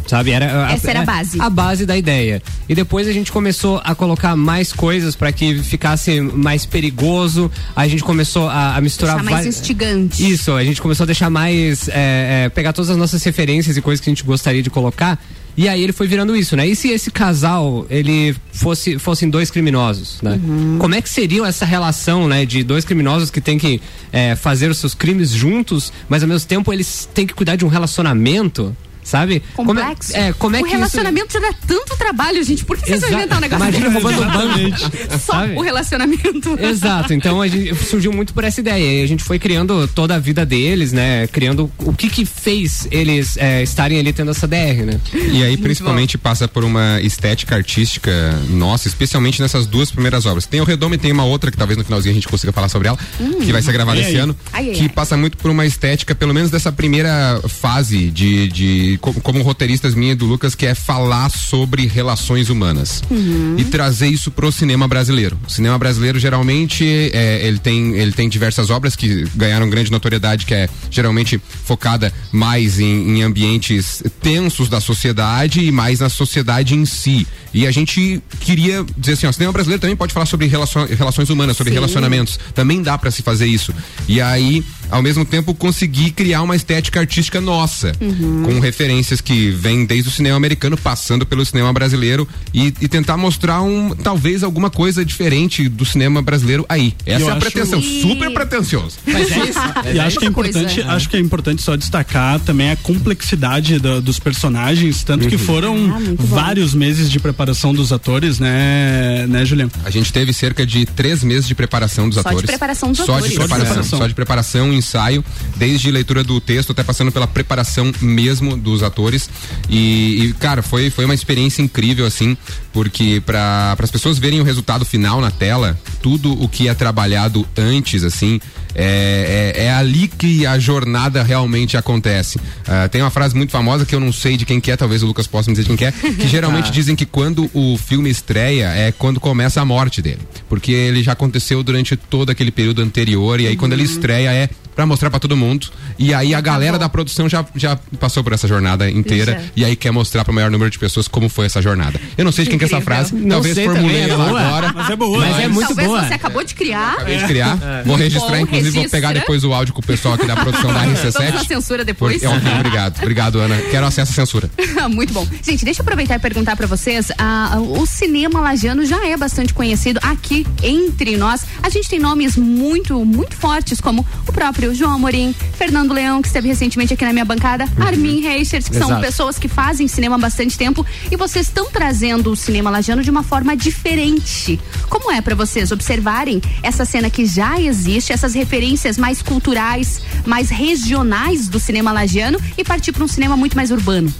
Sabe? 0.07 0.31
Era 0.31 0.71
Essa 0.71 0.89
era 0.89 1.01
a 1.01 1.05
base. 1.05 1.41
A 1.41 1.49
base 1.49 1.85
da 1.85 1.97
ideia. 1.97 2.41
E 2.67 2.75
depois 2.75 3.07
a 3.07 3.11
gente 3.11 3.31
começou 3.31 3.81
a 3.83 3.95
colocar 3.95 4.35
mais 4.35 4.71
coisas 4.71 5.15
para 5.15 5.31
que 5.31 5.61
ficasse 5.63 6.21
mais 6.21 6.65
perigoso. 6.65 7.51
A 7.75 7.87
gente 7.87 8.03
começou 8.03 8.47
a, 8.47 8.75
a 8.75 8.81
misturar 8.81 9.17
Deixar 9.17 9.31
mais 9.31 9.45
instigante. 9.45 10.31
Isso, 10.31 10.51
a 10.53 10.63
gente 10.63 10.81
começou 10.81 11.03
a 11.03 11.07
deixar 11.07 11.29
mais. 11.29 11.87
é, 11.89 12.45
é, 12.45 12.49
pegar 12.49 12.73
todas 12.73 12.89
as 12.89 12.97
nossas 12.97 13.23
referências 13.23 13.77
e 13.77 13.81
coisas 13.81 14.03
que 14.03 14.09
a 14.09 14.11
gente 14.11 14.23
gostaria 14.23 14.61
de 14.61 14.69
colocar. 14.69 15.19
E 15.55 15.67
aí 15.67 15.83
ele 15.83 15.93
foi 15.93 16.07
virando 16.07 16.35
isso, 16.35 16.55
né? 16.55 16.67
E 16.67 16.75
se 16.75 16.89
esse 16.89 17.11
casal, 17.11 17.85
ele 17.89 18.35
fosse 18.51 18.97
fossem 18.97 19.29
dois 19.29 19.51
criminosos, 19.51 20.19
né? 20.21 20.39
Como 20.79 20.95
é 20.95 21.01
que 21.01 21.09
seria 21.09 21.45
essa 21.45 21.63
relação, 21.63 22.27
né? 22.27 22.43
De 22.45 22.63
dois 22.63 22.83
criminosos 22.83 23.29
que 23.29 23.39
têm 23.39 23.57
que 23.57 23.79
é, 24.11 24.35
fazer 24.35 24.71
os 24.71 24.79
seus 24.79 24.95
crimes 24.95 25.29
juntos, 25.29 25.93
mas 26.09 26.23
ao 26.23 26.29
mesmo 26.29 26.47
tempo 26.47 26.73
eles 26.73 27.07
têm 27.13 27.27
que 27.27 27.33
cuidar 27.35 27.55
de 27.55 27.63
um 27.63 27.67
relacionamento, 27.67 28.75
sabe? 29.03 29.41
Como 29.55 29.71
é- 29.71 29.81
Complexo. 29.83 30.15
é, 30.15 30.33
como 30.33 30.55
é 30.55 30.59
o 30.59 30.63
que 30.63 30.69
isso- 30.69 30.77
relacionamento 30.77 31.33
já 31.33 31.39
dá 31.39 31.53
tanto 31.67 31.97
trabalho, 31.97 32.43
gente. 32.43 32.65
Por 32.65 32.77
que 32.77 32.85
vocês 32.87 32.99
vão 33.01 33.09
Exa- 33.09 33.17
inventar 33.19 33.37
um 33.37 33.41
negócio 33.41 33.63
Imagina 33.65 33.89
desse? 33.89 34.01
roubando 34.03 34.21
um 34.23 34.31
banco. 34.31 34.79
Só 35.25 35.33
sabe? 35.33 35.53
o 35.55 35.61
relacionamento. 35.61 36.57
Exato, 36.59 37.13
então 37.13 37.41
a 37.41 37.47
gente 37.47 37.75
surgiu 37.75 38.11
muito 38.13 38.33
por 38.33 38.43
essa 38.43 38.59
ideia. 38.59 39.01
E 39.01 39.03
a 39.03 39.07
gente 39.07 39.23
foi 39.23 39.37
criando 39.39 39.87
toda 39.87 40.15
a 40.15 40.19
vida 40.19 40.45
deles, 40.45 40.91
né? 40.91 41.27
Criando 41.27 41.71
o 41.79 41.93
que 41.93 42.09
que 42.09 42.25
fez 42.25 42.87
eles 42.91 43.37
é, 43.37 43.61
estarem 43.63 43.99
ali 43.99 44.11
tendo 44.13 44.31
essa 44.31 44.47
DR, 44.47 44.83
né? 44.85 44.99
E 45.13 45.43
aí, 45.43 45.57
principalmente, 45.57 46.17
passa 46.17 46.47
por 46.47 46.63
uma 46.63 46.99
estética 47.01 47.55
artística 47.55 48.11
nossa, 48.49 48.87
especialmente 48.87 49.41
nessas 49.41 49.65
duas 49.65 49.91
primeiras 49.91 50.25
obras. 50.25 50.45
Tem 50.45 50.61
o 50.61 50.63
Redomo 50.63 50.95
e 50.95 50.97
tem 50.97 51.11
uma 51.11 51.25
outra 51.25 51.51
que 51.51 51.57
talvez 51.57 51.77
no 51.77 51.83
finalzinho 51.83 52.11
a 52.11 52.15
gente 52.15 52.27
consiga 52.27 52.51
falar 52.51 52.69
sobre 52.69 52.87
ela, 52.87 52.97
Hum. 53.19 53.39
que 53.39 53.51
vai 53.51 53.61
ser 53.61 53.71
gravada 53.71 53.99
esse 53.99 54.15
ano, 54.15 54.35
Ai, 54.51 54.69
ai, 54.69 54.75
que 54.75 54.81
ai. 54.83 54.89
passa 54.89 55.15
muito 55.17 55.37
por 55.37 55.49
uma 55.51 55.65
estética, 55.65 56.13
pelo 56.15 56.33
menos 56.33 56.49
dessa 56.51 56.71
primeira 56.71 57.41
fase 57.47 58.09
de, 58.09 58.47
de 58.49 58.92
co- 58.97 59.13
como 59.21 59.41
roteiristas 59.41 59.93
minha 59.95 60.13
e 60.13 60.15
do 60.15 60.25
Lucas, 60.25 60.55
que 60.55 60.65
é 60.65 60.75
falar 60.75 61.29
sobre 61.29 61.85
relações 61.87 62.49
humanas 62.49 63.01
Uhum. 63.09 63.55
e 63.57 63.63
trazer 63.65 64.07
isso 64.07 64.31
pro 64.31 64.51
cinema 64.51 64.87
brasileiro. 64.87 65.37
O 65.47 65.49
cinema 65.51 65.77
brasileiro 65.77 66.19
geralmente 66.19 66.83
é, 67.13 67.45
ele 67.47 67.59
tem 67.59 67.93
ele 67.95 68.11
tem 68.11 68.27
diversas 68.29 68.69
obras 68.69 68.95
que 68.95 69.25
ganharam 69.35 69.69
grande 69.69 69.91
notoriedade, 69.91 70.45
que 70.45 70.53
é 70.53 70.69
geralmente 70.89 71.39
focada 71.65 72.13
mais 72.31 72.79
em, 72.79 73.17
em 73.19 73.23
ambientes 73.23 74.03
tensos 74.21 74.69
da 74.69 74.79
sociedade 74.81 75.61
e 75.63 75.71
mais 75.71 75.99
na 75.99 76.09
sociedade 76.09 76.75
em 76.75 76.85
si. 76.85 77.25
E 77.53 77.67
a 77.67 77.71
gente 77.71 78.21
queria 78.39 78.83
dizer 78.97 79.13
assim, 79.13 79.27
ó, 79.27 79.29
o 79.29 79.33
cinema 79.33 79.53
brasileiro 79.53 79.79
também 79.79 79.95
pode 79.95 80.11
falar 80.13 80.25
sobre 80.25 80.47
relaço- 80.47 80.85
relações 80.85 81.29
humanas, 81.29 81.55
sobre 81.55 81.71
Sim. 81.71 81.75
relacionamentos. 81.75 82.39
Também 82.55 82.81
dá 82.81 82.97
pra 82.97 83.11
se 83.11 83.21
fazer 83.21 83.45
isso. 83.45 83.71
E 84.07 84.19
aí, 84.19 84.63
ao 84.93 85.01
mesmo 85.01 85.25
tempo, 85.25 85.53
conseguir 85.53 86.11
criar 86.11 86.41
uma 86.43 86.55
estética 86.55 86.99
artística 86.99 87.41
nossa, 87.41 87.91
Uhum. 87.99 88.43
com 88.43 88.59
referências 88.59 89.19
que 89.21 89.49
vêm 89.49 89.85
desde 89.85 90.09
o 90.09 90.11
cinema 90.11 90.37
americano, 90.37 90.77
passando 90.77 91.25
pelo 91.25 91.45
cinema 91.45 91.73
brasileiro 91.73 92.27
e, 92.53 92.67
e 92.79 92.87
tentar 92.87 93.17
mostrar 93.17 93.61
um 93.61 93.89
talvez 93.95 94.43
alguma 94.43 94.69
coisa 94.69 95.03
diferente 95.03 95.67
do 95.67 95.83
cinema 95.85 96.21
brasileiro 96.21 96.65
aí. 96.69 96.93
Essa 97.05 97.21
Eu 97.25 97.29
é 97.29 97.31
a 97.33 97.35
pretensão, 97.37 97.79
E- 97.79 98.01
super 98.01 98.31
pretensioso. 98.33 98.97
Mas 99.05 99.31
é 99.31 99.39
isso. 99.49 99.59
e 99.95 99.99
acho 99.99 100.19
que 100.19 100.25
é 100.25 100.27
importante, 100.29 100.83
né? 100.83 100.89
acho 100.93 101.09
que 101.09 101.17
é 101.17 101.19
importante 101.19 101.61
só 101.61 101.75
destacar 101.75 102.39
também 102.39 102.69
a 102.71 102.75
complexidade 102.75 103.79
da- 103.79 103.99
dos 103.99 104.19
personagens, 104.19 105.03
tanto 105.03 105.27
que 105.27 105.35
Uhum. 105.35 105.41
foram 105.41 106.15
vários 106.19 106.73
meses 106.73 107.09
de 107.09 107.19
preparação 107.19 107.73
dos 107.73 107.91
atores, 107.91 108.39
né, 108.39 109.25
né, 109.27 109.45
Juliano? 109.45 109.71
A 109.83 109.89
gente 109.89 110.11
teve 110.13 110.33
cerca 110.33 110.65
de 110.65 110.85
três 110.85 111.23
meses 111.23 111.47
de 111.47 111.55
preparação 111.55 112.07
dos 112.09 112.15
Só 112.15 112.21
de 112.21 112.27
atores. 112.29 112.45
preparação 112.49 112.89
dos 112.91 112.97
só 113.05 113.15
atores. 113.15 113.31
De 113.31 113.37
preparação, 113.39 113.83
só 113.83 114.07
de 114.07 114.13
preparação, 114.13 114.73
ensaio, 114.83 115.23
desde 115.55 115.89
leitura 115.89 116.23
do 116.23 116.39
texto 116.39 116.71
até 116.71 116.83
passando 116.83 117.11
pela 117.11 117.25
preparação 117.27 117.91
mesmo 118.01 118.55
dos 118.57 118.83
atores. 118.83 119.29
E, 119.69 120.25
e, 120.25 120.33
cara, 120.33 120.61
foi, 120.61 120.89
foi 120.89 121.05
uma 121.05 121.13
experiência 121.13 121.61
incrível, 121.61 122.05
assim, 122.05 122.37
porque 122.71 123.21
para 123.25 123.75
as 123.79 123.91
pessoas 123.91 124.19
verem 124.19 124.41
o 124.41 124.43
resultado 124.43 124.85
final 124.85 125.21
na 125.21 125.31
tela, 125.31 125.79
tudo 126.01 126.33
o 126.41 126.47
que 126.47 126.67
é 126.67 126.73
trabalhado 126.73 127.47
antes, 127.57 128.03
assim, 128.03 128.39
é, 128.75 129.53
é, 129.55 129.65
é 129.65 129.73
ali 129.73 130.07
que 130.07 130.45
a 130.45 130.57
jornada 130.59 131.23
realmente 131.23 131.77
acontece. 131.77 132.39
Ah, 132.67 132.87
tem 132.87 133.01
uma 133.01 133.11
frase 133.11 133.35
muito 133.35 133.51
famosa 133.51 133.85
que 133.85 133.93
eu 133.93 133.99
não 133.99 134.11
sei 134.11 134.35
de 134.35 134.45
quem 134.45 134.59
que 134.59 134.71
é, 134.71 134.77
talvez 134.77 135.03
o 135.03 135.05
Lucas 135.07 135.27
possa 135.27 135.49
me 135.49 135.55
dizer 135.55 135.69
de 135.69 135.77
quem 135.77 135.77
que 135.77 135.85
é, 135.85 136.13
que 136.13 136.27
geralmente 136.29 136.65
Tá. 136.65 136.71
dizem 136.71 136.95
que 136.95 137.05
quando 137.05 137.49
o 137.53 137.77
filme 137.77 138.09
estreia 138.09 138.69
é 138.69 138.91
quando 138.91 139.19
começa 139.19 139.61
a 139.61 139.65
morte 139.65 140.01
dele. 140.01 140.19
Porque 140.49 140.71
ele 140.71 141.03
já 141.03 141.11
aconteceu 141.13 141.61
durante 141.63 141.95
todo 141.95 142.29
aquele 142.29 142.51
período 142.51 142.81
anterior, 142.81 143.39
e 143.39 143.47
aí 143.47 143.55
quando 143.55 143.73
ele 143.73 143.83
estreia 143.83 144.31
é 144.31 144.49
pra 144.75 144.85
mostrar 144.85 145.09
pra 145.09 145.19
todo 145.19 145.35
mundo. 145.37 145.67
E 145.97 146.13
aí 146.13 146.33
a 146.33 146.41
galera 146.41 146.77
da 146.79 146.89
produção 146.89 147.27
já, 147.29 147.45
já 147.55 147.77
passou 147.99 148.23
por 148.23 148.33
essa 148.33 148.47
jornada 148.47 148.89
inteira, 148.89 149.33
Já. 149.33 149.41
e 149.55 149.65
aí 149.65 149.75
quer 149.75 149.91
mostrar 149.91 150.23
pro 150.23 150.33
maior 150.33 150.49
número 150.51 150.69
de 150.69 150.79
pessoas 150.79 151.07
como 151.07 151.29
foi 151.29 151.45
essa 151.45 151.61
jornada. 151.61 151.99
Eu 152.17 152.25
não 152.25 152.31
sei 152.31 152.45
de 152.45 152.49
quem 152.49 152.59
que 152.59 152.65
é 152.65 152.67
essa 152.67 152.81
frase, 152.81 153.13
Não 153.15 153.29
talvez 153.29 153.57
formulei 153.57 154.01
é 154.01 154.09
ela 154.09 154.25
boa. 154.27 154.41
agora. 154.41 154.73
Mas 154.73 154.89
é 154.89 154.95
boa. 154.95 155.17
Mas 155.19 155.39
é 155.39 155.47
muito 155.47 155.67
Talvez 155.67 155.87
boa. 155.87 156.03
você 156.07 156.13
acabou 156.13 156.43
de 156.43 156.55
criar. 156.55 156.93
Acabei 156.93 157.17
de 157.17 157.25
criar. 157.25 157.57
Vou 157.85 157.95
registrar, 157.95 158.29
Bom, 158.31 158.37
inclusive, 158.37 158.71
vou 158.71 158.89
pegar 158.89 159.09
registra. 159.09 159.13
depois 159.21 159.43
o 159.43 159.53
áudio 159.53 159.73
com 159.73 159.81
o 159.81 159.85
pessoal 159.85 160.15
aqui 160.15 160.25
da 160.25 160.35
produção 160.35 160.73
da 160.73 160.85
RC7. 160.85 161.11
Vamos 161.13 161.33
na 161.33 161.43
censura 161.45 161.85
depois. 161.85 162.21
Porque- 162.21 162.27
ok, 162.35 162.53
obrigado. 162.55 162.97
Obrigado, 163.01 163.39
Ana. 163.39 163.55
Quero 163.69 163.85
acesso 163.85 164.11
à 164.11 164.15
censura. 164.15 164.49
Muito 164.89 165.13
bom. 165.13 165.27
Gente, 165.43 165.63
deixa 165.65 165.81
eu 165.81 165.83
aproveitar 165.83 166.15
e 166.15 166.19
perguntar 166.19 166.55
pra 166.55 166.67
vocês. 166.67 167.11
ah, 167.17 167.57
o 167.59 167.85
cinema 167.85 168.39
lagiano 168.41 168.85
já 168.85 169.05
é 169.07 169.15
bastante 169.17 169.53
conhecido 169.53 169.99
aqui 170.03 170.45
entre 170.61 171.17
nós. 171.17 171.41
A 171.61 171.69
gente 171.69 171.87
tem 171.89 171.99
nomes 171.99 172.35
muito, 172.37 173.03
muito 173.05 173.35
fortes, 173.35 173.79
como 173.81 174.05
o 174.27 174.31
próprio 174.33 174.62
João 174.71 174.93
Amorim, 174.93 175.33
Fernando 175.57 175.91
Leão, 175.91 176.21
que 176.21 176.27
esteve 176.27 176.47
recentemente 176.47 176.93
aqui 176.93 177.03
na 177.03 177.11
minha 177.11 177.25
bancada, 177.25 177.65
Armin 177.79 178.21
Reichert, 178.21 178.63
que 178.69 178.75
são 178.77 178.89
Exato. 178.89 179.01
pessoas 179.01 179.39
que 179.39 179.47
fazem 179.47 179.87
cinema 179.87 180.15
há 180.15 180.19
bastante 180.19 180.55
tempo. 180.55 180.85
E 181.11 181.15
vocês 181.15 181.47
estão 181.47 181.71
trazendo 181.71 182.31
o 182.31 182.35
cinema 182.35 182.69
lagiano 182.69 183.01
de 183.01 183.09
uma 183.09 183.23
forma 183.23 183.57
diferente. 183.57 184.59
Como 184.89 185.11
é 185.11 185.21
pra 185.21 185.33
vocês 185.33 185.71
observarem 185.71 186.39
essa 186.61 186.85
cena 186.85 187.09
que 187.09 187.25
já 187.25 187.59
existe, 187.59 188.13
essas 188.13 188.35
referências 188.35 188.97
mais 188.97 189.21
culturais, 189.21 190.01
mais 190.25 190.49
regionais 190.49 191.47
do 191.47 191.59
cinema 191.59 191.91
lagiano 191.91 192.39
e 192.55 192.63
partir 192.63 192.91
pra 192.91 193.03
um 193.03 193.07
cinema 193.07 193.35
muito 193.35 193.55
mais 193.55 193.71
urbano? 193.71 194.13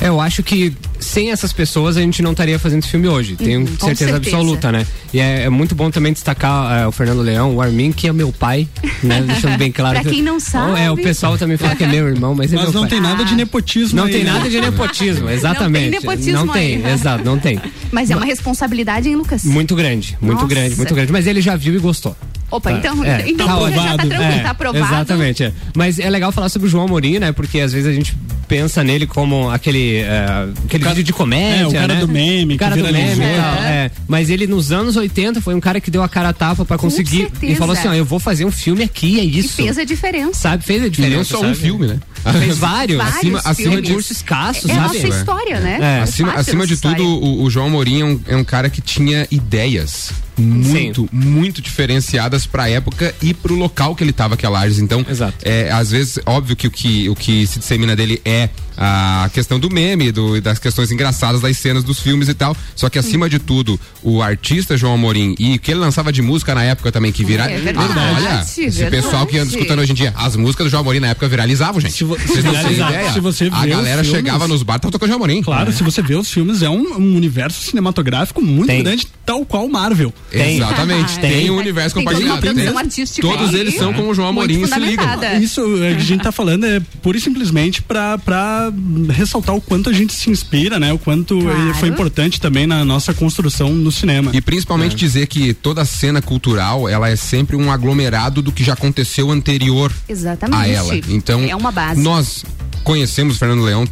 É, 0.00 0.08
eu 0.08 0.20
acho 0.20 0.42
que 0.42 0.72
sem 1.00 1.30
essas 1.30 1.52
pessoas 1.52 1.96
a 1.96 2.00
gente 2.00 2.22
não 2.22 2.32
estaria 2.32 2.58
fazendo 2.58 2.80
esse 2.80 2.88
filme 2.90 3.08
hoje. 3.08 3.36
Tenho 3.36 3.60
Uhum, 3.60 3.66
certeza, 3.66 4.12
certeza. 4.12 4.16
absoluta, 4.16 4.70
né? 4.72 4.86
E 5.12 5.20
é, 5.20 5.42
é 5.44 5.48
muito 5.48 5.74
bom 5.74 5.90
também 5.90 6.12
destacar 6.12 6.80
é, 6.82 6.86
o 6.86 6.92
Fernando 6.92 7.20
Leão, 7.22 7.54
o 7.56 7.62
Armin, 7.62 7.90
que 7.92 8.06
é 8.08 8.12
meu 8.12 8.32
pai, 8.32 8.68
né? 9.02 9.22
Deixando 9.22 9.56
bem 9.58 9.70
claro. 9.72 9.94
Pra 10.00 10.04
que- 10.04 10.10
quem 10.16 10.22
não 10.22 10.38
sabe. 10.38 10.80
É, 10.80 10.90
o 10.90 10.96
pessoal 10.96 11.36
também 11.38 11.56
fala 11.56 11.74
que 11.74 11.84
é 11.84 11.86
meu 11.88 12.06
irmão, 12.08 12.34
mas 12.34 12.52
é 12.52 12.56
Mas 12.56 12.64
meu 12.66 12.72
não 12.74 12.80
pai. 12.82 12.90
tem 12.90 13.00
nada 13.00 13.24
de 13.24 13.34
nepotismo 13.34 13.96
Não 13.98 14.04
aí, 14.06 14.12
tem 14.12 14.24
né? 14.24 14.32
nada 14.32 14.48
de 14.48 14.60
nepotismo, 14.60 15.28
exatamente. 15.30 15.90
nepotismo 15.90 16.32
Não 16.46 16.52
tem, 16.52 16.84
aí. 16.84 16.92
exato, 16.92 17.24
não 17.24 17.38
tem. 17.38 17.60
Mas 17.90 18.10
é 18.10 18.16
uma 18.16 18.26
responsabilidade, 18.26 19.08
hein, 19.08 19.16
Lucas? 19.16 19.44
Muito 19.44 19.74
grande, 19.74 20.16
muito 20.20 20.42
Nossa. 20.42 20.46
grande, 20.54 20.76
muito 20.76 20.94
grande. 20.94 21.10
Mas 21.12 21.26
ele 21.26 21.40
já 21.40 21.56
viu 21.56 21.74
e 21.74 21.78
gostou. 21.78 22.16
Opa, 22.50 22.72
então, 22.72 23.04
É, 23.04 23.28
então 23.28 23.46
tá 23.46 23.70
já 23.70 23.90
tá 23.96 23.96
tranquilo, 24.06 24.22
É, 24.22 24.38
tá 24.40 24.50
aprovado. 24.50 24.84
Exatamente. 24.84 25.44
é. 25.44 25.52
Mas 25.76 25.98
é 25.98 26.08
legal 26.08 26.32
falar 26.32 26.48
sobre 26.48 26.66
o 26.66 26.70
João 26.70 26.84
Amorim, 26.84 27.18
né? 27.18 27.30
Porque 27.32 27.60
às 27.60 27.72
vezes 27.72 27.86
a 27.88 27.92
gente 27.92 28.16
pensa 28.48 28.82
nele 28.82 29.06
como 29.06 29.50
aquele, 29.50 29.96
é, 29.96 30.48
aquele 30.64 30.84
vídeo 30.88 31.04
de 31.04 31.12
comédia. 31.12 31.64
É, 31.64 31.66
o 31.66 31.72
cara 31.72 31.94
né? 31.94 32.00
do 32.00 32.08
meme, 32.08 32.54
O 32.54 32.58
cara 32.58 32.74
que 32.74 32.80
do 32.82 32.86
meme 32.90 33.14
viralizou. 33.14 33.34
e 33.34 33.36
tal. 33.36 33.62
É. 33.64 33.90
Mas 34.08 34.30
ele 34.30 34.46
nos 34.46 34.72
anos 34.72 34.96
80 34.96 35.42
foi 35.42 35.54
um 35.54 35.60
cara 35.60 35.78
que 35.80 35.90
deu 35.90 36.02
a 36.02 36.08
cara 36.08 36.30
a 36.30 36.32
tapa 36.32 36.64
pra 36.64 36.78
conseguir. 36.78 37.18
certeza. 37.30 37.52
E 37.52 37.56
falou 37.56 37.74
assim: 37.76 37.88
ó, 37.88 37.92
eu 37.92 38.04
vou 38.06 38.18
fazer 38.18 38.46
um 38.46 38.50
filme 38.50 38.82
aqui, 38.82 39.20
é 39.20 39.24
E 39.24 39.38
isso. 39.40 39.54
fez 39.54 39.76
a 39.76 39.84
diferença. 39.84 40.40
Sabe, 40.40 40.64
fez 40.64 40.82
a 40.82 40.88
diferença. 40.88 41.16
não 41.16 41.24
só 41.24 41.38
um 41.40 41.42
sabe? 41.42 41.54
filme, 41.56 41.86
né? 41.86 41.98
Fez 42.38 42.56
vários. 42.58 42.96
Vários 42.98 43.16
acima, 43.16 43.40
acima 43.44 43.82
de 43.82 43.88
recursos 43.88 44.10
escassos, 44.16 44.70
É 44.70 44.72
a 44.72 44.76
sabe? 44.88 44.94
nossa 45.02 45.08
história, 45.08 45.60
né? 45.60 45.78
É. 45.98 46.00
Acima, 46.02 46.32
acima 46.32 46.66
de 46.66 46.76
tudo, 46.78 47.04
o, 47.04 47.42
o 47.42 47.50
João 47.50 47.66
Amorim 47.66 48.00
é 48.00 48.04
um, 48.04 48.20
é 48.28 48.36
um 48.36 48.44
cara 48.44 48.70
que 48.70 48.80
tinha 48.80 49.26
ideias 49.30 50.10
muito, 50.40 51.08
muito 51.12 51.60
diferenciadas 51.62 52.46
pra 52.46 52.68
época 52.68 53.14
e 53.22 53.32
pro 53.34 53.54
local 53.54 53.94
que 53.94 54.02
ele 54.04 54.12
tava, 54.12 54.36
que 54.36 54.44
é 54.46 54.48
Lages. 54.48 54.78
Então, 54.78 55.04
é, 55.42 55.70
às 55.70 55.90
vezes, 55.90 56.18
óbvio 56.26 56.56
que 56.56 56.66
o 56.66 56.70
que, 56.70 57.08
o 57.08 57.14
que 57.14 57.46
se 57.46 57.58
dissemina 57.58 57.94
dele 57.96 58.20
é 58.24 58.48
a 58.80 59.28
questão 59.34 59.58
do 59.58 59.68
meme, 59.68 60.12
do, 60.12 60.40
das 60.40 60.58
questões 60.60 60.92
engraçadas 60.92 61.40
das 61.40 61.56
cenas 61.56 61.82
dos 61.82 61.98
filmes 61.98 62.28
e 62.28 62.34
tal. 62.34 62.56
Só 62.76 62.88
que, 62.88 62.96
acima 62.98 63.28
de 63.28 63.38
tudo, 63.40 63.78
o 64.04 64.22
artista 64.22 64.76
João 64.76 64.94
Amorim 64.94 65.34
e 65.38 65.56
o 65.56 65.58
que 65.58 65.72
ele 65.72 65.80
lançava 65.80 66.12
de 66.12 66.22
música 66.22 66.54
na 66.54 66.62
época 66.62 66.92
também, 66.92 67.10
que 67.10 67.24
vira. 67.24 67.50
É 67.50 67.58
verdade, 67.58 67.92
Ah, 67.98 68.12
olha, 68.14 68.40
esse 68.42 68.68
verdade. 68.70 68.90
pessoal 69.02 69.26
que 69.26 69.36
anda 69.36 69.50
escutando 69.50 69.80
hoje 69.80 69.90
em 69.92 69.94
dia, 69.96 70.14
as 70.16 70.36
músicas 70.36 70.66
do 70.66 70.70
João 70.70 70.82
Amorim 70.82 71.00
na 71.00 71.08
época 71.08 71.28
viralizavam, 71.28 71.80
gente. 71.80 72.04
Vocês 72.04 72.44
não 72.44 72.52
têm 72.54 72.72
ideia. 72.74 73.12
Se 73.12 73.18
você 73.20 73.46
a 73.46 73.66
galera 73.66 74.04
filmes- 74.04 74.10
chegava 74.10 74.46
nos 74.46 74.62
bar, 74.62 74.78
tava 74.78 74.92
tocando 74.92 75.08
João 75.08 75.18
Amorim. 75.24 75.42
Claro, 75.42 75.72
se 75.72 75.82
você 75.82 76.00
vê 76.00 76.14
os 76.14 76.30
filmes, 76.30 76.62
é 76.62 76.70
um, 76.70 76.98
um 77.00 77.16
universo 77.16 77.60
cinematográfico 77.60 78.40
muito 78.40 78.68
Tem. 78.68 78.84
grande, 78.84 79.08
tal 79.26 79.44
qual 79.44 79.68
Marvel. 79.68 80.14
Tem. 80.30 80.56
Exatamente, 80.56 81.18
tem, 81.20 81.50
um 81.50 81.56
universo 81.56 81.94
Tem 81.96 82.04
toda 82.04 82.16
uma 82.18 82.26
compartilhado. 82.36 82.72
Tem. 82.72 82.78
artística 82.78 83.26
Todos 83.26 83.54
eles 83.54 83.74
são 83.76 83.92
como 83.94 84.10
o 84.10 84.14
João 84.14 84.28
Amorim 84.28 84.64
se 84.66 84.78
ligam. 84.78 85.06
Isso 85.40 85.60
é, 85.82 85.94
que 85.94 86.00
a 86.00 86.04
gente 86.04 86.22
tá 86.22 86.30
falando 86.32 86.64
é 86.66 86.80
pura 87.02 87.16
e 87.16 87.20
simplesmente 87.20 87.80
pra, 87.82 88.18
pra 88.18 88.70
ressaltar 89.10 89.54
o 89.54 89.60
quanto 89.60 89.88
a 89.88 89.92
gente 89.92 90.12
se 90.12 90.30
inspira, 90.30 90.78
né? 90.78 90.92
O 90.92 90.98
quanto 90.98 91.38
Claro. 91.38 91.70
eh, 91.70 91.74
foi 91.74 91.88
importante 91.88 92.40
também 92.40 92.66
na 92.66 92.84
nossa 92.84 93.14
construção 93.14 93.72
no 93.72 93.90
cinema. 93.90 94.30
E 94.34 94.40
principalmente 94.40 94.94
dizer 94.94 95.26
que 95.28 95.54
toda 95.54 95.84
cena 95.84 96.20
cultural, 96.20 96.88
ela 96.88 97.08
é 97.08 97.16
sempre 97.16 97.56
um 97.56 97.72
aglomerado 97.72 98.42
do 98.42 98.52
que 98.52 98.62
já 98.62 98.74
aconteceu 98.74 99.30
anterior 99.30 99.92
Exatamente. 100.08 100.60
a 100.60 100.68
ela. 100.68 100.94
Então, 101.08 101.42
é 101.42 101.56
uma 101.56 101.72
base. 101.72 102.00
nós 102.00 102.44
conhecemos 102.84 103.36
o 103.36 103.38
Fernando 103.38 103.62
Leão, 103.62 103.86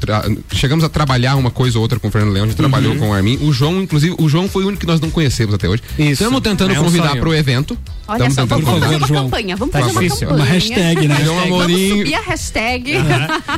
chegamos 0.54 0.82
a 0.82 0.88
trabalhar 0.88 1.36
uma 1.36 1.50
coisa 1.50 1.76
ou 1.78 1.82
outra 1.82 1.98
com 2.00 2.08
o 2.08 2.10
Fernando 2.10 2.32
Leão, 2.32 2.44
a 2.44 2.48
gente 2.48 2.56
trabalhou 2.56 2.92
Uhum. 2.92 2.98
com 2.98 3.10
o 3.10 3.12
Armin. 3.12 3.36
O 3.42 3.52
João, 3.52 3.82
inclusive, 3.82 4.14
o 4.18 4.26
João 4.28 4.48
foi 4.48 4.64
o 4.64 4.68
único 4.68 4.80
que 4.80 4.86
nós 4.86 5.00
não 5.00 5.10
conhecemos 5.10 5.54
até 5.54 5.68
hoje. 5.68 5.82
Estamos 6.26 6.40
tentando 6.42 6.74
É 6.74 6.80
um 6.80 6.84
convidar 6.84 7.08
sonho. 7.10 7.20
para 7.20 7.28
o 7.28 7.34
evento. 7.34 7.78
Olha 8.08 8.16
Estamos 8.28 8.34
só, 8.34 8.42
tentando 8.42 8.64
vamos 8.64 8.80
fazer 8.84 8.96
uma 8.96 9.22
campanha. 9.22 9.56
Vamos 9.56 9.72
Tá 9.72 9.78
fazer 9.80 9.92
uma 9.92 10.02
difícil. 10.02 10.28
campanha. 10.28 10.44
Uma 10.44 10.52
hashtag, 10.52 11.08
né? 11.08 11.20
João 11.24 11.38
Amorim- 11.42 11.76
Vamos 11.88 11.98
subir 11.98 12.14
a 12.14 12.20
hashtag. 12.20 12.92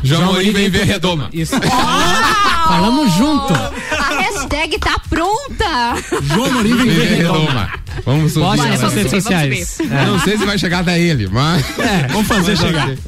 João 0.05 0.23
Amorim 0.23 0.51
vem 0.53 0.69
ver 0.71 0.85
Redoma. 0.85 1.29
Isso. 1.33 1.55
Falamos 2.67 3.13
junto. 3.15 3.55
A 3.55 4.21
hashtag 4.39 4.79
tá 4.79 4.99
pronta. 5.09 6.23
João 6.23 6.47
Amorim 6.47 6.77
vem 6.77 6.89
ver 6.91 7.17
Redoma. 7.17 7.71
Vamos 8.05 8.33
subir. 8.33 8.45
Posta 8.47 8.69
essa 8.69 8.83
nas 8.85 8.95
redes 8.95 9.11
sociais. 9.11 9.79
Eu 9.81 9.89
Não 10.13 10.21
sei 10.21 10.39
se 10.39 10.45
vai 10.47 10.59
chegar 10.59 10.81
até 10.81 10.99
ele, 11.01 11.29
mas. 11.29 11.65
vamos 12.11 12.27
fazer 12.29 12.53
Mas 12.53 12.61
chegar. 12.61 12.89
ok. 12.89 12.99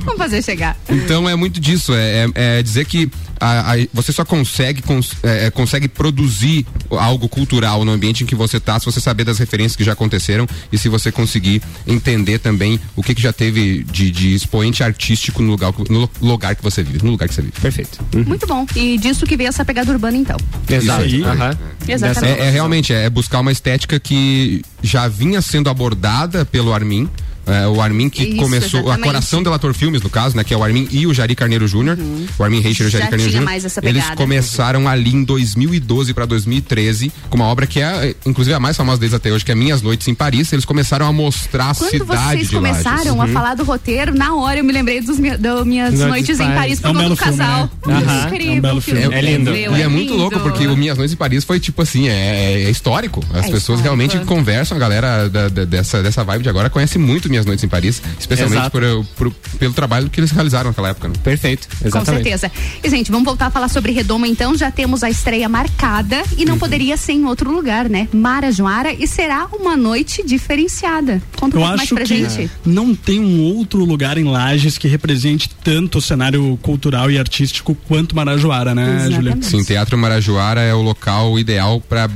Vamos 0.00 0.18
fazer 0.18 0.42
chegar. 0.42 0.76
Então 0.88 1.28
é 1.28 1.34
muito 1.34 1.60
disso, 1.60 1.92
é, 1.94 2.26
é- 2.34 2.58
é 2.58 2.62
dizer 2.62 2.84
que 2.84 3.10
a- 3.40 3.72
a- 3.74 3.86
você 3.92 4.12
só 4.12 4.24
consegue, 4.24 4.80
cons- 4.82 5.12
é, 5.22 5.46
é, 5.46 5.50
consegue 5.50 5.88
produzir 5.88 6.64
algo 6.90 7.28
cultural 7.28 7.84
no 7.84 7.92
ambiente 7.92 8.22
em 8.22 8.26
que 8.26 8.34
você 8.34 8.56
está, 8.56 8.78
se 8.78 8.86
você 8.86 9.00
saber 9.00 9.24
das 9.24 9.38
referências 9.38 9.76
que 9.76 9.84
já 9.84 9.92
aconteceram 9.92 10.46
e 10.72 10.78
se 10.78 10.88
você 10.88 11.10
conseguir 11.12 11.60
entender 11.86 12.38
também 12.38 12.80
o 12.94 13.02
que, 13.02 13.14
que 13.14 13.20
já 13.20 13.32
teve 13.32 13.84
de, 13.90 14.10
de 14.10 14.34
expoente 14.34 14.82
artístico 14.82 15.42
no 15.42 15.50
lugar, 15.50 15.72
no 15.90 16.08
lugar 16.22 16.54
que 16.54 16.62
você 16.62 16.82
vive, 16.82 17.04
no 17.04 17.10
lugar 17.10 17.28
que 17.28 17.34
você 17.34 17.42
vive. 17.42 17.60
Perfeito. 17.60 17.98
Muito 18.26 18.46
bom. 18.46 18.64
E 18.76 18.96
disso 18.96 19.26
que 19.26 19.36
veio 19.36 19.48
essa 19.48 19.64
pegada 19.64 19.90
urbana, 19.92 20.16
então. 20.16 20.36
Exato. 20.76 21.06
Isso 21.06 21.16
aí. 21.16 21.24
Aham. 21.24 21.58
Exatamente. 21.88 22.40
É, 22.40 22.46
é 22.46 22.50
realmente 22.50 22.92
é 22.92 23.08
buscar 23.08 23.40
uma 23.40 23.52
estética 23.52 23.98
que 23.98 24.62
já 24.82 25.08
vinha 25.08 25.40
sendo 25.40 25.70
abordada 25.70 26.44
pelo 26.44 26.72
Armin. 26.72 27.08
É, 27.46 27.66
o 27.68 27.80
Armin 27.80 28.08
que 28.08 28.24
Isso, 28.24 28.36
começou, 28.36 28.80
a 28.80 28.82
exatamente. 28.82 29.04
Coração 29.06 29.42
Delator 29.42 29.72
Filmes, 29.72 30.02
no 30.02 30.10
caso, 30.10 30.36
né? 30.36 30.42
Que 30.42 30.52
é 30.52 30.56
o 30.56 30.64
Armin 30.64 30.88
e 30.90 31.06
o 31.06 31.14
Jari 31.14 31.34
Carneiro 31.36 31.66
Júnior. 31.68 31.96
O 32.38 32.42
Armin 32.42 32.60
Reicher 32.60 32.84
e 32.86 32.88
o 32.88 32.90
Jari 32.90 33.04
Uhum. 33.04 33.10
Já 33.10 33.10
Carneiro 33.10 33.32
Júnior. 33.32 33.50
Eles 33.84 34.10
começaram 34.16 34.88
ali 34.88 35.14
em 35.14 35.22
2012 35.22 36.12
para 36.12 36.26
2013 36.26 37.12
com 37.30 37.36
uma 37.36 37.46
obra 37.46 37.66
que 37.66 37.80
é, 37.80 38.14
inclusive, 38.26 38.54
a 38.54 38.60
mais 38.60 38.76
famosa 38.76 38.98
deles 38.98 39.14
até 39.14 39.30
hoje, 39.32 39.44
que 39.44 39.52
é 39.52 39.54
Minhas 39.54 39.80
Noites 39.82 40.08
em 40.08 40.14
Paris. 40.14 40.52
Eles 40.52 40.64
começaram 40.64 41.06
a 41.06 41.12
mostrar 41.12 41.70
a 41.70 41.74
Quando 41.74 41.90
cidade 41.90 42.36
vocês 42.38 42.50
começaram 42.50 43.20
a 43.20 43.24
Uhum. 43.26 43.32
falar 43.32 43.54
do 43.54 43.64
roteiro, 43.64 44.14
na 44.14 44.34
hora 44.34 44.58
eu 44.58 44.64
me 44.64 44.72
lembrei 44.72 45.00
dos 45.00 45.18
mi 45.18 45.36
das 45.36 45.64
minhas 45.64 45.90
Noites 45.94 46.08
noites 46.08 46.40
em 46.40 46.54
Paris. 46.54 46.80
Por 46.80 46.88
É 46.88 46.90
um 46.90 46.94
conta 46.94 47.08
do 47.10 47.16
filme, 47.16 47.36
casal. 47.38 47.70
né? 47.86 48.24
Incrível. 48.26 48.54
É 48.54 48.58
um 48.58 48.60
belo 48.60 48.80
filme. 48.80 49.00
É, 49.02 49.04
é 49.18 49.20
lindo. 49.20 49.54
E 49.54 49.64
é, 49.82 49.88
muito 49.88 50.10
lindo. 50.10 50.16
louco, 50.16 50.40
porque 50.40 50.66
o 50.66 50.76
Minhas 50.76 50.96
Noites 50.98 51.14
em 51.14 51.16
Paris 51.16 51.44
foi 51.44 51.60
tipo 51.60 51.80
assim, 51.82 52.08
é, 52.08 52.64
é 52.64 52.70
histórico. 52.70 53.20
As 53.30 53.36
É 53.36 53.42
pessoas 53.42 53.60
histórico. 53.78 53.82
realmente 53.84 54.18
conversam, 54.20 54.76
a 54.76 54.80
galera 54.80 55.28
da- 55.28 55.48
da- 55.48 55.64
dessa, 55.64 56.02
dessa 56.02 56.24
vibe 56.24 56.42
de 56.42 56.48
agora 56.48 56.68
conhece 56.68 56.98
muito 56.98 57.28
Minhas 57.36 57.46
Noites 57.46 57.62
em 57.64 57.68
Paris, 57.68 58.02
especialmente 58.18 58.70
por, 58.70 58.82
por- 59.16 59.30
pelo 59.58 59.72
trabalho 59.74 60.08
que 60.08 60.18
eles 60.20 60.30
realizaram 60.30 60.70
naquela 60.70 60.88
época. 60.88 61.08
Né? 61.08 61.14
Perfeito, 61.22 61.68
Com 61.92 62.04
certeza. 62.04 62.50
E, 62.82 62.88
gente, 62.88 63.10
vamos 63.10 63.26
voltar 63.26 63.46
a 63.46 63.50
falar 63.50 63.68
sobre 63.68 63.92
Redoma, 63.92 64.26
então. 64.26 64.56
Já 64.56 64.70
temos 64.70 65.02
a 65.04 65.10
estreia 65.10 65.48
marcada 65.48 66.22
e 66.36 66.42
Uhum. 66.42 66.48
não 66.52 66.58
poderia 66.58 66.96
ser 66.96 67.12
em 67.12 67.24
outro 67.26 67.50
lugar, 67.52 67.88
né? 67.88 68.08
Marajoara 68.12 68.92
e 68.92 69.06
será 69.06 69.46
uma 69.52 69.76
noite 69.76 70.24
diferenciada. 70.26 71.22
Conta 71.38 71.56
um 71.56 71.60
Eu 71.60 71.66
pouco 71.66 71.76
mais 71.76 71.88
pra 71.90 72.04
que 72.04 72.06
gente. 72.06 72.50
não 72.64 72.94
tem 72.94 73.20
um 73.20 73.42
outro 73.42 73.84
lugar 73.84 74.16
em 74.18 74.24
Lages 74.24 74.78
que 74.78 74.88
represente 74.88 75.50
tanto 75.62 75.98
o 75.98 76.00
cenário 76.00 76.58
cultural 76.62 77.10
e 77.10 77.18
artístico 77.18 77.74
quanto 77.86 78.16
Marajoara, 78.16 78.74
né, 78.74 79.08
Julia? 79.10 79.36
Sim, 79.42 79.62
Teatro 79.62 79.98
Marajoara 79.98 80.60
é 80.62 80.72
o 80.74 80.80
local 80.82 81.38
ideal 81.38 81.80
para 81.80 82.08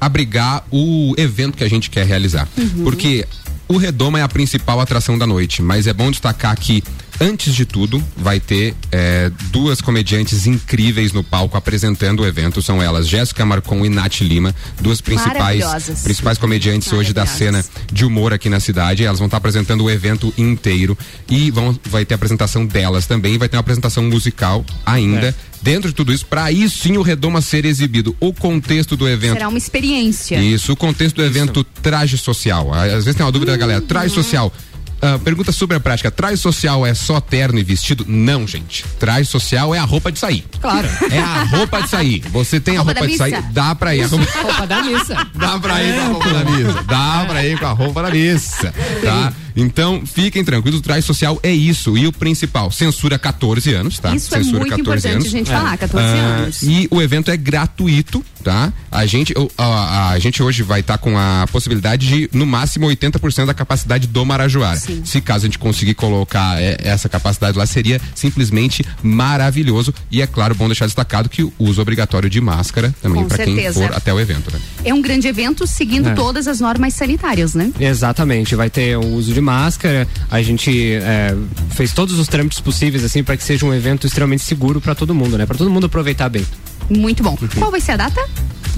abrigar 0.00 0.64
o 0.70 1.14
evento 1.18 1.56
que 1.56 1.64
a 1.64 1.68
gente 1.68 1.90
quer 1.90 2.06
realizar. 2.06 2.48
Uhum. 2.56 2.84
Porque 2.84 3.26
o 3.68 3.76
Redoma 3.76 4.18
é 4.18 4.22
a 4.22 4.28
principal 4.28 4.80
atração 4.80 5.18
da 5.18 5.26
noite, 5.26 5.62
mas 5.62 5.86
é 5.86 5.92
bom 5.92 6.10
destacar 6.10 6.56
que 6.56 6.82
Antes 7.20 7.52
de 7.52 7.64
tudo, 7.64 8.02
vai 8.16 8.38
ter 8.38 8.76
é, 8.92 9.30
duas 9.50 9.80
comediantes 9.80 10.46
incríveis 10.46 11.12
no 11.12 11.24
palco 11.24 11.56
apresentando 11.56 12.20
o 12.20 12.26
evento. 12.26 12.62
São 12.62 12.80
elas 12.80 13.08
Jéssica 13.08 13.44
Marcon 13.44 13.84
e 13.84 13.88
Nath 13.88 14.20
Lima, 14.20 14.54
duas 14.80 15.00
principais, 15.00 15.64
principais 16.04 16.38
comediantes 16.38 16.92
hoje 16.92 17.12
da 17.12 17.26
cena 17.26 17.64
de 17.92 18.04
humor 18.04 18.32
aqui 18.32 18.48
na 18.48 18.60
cidade. 18.60 19.04
Elas 19.04 19.18
vão 19.18 19.26
estar 19.26 19.38
apresentando 19.38 19.82
o 19.82 19.90
evento 19.90 20.32
inteiro 20.38 20.96
e 21.28 21.50
vão, 21.50 21.76
vai 21.86 22.04
ter 22.04 22.14
a 22.14 22.16
apresentação 22.16 22.64
delas 22.64 23.06
também. 23.06 23.36
Vai 23.36 23.48
ter 23.48 23.56
uma 23.56 23.62
apresentação 23.62 24.04
musical 24.04 24.64
ainda. 24.86 25.28
É. 25.28 25.48
Dentro 25.60 25.88
de 25.88 25.94
tudo 25.94 26.12
isso, 26.12 26.24
para 26.24 26.44
aí 26.44 26.70
sim 26.70 26.96
o 26.98 27.02
Redoma 27.02 27.40
ser 27.40 27.64
exibido. 27.64 28.16
O 28.20 28.32
contexto 28.32 28.96
do 28.96 29.08
evento. 29.08 29.32
Será 29.32 29.48
uma 29.48 29.58
experiência. 29.58 30.38
Isso, 30.38 30.72
o 30.72 30.76
contexto 30.76 31.16
do 31.16 31.24
evento 31.24 31.64
traje 31.64 32.16
social. 32.16 32.72
Às 32.72 33.04
vezes 33.04 33.16
tem 33.16 33.26
uma 33.26 33.32
dúvida 33.32 33.50
da 33.52 33.58
galera. 33.58 33.80
Traje 33.80 34.14
social. 34.14 34.52
Ah, 35.00 35.18
pergunta 35.22 35.52
sobre 35.52 35.76
a 35.76 35.80
prática. 35.80 36.10
Traje 36.10 36.38
social 36.38 36.84
é 36.84 36.92
só 36.94 37.20
terno 37.20 37.58
e 37.58 37.62
vestido? 37.62 38.04
Não, 38.08 38.46
gente. 38.46 38.84
Traje 38.98 39.28
social 39.28 39.74
é 39.74 39.78
a 39.78 39.84
roupa 39.84 40.10
de 40.10 40.18
sair. 40.18 40.44
Claro. 40.60 40.88
É 41.10 41.18
a 41.18 41.44
roupa 41.44 41.82
de 41.82 41.88
sair. 41.88 42.20
Você 42.30 42.58
tem 42.58 42.76
a 42.76 42.80
Roupa 42.80 43.00
roupa, 43.00 43.06
da 43.06 43.12
de 43.12 43.16
sair? 43.18 43.42
Dá 43.52 43.74
pra 43.74 43.94
ir. 43.94 44.02
A 44.02 44.06
roupa... 44.08 44.40
Roupa 44.42 44.66
da 44.66 44.82
missa. 44.82 45.26
Dá 45.34 45.58
pra 45.58 45.82
ir 45.82 45.94
com 45.94 46.00
a 46.00 46.06
roupa 46.08 46.28
da 46.30 46.44
missa. 46.44 46.82
Dá 46.84 47.24
pra 47.28 47.44
ir 47.46 47.58
com 47.58 47.66
a 47.66 47.72
roupa 47.72 48.02
da 48.02 48.10
missa. 48.10 48.74
Tá? 49.04 49.32
Então, 49.60 50.02
fiquem 50.06 50.44
tranquilos, 50.44 50.80
o 50.80 50.82
traje 50.82 51.06
social 51.06 51.38
é 51.42 51.50
isso. 51.52 51.96
E 51.98 52.06
o 52.06 52.12
principal, 52.12 52.70
censura 52.70 53.18
14 53.18 53.72
anos, 53.74 53.98
tá? 53.98 54.14
Isso 54.14 54.34
é 54.34 54.38
censura 54.38 54.60
muito 54.60 54.80
importante 54.80 55.26
a 55.26 55.30
gente 55.30 55.50
falar, 55.50 55.76
14 55.76 56.06
Ah, 56.06 56.10
anos. 56.42 56.62
E 56.62 56.86
o 56.90 57.02
evento 57.02 57.30
é 57.30 57.36
gratuito, 57.36 58.24
tá? 58.44 58.72
A 58.90 59.04
gente, 59.06 59.34
a, 59.56 60.10
a 60.10 60.18
gente 60.18 60.42
hoje 60.42 60.62
vai 60.62 60.80
estar 60.80 60.96
com 60.98 61.18
a 61.18 61.46
possibilidade 61.50 62.06
de, 62.06 62.30
no 62.32 62.46
máximo, 62.46 62.86
80% 62.86 63.46
da 63.46 63.54
capacidade 63.54 64.06
do 64.06 64.24
Marajoara. 64.24 64.80
Se 65.04 65.20
caso 65.20 65.44
a 65.44 65.48
gente 65.48 65.58
conseguir 65.58 65.94
colocar 65.94 66.60
é, 66.60 66.76
essa 66.82 67.08
capacidade 67.08 67.58
lá, 67.58 67.66
seria 67.66 68.00
simplesmente 68.14 68.84
maravilhoso. 69.02 69.92
E 70.10 70.22
é 70.22 70.26
claro, 70.26 70.54
bom 70.54 70.66
deixar 70.68 70.86
destacado 70.86 71.28
que 71.28 71.42
o 71.42 71.52
uso 71.58 71.82
obrigatório 71.82 72.30
de 72.30 72.40
máscara 72.40 72.94
também 73.02 73.24
para 73.26 73.44
quem 73.44 73.72
for 73.72 73.92
até 73.92 74.12
o 74.14 74.20
evento, 74.20 74.52
né? 74.52 74.60
É 74.84 74.94
um 74.94 75.02
grande 75.02 75.26
evento 75.26 75.66
seguindo 75.66 76.08
É. 76.10 76.14
todas 76.14 76.46
as 76.46 76.60
normas 76.60 76.94
sanitárias, 76.94 77.54
né? 77.54 77.72
Exatamente, 77.80 78.54
vai 78.54 78.70
ter 78.70 78.96
o 78.96 79.04
uso 79.14 79.32
de 79.34 79.40
máscara. 79.48 80.06
A 80.30 80.42
gente 80.42 80.92
é, 80.94 81.34
fez 81.70 81.92
todos 81.92 82.18
os 82.18 82.28
trâmites 82.28 82.60
possíveis 82.60 83.02
assim 83.02 83.24
para 83.24 83.36
que 83.36 83.42
seja 83.42 83.64
um 83.64 83.72
evento 83.72 84.06
extremamente 84.06 84.42
seguro 84.42 84.80
para 84.80 84.94
todo 84.94 85.14
mundo, 85.14 85.38
né? 85.38 85.46
Para 85.46 85.56
todo 85.56 85.70
mundo 85.70 85.86
aproveitar 85.86 86.28
bem. 86.28 86.44
Muito 86.90 87.22
bom. 87.22 87.36
Qual 87.58 87.70
vai 87.70 87.80
ser 87.80 87.92
a 87.92 87.96
data? 87.96 88.20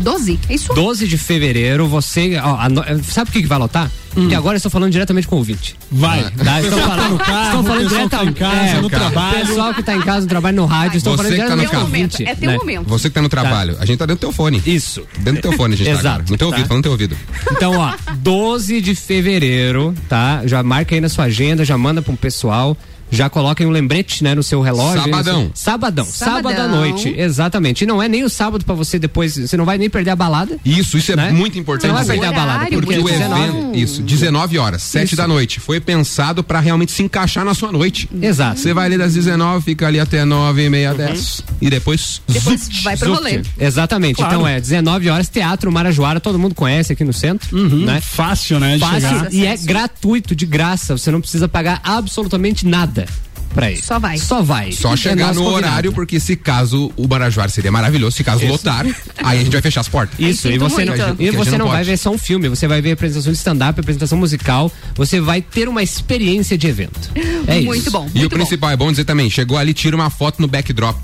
12, 0.01 0.39
é 0.48 0.55
isso? 0.55 0.72
12 0.74 1.06
de 1.06 1.18
fevereiro, 1.18 1.86
você. 1.86 2.36
ó, 2.43 2.56
a 2.56 2.68
no- 2.68 2.82
sabe 3.05 3.31
o 3.31 3.32
que, 3.32 3.43
que 3.43 3.48
vai 3.48 3.59
lotar? 3.59 3.90
Porque 4.12 4.35
agora 4.35 4.55
eu 4.55 4.56
estou 4.56 4.70
falando 4.70 4.90
diretamente 4.90 5.28
com 5.28 5.36
o 5.36 5.39
ouvinte. 5.39 5.77
Vai. 5.90 6.28
Tá? 6.32 6.60
Estou 6.60 6.78
Pessoal 6.78 6.81
que 6.81 6.81
tá 6.81 6.97
falando, 6.97 7.10
no 7.12 7.18
carro, 7.18 7.44
estou 7.44 7.62
falando 7.62 7.82
pessoal 7.82 8.02
que 8.02 8.10
tá 8.10 8.24
diretamente 8.24 8.31
em 8.31 8.32
casa, 8.35 8.82
no 8.82 8.90
trabalho. 8.90 9.39
Pessoal 9.47 9.74
que 9.74 9.81
está 9.81 9.94
em 9.94 10.01
casa, 10.01 10.20
no 10.22 10.27
trabalho, 10.27 10.56
no 10.56 10.66
rádio, 10.66 10.97
estou 10.97 11.12
Você 11.12 11.22
falando 11.22 11.31
tá 11.31 11.36
no 11.36 11.36
diretamente 11.36 11.68
com 11.70 11.77
o 11.77 11.78
carro. 11.78 11.86
ouvinte. 11.93 12.24
É 12.24 12.35
teu 12.35 12.51
né? 12.51 12.56
momento. 12.56 12.89
Você 12.89 13.09
que 13.09 13.14
tá 13.14 13.22
no 13.22 13.28
trabalho, 13.28 13.77
a 13.78 13.86
gente 13.86 13.98
tá 13.98 14.06
dentro 14.06 14.16
do 14.18 14.20
teu 14.20 14.32
fone. 14.32 14.60
Isso. 14.66 15.06
Dentro 15.18 15.35
do 15.35 15.40
teu 15.43 15.52
fone 15.52 15.74
a 15.74 15.77
gente 15.77 15.86
tá 15.86 15.93
Exato. 15.93 16.24
No 16.32 16.36
teu 16.36 16.48
tá. 16.48 16.56
ouvido, 16.56 16.66
falando 16.66 16.78
no 16.78 16.82
teu 16.82 16.93
ouvido. 16.93 17.16
Então, 17.52 17.77
ó, 17.78 17.93
12 18.18 18.81
de 18.81 18.94
fevereiro, 18.97 19.94
tá? 20.09 20.43
Já 20.44 20.60
marca 20.62 20.94
aí 20.94 21.01
na 21.01 21.09
sua 21.09 21.27
agenda, 21.27 21.64
já 21.64 21.78
manda 21.78 22.02
para 22.02 22.12
um 22.12 22.16
pessoal. 22.16 22.77
Já 23.10 23.28
coloca 23.28 23.62
aí 23.62 23.66
um 23.68 23.72
lembrete, 23.72 24.22
né, 24.22 24.34
no 24.34 24.42
seu 24.42 24.60
relógio. 24.60 25.02
Sabadão. 25.02 25.40
Seu- 25.42 25.50
Sabadão. 25.54 26.04
Sabadão. 26.04 26.52
Sábado 26.54 26.60
à 26.60 26.68
noite, 26.68 27.14
exatamente. 27.16 27.82
E 27.84 27.86
não 27.86 28.02
é 28.02 28.08
nem 28.08 28.24
o 28.24 28.28
sábado 28.28 28.64
pra 28.64 28.74
você 28.74 28.98
depois, 28.98 29.36
você 29.36 29.56
não 29.56 29.64
vai 29.64 29.78
nem 29.78 29.90
perder 29.90 30.10
a 30.10 30.16
balada. 30.16 30.58
Isso, 30.64 30.96
isso 30.96 31.12
é 31.12 31.16
Né? 31.16 31.30
muito 31.32 31.54
Você 31.54 31.58
importante. 31.60 31.88
não 31.88 31.96
vai 31.96 32.06
perder 32.06 32.26
a 32.26 32.32
balada, 32.32 32.60
Porque 32.66 32.76
porque 32.76 32.98
o 32.98 33.04
19 33.04 33.48
evento, 33.58 33.76
isso, 33.78 34.02
19 34.02 34.58
horas, 34.58 34.82
7 34.82 35.06
Isso. 35.08 35.16
da 35.16 35.26
noite, 35.26 35.58
foi 35.60 35.80
pensado 35.80 36.42
pra 36.44 36.60
realmente 36.60 36.92
se 36.92 37.02
encaixar 37.02 37.44
na 37.44 37.54
sua 37.54 37.72
noite. 37.72 38.08
Exato. 38.20 38.60
Você 38.60 38.72
vai 38.72 38.86
ali 38.86 38.96
das 38.98 39.14
19, 39.14 39.64
fica 39.64 39.86
ali 39.86 39.98
até 40.00 40.24
9 40.24 40.64
e 40.64 40.70
meia, 40.70 40.94
10. 40.94 41.42
E 41.60 41.68
depois. 41.68 42.22
Depois 42.28 42.68
vai 42.82 42.96
pro 42.96 43.08
Zup. 43.14 43.18
rolê. 43.18 43.42
Exatamente. 43.58 44.16
Claro. 44.16 44.34
Então 44.34 44.46
é 44.48 44.60
19 44.60 45.08
horas, 45.10 45.28
Teatro 45.28 45.70
Marajoara, 45.72 46.20
todo 46.20 46.38
mundo 46.38 46.54
conhece 46.54 46.92
aqui 46.92 47.04
no 47.04 47.12
centro, 47.12 47.56
né? 47.56 48.00
Fácil, 48.00 48.60
né? 48.60 48.78
Fácil 48.78 49.28
e 49.32 49.44
é 49.46 49.56
gratuito, 49.56 50.34
de 50.34 50.46
graça. 50.46 50.96
Você 50.96 51.10
não 51.10 51.20
precisa 51.20 51.48
pagar 51.48 51.80
absolutamente 51.84 52.66
nada 52.66 52.99
pra 53.55 53.70
ir. 53.70 53.82
Só 53.82 53.98
vai. 53.98 54.16
Só 54.18 54.43
vai. 54.43 54.70
Só 54.72 54.94
É 54.94 54.97
chegar 54.97 55.27
nosso 55.28 55.40
no 55.40 55.47
convidado. 55.47 55.66
horário, 55.72 55.93
porque 55.93 56.20
se 56.20 56.36
caso 56.36 56.93
o 56.97 57.09
Marajoara 57.09 57.48
seria 57.51 57.72
maravilhoso, 57.72 58.16
se 58.16 58.22
caso 58.24 58.43
Isso. 58.43 58.52
lotar, 58.52 58.86
aí 59.18 59.39
a 59.39 59.43
gente 59.43 59.52
vai 59.52 59.60
fechar 59.60 59.81
as 59.81 59.89
portas. 59.89 60.18
Isso, 60.18 60.48
e 60.48 60.56
você, 60.59 60.85
não, 60.85 60.97
muito. 60.97 61.02
A 61.02 61.16
e 61.22 61.31
você 61.32 61.51
não 61.52 61.59
não, 61.59 61.68
vai 61.68 61.82
ver 61.82 61.97
só 61.97 62.10
um 62.10 62.18
filme, 62.18 62.48
você 62.48 62.68
vai 62.68 62.81
ver 62.81 62.93
apresentação 62.93 63.32
de 63.32 63.39
stand-up, 63.39 63.81
apresentação 63.81 64.16
musical, 64.18 64.70
você 64.94 65.20
vai 65.20 65.43
ter 65.43 65.68
uma 65.68 65.82
experiência 65.82 66.56
de 66.56 66.66
evento. 66.68 67.10
É 67.47 67.60
Muito 67.60 67.81
isso. 67.82 67.90
bom. 67.90 68.09
E 68.14 68.18
muito 68.20 68.32
o 68.32 68.36
principal, 68.36 68.70
é 68.70 68.77
bom 68.77 68.90
dizer 68.90 69.05
também, 69.05 69.28
chegou 69.28 69.59
ali, 69.59 69.74
tira 69.74 69.97
uma 69.97 70.10
foto 70.10 70.40
no 70.40 70.47
backdrop. 70.47 70.97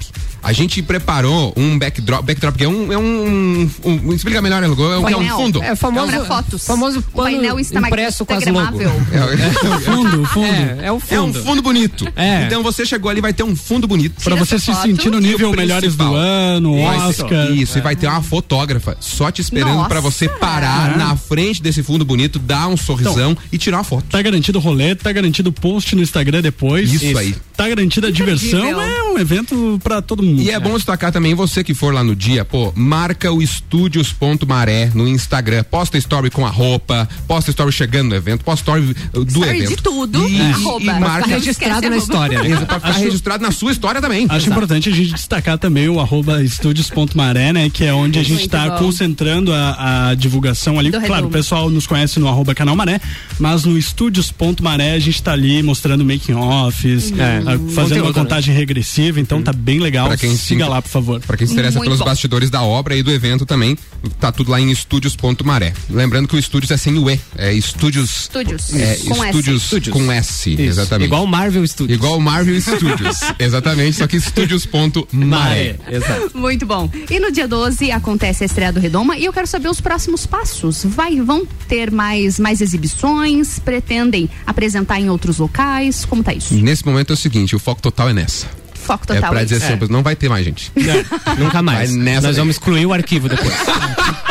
A 0.46 0.52
gente 0.52 0.80
preparou 0.80 1.52
um 1.56 1.76
backdrop, 1.76 2.24
backdrop 2.24 2.56
que 2.56 2.62
é 2.62 2.68
um, 2.68 2.92
é 2.92 2.96
um, 2.96 3.68
um- 3.84 3.90
um- 4.06 4.12
explica 4.12 4.40
melhor, 4.40 4.60
né, 4.62 4.68
Lugo? 4.68 4.84
É 4.84 4.86
um, 4.86 4.92
é 4.92 4.98
um 4.98 5.02
Painel. 5.18 5.36
fundo. 5.36 5.60
É 5.62 5.74
famoso, 5.74 6.24
fotos. 6.24 6.64
famoso 6.64 7.02
painel 7.02 7.58
Instagram- 7.58 7.88
impresso 7.88 8.24
com 8.24 8.32
as 8.32 8.44
logo. 8.46 8.60
instagramável. 8.80 9.06
É, 9.76 9.80
Fundo, 9.80 10.24
fundo. 10.26 10.46
É, 10.46 10.86
é 10.86 10.92
o 10.92 10.94
é 11.10 11.20
um 11.20 11.26
fundo. 11.26 11.42
fundo 11.42 11.62
bonito. 11.62 12.06
É. 12.14 12.44
Então 12.44 12.62
você 12.62 12.86
chegou 12.86 13.10
ali, 13.10 13.20
vai 13.20 13.32
ter 13.32 13.42
um 13.42 13.56
fundo 13.56 13.88
bonito. 13.88 14.22
Pra 14.22 14.36
você 14.36 14.56
se 14.58 14.72
sentir 14.76 15.10
no 15.10 15.18
nível 15.18 15.52
E 15.52 15.56
melhores 15.56 15.96
do 15.96 16.14
ano, 16.14 16.78
Oscar. 16.80 17.50
Isso, 17.50 17.78
e 17.78 17.80
vai 17.80 17.96
ter 17.96 18.06
uma 18.06 18.22
fotógrafa 18.22 18.96
só 19.00 19.30
te 19.32 19.40
esperando 19.40 19.74
Nossa. 19.74 19.88
pra 19.88 20.00
você 20.00 20.28
parar 20.28 20.94
É. 20.94 20.96
na 20.96 21.16
frente 21.16 21.60
desse 21.60 21.82
fundo 21.82 22.04
bonito, 22.04 22.38
dar 22.38 22.68
um 22.68 22.76
sorrisão 22.76 23.36
e 23.50 23.58
tirar 23.58 23.78
uma 23.78 23.84
foto. 23.84 24.04
Tá 24.10 24.22
garantido 24.22 24.58
o 24.58 24.62
rolê, 24.62 24.94
tá 24.94 25.10
garantido 25.10 25.50
o 25.50 25.52
post 25.52 25.96
no 25.96 26.02
Instagram 26.02 26.40
depois. 26.40 26.92
Isso 26.92 27.18
aí. 27.18 27.34
Tá 27.56 27.68
garantida 27.68 28.08
a 28.08 28.10
diversão, 28.10 28.80
é 28.80 29.02
um 29.02 29.18
evento 29.18 29.80
pra 29.82 30.00
todo 30.02 30.22
mundo. 30.22 30.35
E 30.42 30.50
é 30.50 30.58
bom 30.60 30.74
destacar 30.76 31.12
também, 31.12 31.34
você 31.34 31.62
que 31.64 31.74
for 31.74 31.92
lá 31.92 32.02
no 32.04 32.14
dia, 32.14 32.44
pô, 32.44 32.72
marca 32.76 33.32
o 33.32 33.40
estúdios.maré 33.42 34.90
no 34.94 35.06
Instagram. 35.08 35.64
Posta 35.64 35.98
story 35.98 36.30
com 36.30 36.46
a 36.46 36.50
roupa, 36.50 37.08
posta 37.26 37.50
story 37.50 37.72
chegando 37.72 38.10
no 38.10 38.14
evento, 38.14 38.44
posta 38.44 38.60
story 38.62 38.96
uh, 39.14 39.24
do 39.24 39.30
Story 39.30 39.48
evento. 39.58 39.68
de 39.68 39.76
tudo, 39.82 40.28
E, 40.28 40.40
arroba. 40.40 40.82
e 40.84 41.00
marca 41.00 41.28
registrado 41.28 41.88
na 41.88 41.96
história. 41.96 42.42
né? 42.42 42.56
Pra 42.66 42.80
ficar 42.80 42.92
registrado 42.92 43.42
na 43.42 43.50
sua 43.50 43.72
história 43.72 44.00
também. 44.00 44.26
Acho 44.28 44.50
importante 44.50 44.88
a 44.88 44.92
gente 44.92 45.12
destacar 45.12 45.58
também 45.58 45.88
o 45.88 46.00
arroba 46.00 46.42
estúdios.maré, 46.42 47.52
né? 47.52 47.70
Que 47.70 47.84
é 47.84 47.92
onde 47.94 48.18
a 48.18 48.22
gente 48.22 48.42
está 48.42 48.70
concentrando 48.78 49.52
a, 49.52 50.08
a 50.10 50.14
divulgação 50.14 50.78
ali. 50.78 50.90
Do 50.90 50.98
claro, 50.98 51.12
resumo. 51.14 51.28
o 51.28 51.32
pessoal 51.32 51.70
nos 51.70 51.86
conhece 51.86 52.18
no 52.20 52.28
arroba 52.28 52.54
canal 52.54 52.76
Maré, 52.76 53.00
mas 53.38 53.64
no 53.64 53.76
estúdios.maré 53.78 54.92
a 54.92 54.98
gente 54.98 55.22
tá 55.22 55.32
ali 55.32 55.62
mostrando 55.62 56.04
making 56.04 56.34
offs, 56.34 57.12
É. 57.18 57.38
ah, 57.46 57.58
fazendo 57.74 57.74
Conteúdo, 57.74 58.00
uma 58.02 58.06
né? 58.08 58.12
contagem 58.14 58.54
regressiva, 58.54 59.20
então 59.20 59.42
tá 59.42 59.52
bem 59.52 59.78
legal. 59.80 60.08
Pra 60.16 60.28
quem 60.28 60.36
Siga 60.36 60.64
se- 60.64 60.70
lá, 60.70 60.82
por 60.82 60.88
favor. 60.88 61.20
Pra 61.20 61.36
quem 61.36 61.46
se 61.46 61.52
interessa 61.52 61.78
Muito 61.78 61.86
pelos 61.88 61.98
bom. 62.00 62.04
bastidores 62.06 62.50
da 62.50 62.62
obra 62.62 62.96
e 62.96 63.02
do 63.02 63.10
evento 63.10 63.44
também, 63.46 63.76
tá 64.20 64.30
tudo 64.32 64.50
lá 64.50 64.60
em 64.60 64.70
estúdios.maré. 64.70 65.72
Lembrando 65.90 66.28
que 66.28 66.36
o 66.36 66.38
estúdios 66.38 66.70
é 66.70 66.76
sem 66.76 66.98
o 66.98 67.10
E, 67.10 67.20
é 67.36 67.52
estúdios. 67.52 68.22
Estúdios. 68.22 68.72
É, 68.74 68.96
Com 69.08 69.14
S. 69.24 69.26
estúdios 69.26 69.62
Estúdios. 69.64 69.92
com 69.96 70.12
S, 70.12 70.50
Isso. 70.52 70.62
exatamente. 70.62 71.06
Igual 71.06 71.24
o 71.24 71.26
Marvel 71.26 71.66
Studios. 71.66 71.96
Igual 71.98 72.18
o 72.18 72.20
Marvel 72.20 72.60
Studios, 72.60 73.18
exatamente, 73.38 73.96
só 73.96 74.06
que 74.06 74.16
estúdios.maré. 74.16 75.76
Exato. 75.90 76.30
Muito 76.38 76.66
bom. 76.66 76.90
E 77.10 77.18
no 77.20 77.30
dia 77.30 77.46
12 77.48 77.90
acontece 77.90 78.42
a 78.42 78.46
estreia 78.46 78.72
do 78.72 78.80
Redoma 78.80 79.16
e 79.16 79.24
eu 79.24 79.32
quero 79.32 79.46
saber 79.46 79.68
os 79.68 79.80
próximos 79.80 80.26
passos. 80.26 80.84
Vai, 80.84 81.20
vão 81.20 81.46
ter 81.68 81.90
mais, 81.90 82.38
mais 82.38 82.60
exibições? 82.60 83.58
Pretendem 83.58 84.28
apresentar 84.46 85.00
em 85.00 85.08
outros 85.10 85.38
locais? 85.38 86.04
Como 86.04 86.22
tá 86.22 86.32
isso? 86.32 86.54
Nesse 86.54 86.84
momento 86.84 87.12
é 87.12 87.14
o 87.14 87.16
seguinte, 87.16 87.54
o 87.54 87.58
foco 87.58 87.80
total 87.82 88.08
é 88.10 88.12
nessa. 88.12 88.46
Foco 88.86 89.04
é 89.08 89.14
total. 89.16 89.30
pra 89.30 89.42
dizer 89.42 89.56
isso. 89.56 89.66
assim, 89.66 89.92
não 89.92 90.02
vai 90.02 90.14
ter 90.16 90.28
mais 90.28 90.44
gente. 90.44 90.70
Nunca 91.38 91.62
mais. 91.62 91.90
Vai 91.90 91.98
nessa 91.98 92.26
Nós 92.28 92.36
daí. 92.36 92.42
vamos 92.42 92.54
excluir 92.56 92.86
o 92.86 92.92
arquivo 92.92 93.28
depois. 93.28 93.52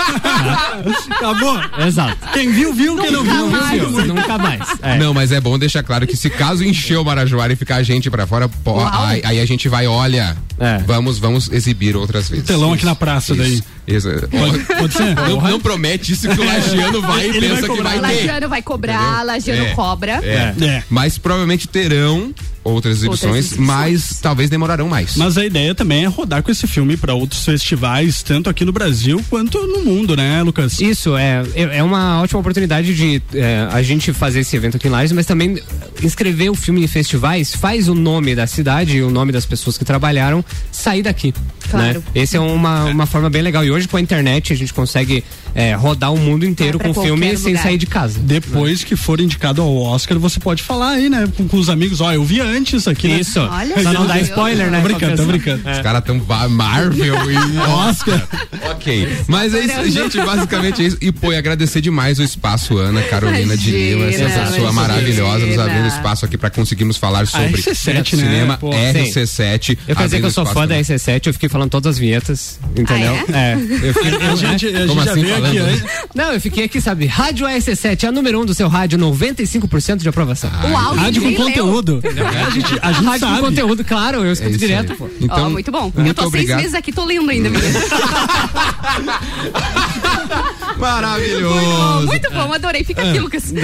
Acabou? 1.10 1.60
Exato. 1.86 2.18
Quem 2.34 2.52
viu, 2.52 2.74
viu. 2.74 2.96
Quem 2.98 3.12
não 3.12 3.24
viu, 3.24 3.34
Nunca 3.48 3.64
viu. 3.72 3.90
mais. 3.92 4.08
Nunca 4.08 4.38
mais. 4.38 4.62
É. 4.82 4.98
Não, 4.98 5.14
mas 5.14 5.32
é 5.32 5.40
bom 5.42 5.58
deixar 5.58 5.84
claro 5.84 6.06
que 6.08 6.16
se 6.16 6.30
caso 6.30 6.64
encher 6.64 6.98
o 6.98 7.04
Marajoara 7.04 7.54
e 7.54 7.56
ficar 7.56 7.78
a 7.78 7.84
gente 7.84 8.10
pra 8.10 8.26
fora, 8.28 8.48
pô, 8.64 8.80
aí, 8.86 9.22
aí 9.26 9.40
a 9.40 9.46
gente 9.46 9.68
vai, 9.68 9.88
olha, 9.88 10.36
É. 10.60 10.78
vamos, 10.86 11.18
vamos 11.20 11.52
exibir 11.52 11.96
outras 11.96 12.30
vezes. 12.30 12.46
Telão 12.46 12.74
aqui 12.74 12.86
na 12.86 12.96
praça 12.96 13.34
daí. 13.36 13.62
Isso. 13.88 14.10
Pode, 14.32 14.60
pode 14.80 14.94
ser? 14.94 15.16
Não, 15.16 15.42
não 15.42 15.60
promete 15.60 16.14
isso 16.14 16.28
que 16.28 16.40
o 16.42 16.46
Lagiano 16.46 17.02
vai 17.02 17.26
e 17.26 17.30
Ele 17.30 17.40
vai 17.40 17.50
pensa 17.50 17.62
que 17.62 17.68
cobrar. 17.68 17.90
vai 17.90 18.00
ter. 18.00 18.06
Lagiano 18.26 18.50
vai 18.50 18.62
cobrar, 18.62 19.26
Lagiano 19.26 19.66
É. 19.66 19.70
cobra. 19.74 20.12
É. 20.24 20.54
É. 20.66 20.84
Mas 20.90 21.18
provavelmente 21.18 21.68
terão 21.68 22.34
outras 22.66 22.98
exibições, 22.98 23.46
exibições. 23.46 23.68
mas 23.68 24.20
talvez 24.20 24.50
demorarão 24.50 24.90
mais. 24.90 25.16
Mas 25.16 25.38
a 25.38 25.46
ideia 25.46 25.76
também 25.76 26.04
é 26.04 26.08
rodar 26.08 26.42
com 26.42 26.52
esse 26.52 26.66
filme 26.66 26.98
para 26.98 27.14
outros 27.14 27.46
festivais, 27.46 28.24
tanto 28.24 28.50
aqui 28.50 28.66
no 28.66 28.72
Brasil 28.72 29.24
quanto 29.30 29.66
no 29.68 29.84
mundo, 29.84 30.16
né, 30.18 30.42
Lucas? 30.42 30.80
Isso, 30.82 31.16
é, 31.16 31.44
é 31.54 31.76
é 31.76 31.84
uma 31.84 32.22
ótima 32.22 32.40
oportunidade 32.40 32.96
de 32.96 33.22
é, 33.34 33.68
a 33.70 33.82
gente 33.82 34.14
fazer 34.14 34.40
esse 34.40 34.56
evento 34.56 34.78
aqui 34.78 34.88
em 34.88 34.92
Lages, 34.92 35.12
mas 35.12 35.26
também 35.26 35.62
inscrever 36.02 36.50
o 36.50 36.56
filme 36.56 36.84
em 36.84 36.88
festivais 36.88 37.54
faz 37.54 37.88
o 37.90 37.94
nome 37.94 38.34
da 38.34 38.48
cidade 38.48 38.98
e 38.98 39.04
o 39.04 39.10
nome 39.10 39.32
das 39.32 39.46
pessoas 39.46 39.78
que 39.78 39.84
trabalharam 39.84 40.44
sair 40.72 41.04
daqui. 41.04 41.34
Claro. 41.70 42.00
Né? 42.00 42.06
Esse 42.16 42.38
é 42.38 42.40
uma, 42.40 42.86
uma 42.86 43.06
forma 43.06 43.30
bem 43.30 43.42
legal. 43.42 43.64
E 43.64 43.72
hoje 43.72 43.88
com 43.88 43.98
a 43.98 44.02
internet 44.02 44.54
a 44.54 44.56
gente 44.56 44.74
consegue 44.74 45.24
é, 45.56 45.74
rodar 45.74 46.14
o 46.14 46.18
mundo 46.18 46.46
inteiro 46.46 46.78
com 46.78 46.90
o 46.90 46.94
filme 46.94 47.36
sem 47.38 47.54
lugar. 47.54 47.64
sair 47.64 47.78
de 47.78 47.86
casa. 47.88 48.20
Depois 48.20 48.84
que 48.84 48.96
for 48.96 49.20
indicado 49.22 49.62
ao 49.62 49.76
Oscar, 49.76 50.20
você 50.20 50.40
pode 50.40 50.62
falar 50.62 50.92
aí, 50.92 51.10
né, 51.10 51.28
com, 51.38 51.48
com 51.48 51.58
os 51.58 51.70
amigos, 51.70 52.02
ó, 52.02 52.12
eu 52.14 52.24
vi 52.26 52.42
antes 52.42 52.88
aqui, 52.88 53.08
né? 53.08 53.20
Isso. 53.22 53.40
Olha 53.40 53.74
Pra 53.74 53.84
não 53.84 54.02
só. 54.02 54.08
dar 54.08 54.20
spoiler, 54.22 54.70
né? 54.70 54.78
Tô 54.82 54.84
brincando, 54.84 55.16
tô 55.18 55.24
brincando. 55.26 55.62
Os 55.70 55.80
caras 55.80 56.04
tão 56.04 56.22
Marvel 56.50 57.16
e 57.32 57.58
Oscar. 57.90 58.28
ok. 58.72 59.08
Mas 59.28 59.54
é 59.54 59.60
isso, 59.66 59.90
gente, 59.92 60.18
basicamente 60.18 60.82
é 60.82 60.86
isso. 60.88 60.98
E 61.02 61.12
pô, 61.12 61.32
e 61.32 61.38
agradecer 61.38 61.80
demais 61.80 62.20
o 62.20 62.24
espaço, 62.24 62.78
Ana 62.78 63.02
Carolina 63.04 63.56
de 63.56 63.72
Lima, 63.72 64.06
essa 64.08 64.22
Imagina, 64.24 64.46
pessoa 64.48 64.72
maravilhosa, 64.74 65.46
nos 65.46 65.58
abrindo 65.58 65.88
espaço 65.88 66.26
aqui 66.26 66.38
pra 66.38 66.50
conseguirmos 66.50 66.98
falar 66.98 67.26
sobre 67.28 67.48
RC7, 67.54 67.94
né? 67.96 68.04
cinema 68.04 68.58
Pô, 68.58 68.72
RC7. 68.72 69.78
Eu 69.88 69.96
quero 69.96 70.08
dizer 70.08 70.20
que 70.20 70.26
eu 70.26 70.32
sou 70.32 70.46
fã 70.46 70.62
da 70.68 70.76
também. 70.76 70.82
RC7, 70.84 71.28
eu 71.28 71.34
fiquei 71.34 71.50
falando 71.50 71.70
todas 71.70 71.92
as 71.92 71.98
vinhetas, 71.98 72.60
entendeu? 72.76 73.16
Ah, 73.34 73.38
é? 73.38 73.54
Eu 73.56 73.94
fiquei, 73.94 74.14
eu, 74.14 74.32
A 74.32 74.36
gente, 74.36 74.68
a 74.68 74.72
Como 74.88 74.88
gente 74.88 75.06
já 75.06 75.12
assim 75.12 75.22
veio 75.22 75.36
falando? 75.36 75.45
Aqui 75.48 75.58
antes. 75.60 75.84
Não, 76.14 76.34
eu 76.34 76.42
fiquei 76.42 76.66
aqui, 76.66 76.82
sabe? 76.82 77.06
Rádio 77.06 77.48
RC7 77.48 78.04
é 78.04 78.08
a 78.08 78.12
número 78.12 78.42
um 78.42 78.46
do 78.46 78.54
seu 78.54 78.68
rádio, 78.68 79.00
95% 79.00 79.98
de 79.98 80.10
aprovação. 80.10 80.50
Uau, 80.72 80.96
Rádio 80.96 81.22
com 81.24 81.34
conteúdo. 81.36 82.02
A 82.46 82.50
gente, 82.50 82.80
a 82.82 82.92
gente 82.92 83.06
rádio 83.06 83.28
sabe. 83.28 83.40
com 83.42 83.46
conteúdo, 83.48 83.84
claro, 83.84 84.18
eu 84.20 84.30
É 84.30 84.34
escuto 84.34 84.52
isso 84.52 84.60
direto, 84.60 84.92
aí. 84.92 84.98
pô. 84.98 85.10
Então, 85.20 85.48
Ó, 85.48 85.50
muito 85.50 85.72
bom. 85.72 85.92
eu 85.96 86.04
Muito 86.04 86.16
tô 86.22 86.28
obrigado. 86.28 86.60
seis 86.60 86.72
meses 86.72 86.76
aqui, 86.78 86.92
tô 86.92 87.04
lendo 87.06 87.30
ainda, 87.30 87.50
menina. 87.50 87.80
Maravilhoso. 90.78 92.06
muito 92.06 92.32
bom, 92.32 92.54
adorei. 92.54 92.84
Fica 92.84 93.02
aqui, 93.02 93.20
Lucas. 93.20 93.54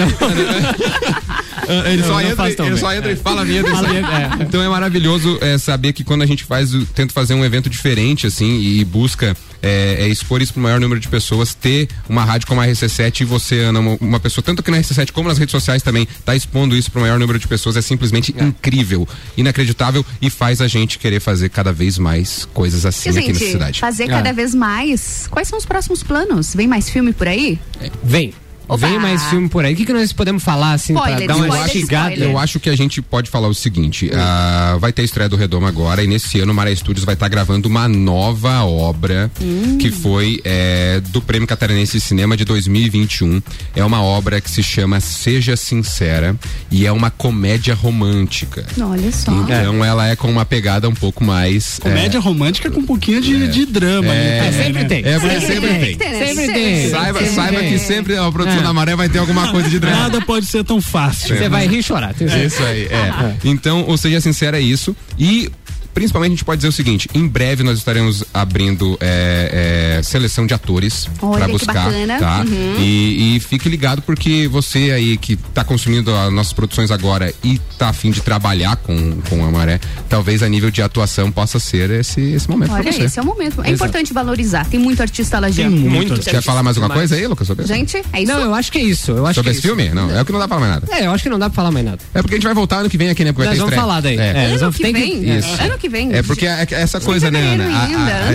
Ele, 1.85 2.03
só 2.03 2.19
entra, 2.21 2.47
ele 2.47 2.55
bem. 2.71 2.77
só 2.77 2.93
entra 2.93 3.11
e 3.11 3.15
fala 3.15 3.45
mesmo, 3.45 3.69
é. 3.69 4.29
Então 4.41 4.61
é 4.61 4.67
maravilhoso 4.67 5.37
é, 5.41 5.57
saber 5.57 5.93
que 5.93 6.03
quando 6.03 6.21
a 6.23 6.25
gente 6.25 6.43
faz, 6.43 6.71
tenta 6.93 7.13
fazer 7.13 7.33
um 7.33 7.45
evento 7.45 7.69
diferente, 7.69 8.27
assim, 8.27 8.59
e 8.59 8.83
busca 8.83 9.35
é, 9.61 9.97
é, 9.99 10.07
expor 10.07 10.41
isso 10.41 10.53
para 10.53 10.59
o 10.59 10.63
maior 10.63 10.79
número 10.79 10.99
de 10.99 11.07
pessoas, 11.07 11.53
ter 11.53 11.87
uma 12.09 12.25
rádio 12.25 12.47
como 12.47 12.59
a 12.61 12.65
RC7 12.67 13.21
e 13.21 13.25
você, 13.25 13.59
Ana, 13.59 13.79
uma, 13.79 13.97
uma 14.01 14.19
pessoa, 14.19 14.43
tanto 14.43 14.61
aqui 14.61 14.71
na 14.71 14.77
RC7 14.79 15.11
como 15.11 15.29
nas 15.29 15.37
redes 15.37 15.51
sociais 15.51 15.83
também, 15.83 16.07
tá 16.25 16.35
expondo 16.35 16.75
isso 16.75 16.91
para 16.91 16.99
o 16.99 17.01
maior 17.03 17.19
número 17.19 17.37
de 17.37 17.47
pessoas, 17.47 17.77
é 17.77 17.81
simplesmente 17.81 18.35
incrível, 18.39 19.07
inacreditável 19.37 20.03
e 20.21 20.29
faz 20.29 20.61
a 20.61 20.67
gente 20.67 20.97
querer 20.97 21.19
fazer 21.19 21.49
cada 21.49 21.71
vez 21.71 21.97
mais 21.97 22.47
coisas 22.53 22.85
assim 22.85 23.09
E, 23.09 23.17
aqui 23.17 23.27
nessa 23.27 23.39
gente, 23.39 23.51
cidade. 23.51 23.79
fazer 23.79 24.03
É. 24.05 24.07
cada 24.07 24.33
vez 24.33 24.55
mais. 24.55 25.27
Quais 25.29 25.47
são 25.47 25.57
os 25.57 25.65
próximos 25.65 26.01
planos? 26.03 26.50
Vem 26.55 26.67
mais 26.67 26.89
filme 26.89 27.13
por 27.13 27.27
aí? 27.27 27.59
Vem. 28.03 28.33
Opa. 28.75 28.87
Vem 28.87 28.99
mais 28.99 29.23
filme 29.25 29.49
por 29.49 29.65
aí. 29.65 29.73
O 29.73 29.77
que, 29.77 29.85
que 29.85 29.93
nós 29.93 30.13
podemos 30.13 30.43
falar, 30.43 30.73
assim, 30.73 30.93
Spoiler, 30.93 31.17
pra 31.17 31.27
dar 31.27 31.35
uma 31.35 31.45
spoiler, 31.45 31.61
mastigada? 31.67 32.09
spoiler. 32.13 32.31
Eu 32.33 32.39
acho 32.39 32.59
que 32.59 32.69
a 32.69 32.75
gente 32.75 33.01
pode 33.01 33.29
falar 33.29 33.47
o 33.47 33.53
seguinte: 33.53 34.09
ah, 34.13 34.77
vai 34.79 34.91
ter 34.93 35.01
a 35.01 35.05
estreia 35.05 35.27
do 35.29 35.35
Redoma 35.35 35.67
agora, 35.67 36.03
e 36.03 36.07
nesse 36.07 36.39
ano 36.39 36.51
o 36.51 36.55
Maré 36.55 36.73
Studios 36.75 37.03
vai 37.05 37.13
estar 37.15 37.27
gravando 37.27 37.67
uma 37.67 37.87
nova 37.87 38.63
obra 38.63 39.29
Hum. 39.41 39.77
que 39.79 39.91
foi 39.91 40.39
é, 40.45 41.01
do 41.09 41.21
Prêmio 41.21 41.47
Catarinense 41.47 41.93
de 41.93 42.01
Cinema 42.01 42.35
de 42.37 42.45
2021. 42.45 43.41
É 43.75 43.83
uma 43.83 44.01
obra 44.03 44.39
que 44.39 44.49
se 44.49 44.63
chama 44.63 44.99
Seja 44.99 45.55
Sincera 45.55 46.35
e 46.69 46.85
é 46.85 46.91
uma 46.91 47.09
comédia 47.11 47.73
romântica. 47.73 48.65
Olha 48.79 49.11
só. 49.11 49.31
Então 49.31 49.83
ela 49.83 50.07
é 50.07 50.15
com 50.15 50.29
uma 50.29 50.45
pegada 50.45 50.87
um 50.87 50.93
pouco 50.93 51.23
mais. 51.23 51.79
Comédia 51.79 52.19
romântica 52.19 52.69
com 52.71 52.79
um 52.81 52.85
pouquinho 52.85 53.21
de, 53.21 53.47
de 53.47 53.65
drama. 53.65 54.13
É, 54.13 54.39
ali 54.39 54.49
também, 54.51 54.63
sempre 54.65 54.81
né? 54.83 54.89
tem. 54.89 55.03
É, 55.05 55.19
Sempre 55.19 55.41
sempre 55.41 55.67
tem. 55.79 55.97
tem. 55.97 56.09
né? 56.09 56.25
Sempre 56.27 56.53
tem. 56.53 56.89
Saiba, 56.89 57.19
Sempre 57.19 57.35
saiba 57.35 57.59
tem. 57.59 57.69
que 57.73 57.79
sempre 57.79 58.17
a 58.17 58.31
produção 58.31 58.60
É. 58.61 58.63
da 58.63 58.73
Maré 58.73 58.95
vai 58.95 59.09
ter 59.09 59.19
alguma 59.19 59.49
coisa 59.51 59.69
de 59.69 59.79
drama. 59.79 59.97
Nada 59.97 60.21
pode 60.21 60.45
ser 60.45 60.63
tão 60.63 60.81
fácil. 60.81 61.37
Você 61.37 61.49
vai 61.49 61.67
rir 61.67 61.79
e 61.79 61.83
chorar. 61.83 62.13
certeza. 62.15 62.43
Isso 62.43 62.63
aí, 62.63 62.85
é. 62.85 63.35
Então, 63.43 63.83
ou 63.87 63.97
seja, 63.97 64.21
sincero, 64.21 64.57
é 64.57 64.61
isso. 64.61 64.95
E 65.17 65.49
principalmente 65.93 66.31
a 66.31 66.35
gente 66.35 66.45
pode 66.45 66.57
dizer 66.59 66.69
o 66.69 66.71
seguinte: 66.71 67.09
em 67.13 67.27
breve 67.27 67.63
nós 67.63 67.77
estaremos 67.77 68.23
abrindo 68.33 68.97
é, 68.99 69.97
é, 69.99 70.03
seleção 70.03 70.45
de 70.45 70.53
atores 70.53 71.07
para 71.19 71.47
buscar, 71.47 71.91
tá? 72.19 72.45
Uhum. 72.47 72.75
E, 72.79 73.35
e 73.35 73.39
fique 73.39 73.67
ligado 73.69 74.01
porque 74.01 74.47
você 74.47 74.91
aí 74.91 75.17
que 75.17 75.35
tá 75.35 75.63
consumindo 75.63 76.13
as 76.15 76.31
nossas 76.31 76.53
produções 76.53 76.91
agora 76.91 77.33
e 77.43 77.59
tá 77.77 77.89
afim 77.89 78.11
de 78.11 78.21
trabalhar 78.21 78.75
com, 78.77 79.19
com 79.29 79.45
a 79.45 79.51
Maré, 79.51 79.79
talvez 80.09 80.43
a 80.43 80.49
nível 80.49 80.71
de 80.71 80.81
atuação 80.81 81.31
possa 81.31 81.59
ser 81.59 81.89
esse, 81.91 82.21
esse 82.21 82.49
momento 82.49 82.71
Olha, 82.71 82.89
esse 82.89 83.19
é 83.19 83.21
o 83.21 83.25
momento. 83.25 83.59
É 83.61 83.69
Exato. 83.69 83.73
importante 83.73 84.13
valorizar. 84.13 84.65
Tem 84.65 84.79
muito 84.79 85.01
artista 85.01 85.39
lagiano. 85.39 85.75
Tem 85.75 85.89
muito. 85.89 86.13
artista. 86.13 86.31
Quer 86.31 86.41
falar 86.41 86.63
mais 86.63 86.77
alguma 86.77 86.93
coisa 86.93 87.15
aí, 87.15 87.27
Lucas? 87.27 87.47
Sobre, 87.47 87.65
Gente, 87.65 87.97
é 88.13 88.21
isso? 88.21 88.31
Não, 88.31 88.39
eu 88.41 88.53
acho 88.53 88.71
que 88.71 88.77
é 88.77 88.83
isso. 88.83 89.11
Eu 89.11 89.25
acho 89.25 89.35
sobre 89.35 89.51
que 89.51 89.57
esse 89.57 89.67
é 89.67 89.71
isso. 89.71 89.77
filme? 89.77 89.93
Não, 89.93 90.09
é 90.11 90.21
o 90.21 90.25
que 90.25 90.31
não 90.31 90.39
dá 90.39 90.47
pra 90.47 90.57
falar 90.57 90.69
mais 90.69 90.81
nada. 90.81 90.95
É, 90.95 91.05
eu 91.05 91.11
acho 91.11 91.23
que 91.23 91.29
não 91.29 91.39
dá 91.39 91.49
pra 91.49 91.55
falar 91.55 91.71
mais 91.71 91.85
nada. 91.85 91.99
É 92.13 92.21
porque 92.21 92.35
a 92.35 92.37
gente 92.37 92.45
vai 92.45 92.53
voltar 92.53 92.77
ano 92.77 92.89
que 92.89 92.97
vem 92.97 93.09
aqui, 93.09 93.23
né? 93.23 93.31
Porque 93.31 93.47
vai 93.47 93.57
Nós 93.57 93.59
vamos 93.59 93.73
estreia. 93.73 93.81
falar 93.81 94.01
daí. 94.01 94.17
É. 94.17 94.51
É, 94.51 94.55
Ano 94.55 94.71
que 94.71 94.91
vem? 94.91 95.37
Isso. 95.37 95.61
Ano 95.61 95.77
que 95.77 95.80
vem. 95.80 95.80
É 96.13 96.21
porque 96.23 96.45
é, 96.45 96.67
é 96.71 96.81
essa 96.81 96.99
coisa, 96.99 97.29
né, 97.31 97.53
Ana? 97.53 97.65
A, 97.65 97.83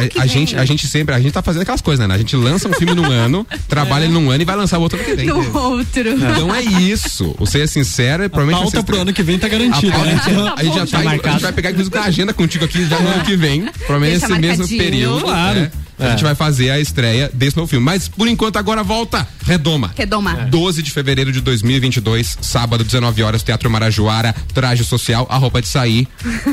a- 0.05 0.09
que 0.09 0.19
a 0.19 0.23
vem. 0.23 0.29
gente, 0.31 0.57
a 0.57 0.65
gente 0.65 0.87
sempre, 0.87 1.15
a 1.15 1.21
gente 1.21 1.33
tá 1.33 1.43
fazendo 1.43 1.63
aquelas 1.63 1.81
coisas, 1.81 2.07
né? 2.07 2.15
A 2.15 2.19
gente 2.19 2.35
lança 2.37 2.69
um 2.69 2.73
filme 2.73 2.95
num 2.95 3.05
ano, 3.11 3.47
trabalha 3.69 4.05
ele 4.05 4.13
num 4.13 4.31
ano 4.31 4.43
e 4.43 4.45
vai 4.45 4.57
lançar 4.57 4.79
o 4.79 4.83
outro 4.83 4.99
ano 4.99 5.07
que 5.07 5.15
vem. 5.15 5.27
No 5.27 5.39
outro. 5.59 6.11
Então 6.11 6.55
é 6.55 6.63
isso. 6.63 7.35
O 7.39 7.47
ser 7.47 7.69
sincero, 7.69 8.23
é 8.25 8.29
provavelmente. 8.29 8.63
pauta 8.63 8.71
vocês- 8.79 8.85
pro 8.85 9.01
ano 9.01 9.13
que 9.13 9.23
vem 9.23 9.39
tá 9.39 9.49
garantida, 9.49 9.93
A, 9.95 9.99
pauta, 9.99 10.11
né? 10.13 10.21
a 10.21 10.29
gente- 10.31 10.61
a 10.61 10.65
gente 10.65 10.75
já 10.75 10.87
tá, 11.03 11.11
a 11.11 11.31
gente 11.33 11.43
vai 11.43 11.53
pegar 11.53 11.71
inclusive 11.71 11.97
com 11.97 12.03
a 12.03 12.05
agenda 12.07 12.33
contigo 12.33 12.65
aqui 12.65 12.85
já 12.87 12.99
no 13.01 13.09
ano 13.09 13.25
que 13.25 13.37
vem. 13.37 13.63
Provavelmente 13.87 14.21
Deixa 14.27 14.39
nesse 14.39 14.61
mesmo 14.63 14.79
período. 14.79 15.21
Claro. 15.25 15.61
né, 15.61 15.71
A 15.99 16.11
gente 16.11 16.23
vai 16.23 16.35
fazer 16.35 16.71
a 16.71 16.79
estreia 16.79 17.31
desse 17.33 17.57
novo 17.57 17.69
filme. 17.69 17.85
Mas 17.85 18.09
por 18.09 18.29
enquanto 18.29 18.57
agora 18.57 18.83
volta 18.83 19.27
Redoma. 19.45 19.93
Redoma. 19.97 20.35
12 20.51 20.83
de 20.83 20.91
fevereiro 20.91 21.33
de 21.33 21.41
2022, 21.41 22.39
sábado, 22.41 22.83
19 22.85 23.23
horas, 23.23 23.43
Teatro 23.43 23.71
Marajoara, 23.71 24.35
traje 24.53 24.85
social, 24.85 25.27
a 25.31 25.37
roupa 25.37 25.63
de 25.63 25.69
sair, 25.69 26.09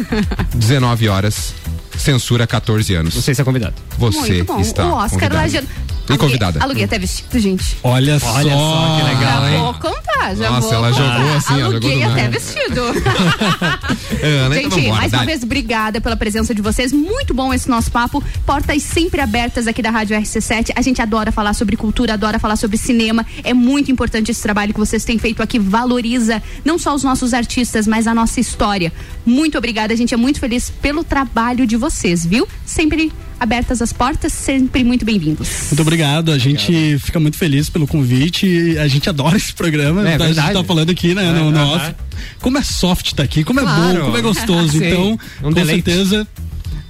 19 0.56 1.10
horas, 1.10 1.54
censura 1.98 2.46
14 2.48 2.94
anos. 2.96 3.14
Você 3.14 3.32
está 3.32 3.44
convidado. 3.44 3.76
Você 3.98 4.34
Muito 4.34 4.46
bom. 4.46 4.60
está 4.60 4.86
o 4.86 4.94
Oscar 4.94 5.30
convidado. 5.30 5.68
E 6.10 6.18
convidada. 6.18 6.62
Aluguei 6.62 6.84
até 6.84 7.00
vestido, 7.00 7.40
gente. 7.40 7.78
Olha, 7.82 8.14
Olha 8.14 8.20
só 8.20 8.98
que 8.98 9.04
legal, 9.04 9.42
já 9.42 9.52
hein? 9.52 9.60
vou 9.62 9.74
contar, 9.76 10.36
já 10.36 10.50
Nossa, 10.50 10.68
vou 10.68 10.74
ela 10.74 10.92
contar. 10.92 11.18
jogou 11.18 11.38
assim, 11.38 11.54
ela 11.54 11.66
Aluguei 11.66 11.94
jogou 12.02 12.12
até 12.12 12.28
vestido. 12.28 12.82
Ana, 14.22 14.60
então 14.60 14.72
Gente, 14.72 14.82
vambora, 14.82 15.02
mais 15.02 15.14
uma 15.14 15.26
vez, 15.26 15.44
obrigada 15.44 16.02
pela 16.02 16.18
presença 16.18 16.54
de 16.54 16.62
vocês. 16.62 16.92
Muito 16.92 17.34
bom 17.34 17.54
esse 17.54 17.70
nosso 17.70 17.90
papo. 17.90 18.22
Portas 18.46 18.84
sempre 18.84 19.22
abertas 19.22 19.66
aqui 19.66 19.82
da 19.82 19.92
Rádio 19.92 20.18
RC7. 20.18 20.72
A 20.76 20.82
gente 20.82 21.02
adora 21.02 21.32
falar 21.32 21.54
sobre 21.54 21.78
cultura, 21.78 22.14
adora 22.16 22.38
falar 22.38 22.58
sobre 22.58 22.78
cinema. 22.78 23.26
É 23.42 23.54
muito 23.54 23.90
importante 23.90 24.30
esse 24.30 24.42
trabalho 24.42 24.74
que 24.74 24.80
vocês 24.80 25.06
têm 25.06 25.18
feito 25.18 25.42
aqui. 25.42 25.58
Valoriza 25.58 26.44
não 26.66 26.78
só 26.78 26.94
os 26.94 27.04
nossos 27.04 27.34
artistas, 27.34 27.88
mas 27.88 28.08
a 28.08 28.14
nossa 28.14 28.42
história. 28.42 28.92
Muito 29.26 29.58
obrigada. 29.58 29.94
A 29.94 29.98
gente 29.98 30.14
é 30.14 30.18
muito 30.18 30.40
feliz 30.40 30.70
pelo 30.70 31.04
trabalho 31.04 31.66
de 31.66 31.78
vocês, 31.78 32.26
viu? 32.26 32.48
Sempre 32.66 33.12
abertas 33.40 33.82
as 33.82 33.92
portas, 33.92 34.32
sempre 34.32 34.84
muito 34.84 35.04
bem-vindos. 35.06 35.48
Muito 35.70 35.82
obrigado, 35.82 36.32
a 36.32 36.38
gente 36.38 36.98
fica 37.00 37.20
muito 37.20 37.38
feliz 37.38 37.70
pelo 37.70 37.86
convite, 37.86 38.78
a 38.78 38.88
gente 38.88 39.10
adora 39.10 39.36
esse 39.36 39.52
programa, 39.54 40.08
É, 40.10 40.16
a 40.16 40.28
gente 40.32 40.54
tá 40.54 40.64
falando 40.64 40.90
aqui, 40.92 41.14
né, 41.14 41.26
É, 41.28 41.32
no, 41.34 41.52
no 41.52 41.60
aham. 41.60 41.76
off. 41.76 41.96
Como 42.40 42.58
é 42.58 42.64
soft 42.64 43.12
tá 43.14 43.24
aqui, 43.24 43.44
como 43.44 43.60
é 43.60 43.64
Claro. 43.64 44.00
bom, 44.00 44.06
como 44.06 44.18
é 44.18 44.22
gostoso, 44.22 44.78
então, 44.84 45.14
Um 45.40 45.44
com 45.44 45.52
deleite. 45.52 45.84
certeza, 45.90 46.26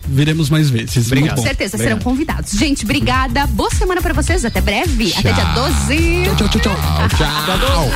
viremos 0.08 0.50
mais 0.50 0.70
vezes. 0.70 1.08
Obrigado. 1.08 1.30
Muito 1.30 1.42
Com 1.42 1.48
certeza 1.48 1.78
serão 1.78 2.00
convidados. 2.00 2.52
Gente, 2.52 2.84
obrigada. 2.84 3.48
Boa 3.48 3.72
semana 3.72 4.02
pra 4.02 4.14
vocês. 4.14 4.46
Até 4.46 4.62
breve. 4.62 5.12
Até 5.18 5.32
dia 5.34 5.46
12. 5.46 6.24
Tchau, 6.38 6.50
tchau, 6.50 6.62
tchau. 6.62 6.76
Tchau. 7.18 7.92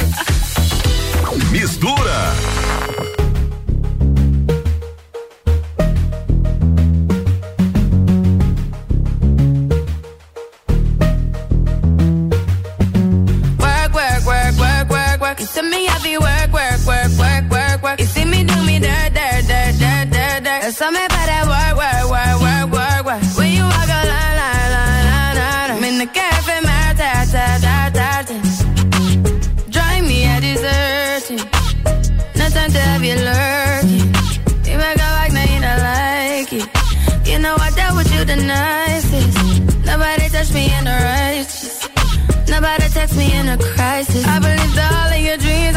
Mistura. 1.52 3.17
See 15.58 15.70
me 15.70 15.86
heavy 15.86 16.18
work, 16.18 16.52
work, 16.54 16.80
work, 16.86 17.12
work, 17.18 17.44
work, 17.50 17.84
work. 17.84 18.00
You 18.00 18.06
see 18.06 18.26
me 18.26 18.44
do 18.44 18.58
me 18.66 18.80
dirt, 18.80 19.14
dirt, 19.18 19.44
dirt, 19.52 19.74
dirt, 19.82 20.06
dirt, 20.14 20.40
dirt. 20.46 20.62
There's 20.64 20.78
something 20.78 21.06
about 21.06 21.28
that 21.32 21.46
work, 21.54 21.74
work, 21.82 22.04
work, 22.14 22.36
work, 22.46 22.68
work, 22.78 23.02
work. 23.10 23.22
When 23.38 23.52
you 23.58 23.64
walk 23.64 23.90
a 23.98 24.02
line, 24.14 24.36
line, 24.42 24.70
line, 24.76 25.06
line, 25.12 25.36
line. 25.42 25.70
I'm 25.74 25.84
in 25.84 25.98
the 26.04 26.08
cafe, 26.18 26.56
my 26.70 26.94
ta, 27.00 27.12
ta, 27.34 27.46
ta, 27.66 28.22
ta. 28.28 28.38
Drive 29.70 30.04
me 30.10 30.18
a 30.26 30.36
deserting. 30.46 31.44
No 32.38 32.46
time 32.56 32.72
to 32.76 32.82
have 32.90 33.04
you 33.04 33.18
lurking. 33.30 34.08
You 34.68 34.78
make 34.78 35.02
a 35.06 35.10
like, 35.18 35.34
now 35.38 35.48
you 35.54 35.60
don't 35.66 35.82
like 35.92 36.54
it. 36.60 36.68
You 37.30 37.40
know 37.40 37.56
I 37.58 37.70
dealt 37.72 37.96
with 37.98 38.10
you 38.14 38.24
the 38.26 38.36
nicest. 38.36 39.38
Nobody 39.86 40.30
touched 40.30 40.54
me 40.54 40.66
in 40.78 40.84
the 40.86 40.92
righteous. 40.92 41.78
Nobody 42.50 42.88
text 42.90 43.16
me 43.18 43.34
in 43.34 43.50
a 43.50 43.58
crisis. 43.58 44.26
I 44.26 44.40
believed 44.40 44.80
all 44.80 45.14
of 45.14 45.20
your 45.20 45.38
dreams 45.38 45.47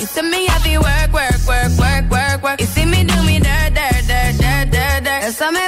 You 0.00 0.06
see 0.06 0.22
me 0.22 0.46
happy 0.46 0.78
work, 0.78 1.12
work, 1.12 1.40
work, 1.48 1.72
work, 1.76 2.08
work, 2.08 2.42
work. 2.44 2.60
You 2.60 2.66
see 2.66 2.84
me 2.84 3.02
do 3.02 3.20
me 3.24 3.40
dirt, 3.40 3.74
dirt, 3.74 4.06
dirt, 4.06 4.38
dirt, 4.38 4.70
dirt, 4.70 5.02
dirt. 5.02 5.20
There's 5.22 5.36
something 5.36 5.64
about 5.64 5.67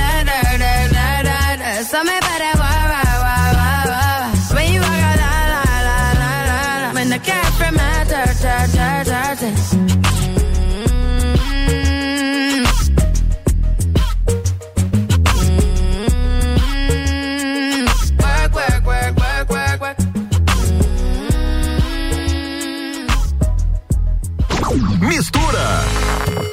tarde, 8.41 8.77
tarde. 9.05 9.53
Mistura. 25.01 25.59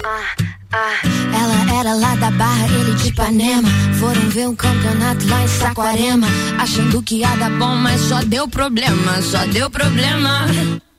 Ah, 0.04 0.34
ah. 0.72 1.08
Ela 1.32 1.80
era 1.80 1.94
lá 1.94 2.16
da 2.16 2.30
Barra, 2.32 2.66
ele 2.66 2.94
de 2.94 3.08
Ipanema. 3.08 3.68
Foram 3.98 4.28
ver 4.30 4.48
um 4.48 4.56
campeonato 4.56 5.26
lá 5.28 5.42
em 5.42 5.48
Saquarema. 5.48 6.26
Achando 6.58 7.02
que 7.02 7.16
ia 7.20 7.36
dar 7.36 7.50
bom, 7.50 7.76
mas 7.76 8.00
só 8.02 8.20
deu 8.22 8.48
problema, 8.48 9.22
só 9.22 9.46
deu 9.46 9.70
problema. 9.70 10.46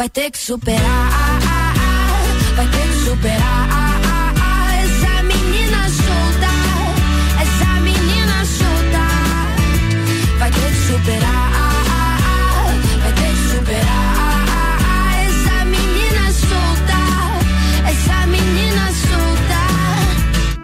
vai 0.00 0.08
ter 0.08 0.30
que 0.30 0.38
superar, 0.38 1.10
vai 2.56 2.66
ter 2.68 2.88
que 2.88 3.04
superar. 3.04 3.68
Essa 4.82 5.22
menina 5.24 5.88
solta, 5.90 6.52
essa 7.42 7.80
menina 7.82 8.44
solta 8.46 9.04
vai 10.38 10.50
ter 10.50 10.72
que 10.72 10.86
superar, 10.86 11.50
vai 13.02 13.12
ter 13.12 13.30
que 13.30 13.42
superar. 13.52 14.40
Essa 15.28 15.64
menina 15.66 16.32
solta, 16.32 17.00
essa 17.90 18.26
menina 18.26 18.84
solta. 19.04 19.60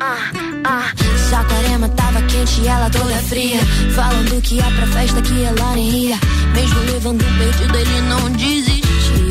Ah, 0.01 0.33
ah. 0.65 0.93
Saquarema 1.29 1.91
tava 1.91 2.23
quente 2.23 2.63
e 2.63 2.69
ela 2.69 2.89
toda 2.89 3.15
fria. 3.17 3.61
Falando 3.95 4.41
que 4.41 4.55
ia 4.55 4.71
pra 4.71 4.87
festa 4.87 5.21
que 5.21 5.45
ela 5.45 5.75
nem 5.75 6.07
ia. 6.07 6.19
Mesmo 6.55 6.81
levando 6.91 7.23
perdido, 7.37 7.77
ele 7.77 8.01
não 8.09 8.31
desistia. 8.31 8.66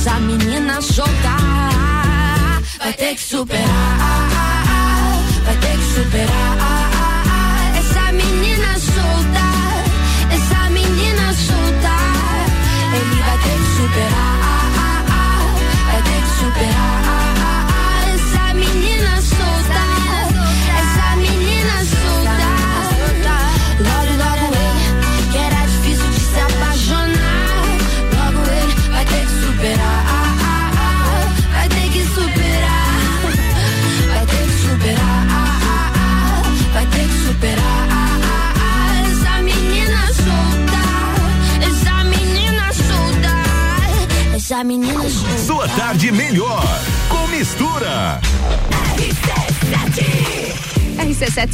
Essa 0.00 0.20
menina 0.20 0.80
solta 0.80 1.36
vai 2.78 2.92
ter 2.92 3.16
que 3.16 3.20
superar, 3.20 4.57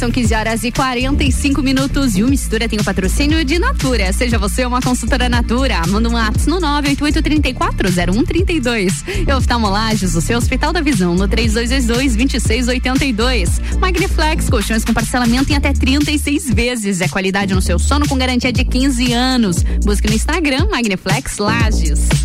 são 0.05 0.11
15 0.11 0.35
horas 0.35 0.63
e 0.63 0.71
45 0.71 1.63
minutos 1.63 2.15
e 2.15 2.21
o 2.21 2.27
Mistura 2.27 2.69
tem 2.69 2.79
o 2.79 2.83
patrocínio 2.83 3.43
de 3.43 3.57
Natura. 3.57 4.13
Seja 4.13 4.37
você 4.37 4.63
uma 4.63 4.79
consultora 4.79 5.27
Natura, 5.27 5.81
manda 5.87 6.07
um 6.07 6.13
WhatsApp 6.13 6.47
no 6.47 6.61
988340132. 6.61 9.25
E 9.27 9.33
oftalmolages, 9.33 10.13
o 10.13 10.21
seu 10.21 10.37
Hospital 10.37 10.71
da 10.71 10.81
Visão, 10.81 11.15
no 11.15 11.27
3222-2682. 11.27 13.79
Magniflex, 13.79 14.47
colchões 14.47 14.85
com 14.85 14.93
parcelamento 14.93 15.51
em 15.51 15.55
até 15.55 15.73
36 15.73 16.53
vezes. 16.53 17.01
É 17.01 17.07
qualidade 17.07 17.55
no 17.55 17.61
seu 17.61 17.79
sono 17.79 18.07
com 18.07 18.15
garantia 18.15 18.53
de 18.53 18.63
15 18.63 19.11
anos. 19.11 19.63
Busque 19.83 20.07
no 20.07 20.13
Instagram 20.13 20.67
Magniflex 20.69 21.39
Lages. 21.39 22.24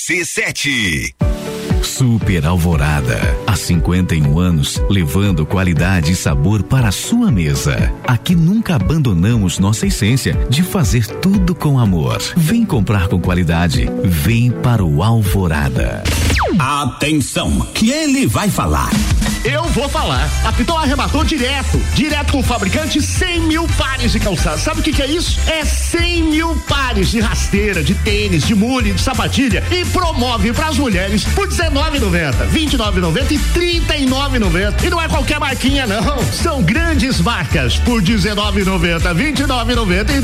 RC7. 0.01 1.13
Super 1.83 2.47
Alvorada. 2.47 3.19
Há 3.45 3.55
51 3.55 4.39
anos, 4.39 4.81
levando 4.89 5.45
qualidade 5.45 6.13
e 6.13 6.15
sabor 6.15 6.63
para 6.63 6.87
a 6.87 6.91
sua 6.91 7.31
mesa. 7.31 7.93
Aqui 8.07 8.33
nunca 8.33 8.75
abandonamos 8.75 9.59
nossa 9.59 9.85
essência 9.85 10.33
de 10.49 10.63
fazer 10.63 11.05
tudo 11.05 11.53
com 11.53 11.77
amor. 11.77 12.19
Vem 12.35 12.65
comprar 12.65 13.09
com 13.09 13.21
qualidade. 13.21 13.87
Vem 14.03 14.49
para 14.49 14.83
o 14.83 15.03
Alvorada. 15.03 16.01
Atenção, 16.57 17.59
que 17.71 17.91
ele 17.91 18.25
vai 18.25 18.49
falar. 18.49 18.89
Eu 19.43 19.63
vou 19.65 19.89
falar. 19.89 20.29
A 20.45 20.51
Pitol 20.51 20.77
arrematou 20.77 21.23
direto. 21.23 21.79
Direto 21.95 22.31
com 22.31 22.39
o 22.39 22.43
fabricante 22.43 23.01
100 23.01 23.41
mil 23.41 23.67
pares 23.77 24.11
de 24.11 24.19
calçados. 24.19 24.61
Sabe 24.61 24.81
o 24.81 24.83
que, 24.83 24.93
que 24.93 25.01
é 25.01 25.07
isso? 25.07 25.39
É 25.47 25.65
100 25.65 26.23
mil 26.23 26.55
pares 26.67 27.09
de 27.09 27.19
rasteira, 27.19 27.83
de 27.83 27.95
tênis, 27.95 28.45
de 28.45 28.53
mule, 28.53 28.93
de 28.93 29.01
sapatilha 29.01 29.63
e 29.71 29.83
promove 29.85 30.53
para 30.53 30.67
as 30.67 30.77
mulheres 30.77 31.23
por 31.23 31.47
R$19,90, 31.47 32.51
R$29,90 32.51 33.31
e 33.31 33.37
R$39,90. 33.37 34.83
E 34.83 34.89
não 34.89 35.01
é 35.01 35.07
qualquer 35.07 35.39
marquinha, 35.39 35.87
não. 35.87 36.21
São 36.31 36.61
grandes 36.61 37.19
marcas 37.19 37.77
por 37.77 38.01
R$19,90, 38.01 39.15
R$29,90 39.15 40.09
e 40.09 40.19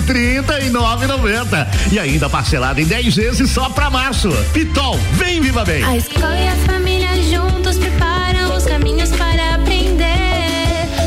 R$39,90. 0.70 1.68
E 1.92 2.00
ainda 2.00 2.30
parcelado 2.30 2.80
em 2.80 2.86
10 2.86 3.16
vezes 3.16 3.50
só 3.50 3.70
para 3.70 3.90
março. 3.90 4.30
Pitol, 4.54 5.00
vem 5.14 5.42
viva 5.42 5.66
bem. 5.66 5.84
A 5.84 5.98
escola 5.98 6.36
e 6.38 6.48
a 6.48 6.56
família 6.68 7.10
juntos 7.24 7.78
preparam 7.78 8.07
caminhos 8.88 9.12
para 9.12 9.56
aprender. 9.56 10.06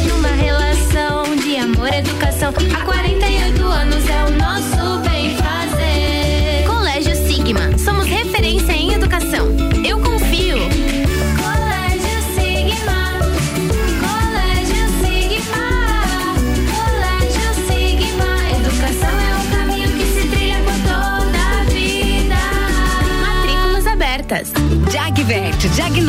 Numa 0.07 0.28
relação 0.28 1.35
de 1.36 1.57
amor 1.57 1.89
educação. 1.93 2.52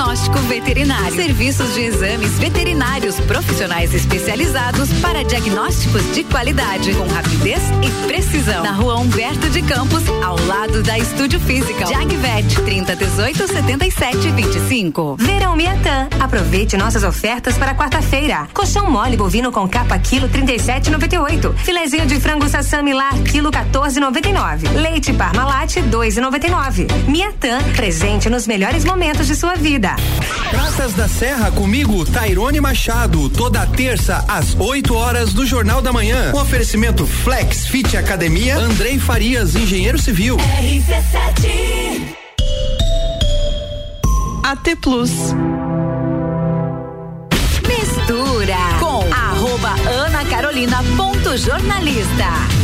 Diagnóstico 0.02 0.40
veterinário. 0.40 1.16
Serviços 1.16 1.74
de 1.76 1.82
exames 1.82 2.40
veterinários 2.40 3.20
profissionais 3.20 3.94
especializados 3.94 4.92
para 4.94 5.24
diagnósticos 5.24 6.02
de 6.16 6.24
qualidade, 6.24 6.92
com 6.96 7.08
rapidez 7.08 7.62
e 7.84 8.08
precisão. 8.08 8.64
Na 8.64 8.72
rua 8.72 8.98
Humberto 8.98 9.48
de 9.52 9.62
Campos, 9.62 10.02
ao 10.24 10.40
lado 10.48 10.82
da 10.82 10.98
Estúdio 10.98 11.40
Física. 11.40 11.86
Jagvet, 11.86 12.62
30 12.66 12.96
18 12.96 13.48
77 13.48 14.32
25. 14.32 15.18
Verão 15.20 15.56
Miatã. 15.56 16.08
Aproveite 16.20 16.76
nossas 16.76 17.04
ofertas 17.04 17.56
para 17.58 17.76
quarta-feira. 17.76 18.48
Colchão 18.54 18.90
mole 18.90 19.16
bovino 19.16 19.52
com 19.52 19.70
capa 19.70 20.00
quilo 20.00 20.28
37,98. 20.30 21.54
Filezinho 21.58 22.08
de 22.08 22.20
frango 22.20 22.50
sassami 22.50 22.94
lar 22.94 23.14
quilo 23.20 23.52
14,99. 23.52 24.82
Leite 24.82 25.14
Parmalat 25.14 25.76
2,99. 25.76 26.88
Miatã, 27.08 27.60
presente 27.76 28.32
nos 28.32 28.48
melhores 28.48 28.84
momentos 28.84 29.28
de 29.28 29.36
sua 29.36 29.54
vida. 29.54 29.91
Praças 30.50 30.94
da 30.94 31.08
Serra 31.08 31.52
comigo, 31.52 32.06
Tairone 32.06 32.60
Machado, 32.60 33.30
toda 33.30 33.66
terça 33.66 34.24
às 34.28 34.56
8 34.60 34.94
horas 34.94 35.34
do 35.34 35.46
Jornal 35.46 35.82
da 35.82 35.94
Manhã. 35.94 36.32
Um 36.36 36.40
oferecimento 36.40 37.06
Flex 37.06 37.68
Fit 37.68 37.96
Academia, 37.98 38.58
Andrei 38.58 39.00
Farias, 39.00 39.56
engenheiro 39.56 39.98
civil. 39.98 40.38
RC7 40.38 42.16
AT 44.44 44.76
Plus. 44.82 45.12
Mistura 47.68 48.58
com 48.80 49.14
arroba 49.14 49.76
Ana 49.90 50.26
Carolina 50.26 50.84
ponto 50.98 51.38
jornalista. 51.38 52.61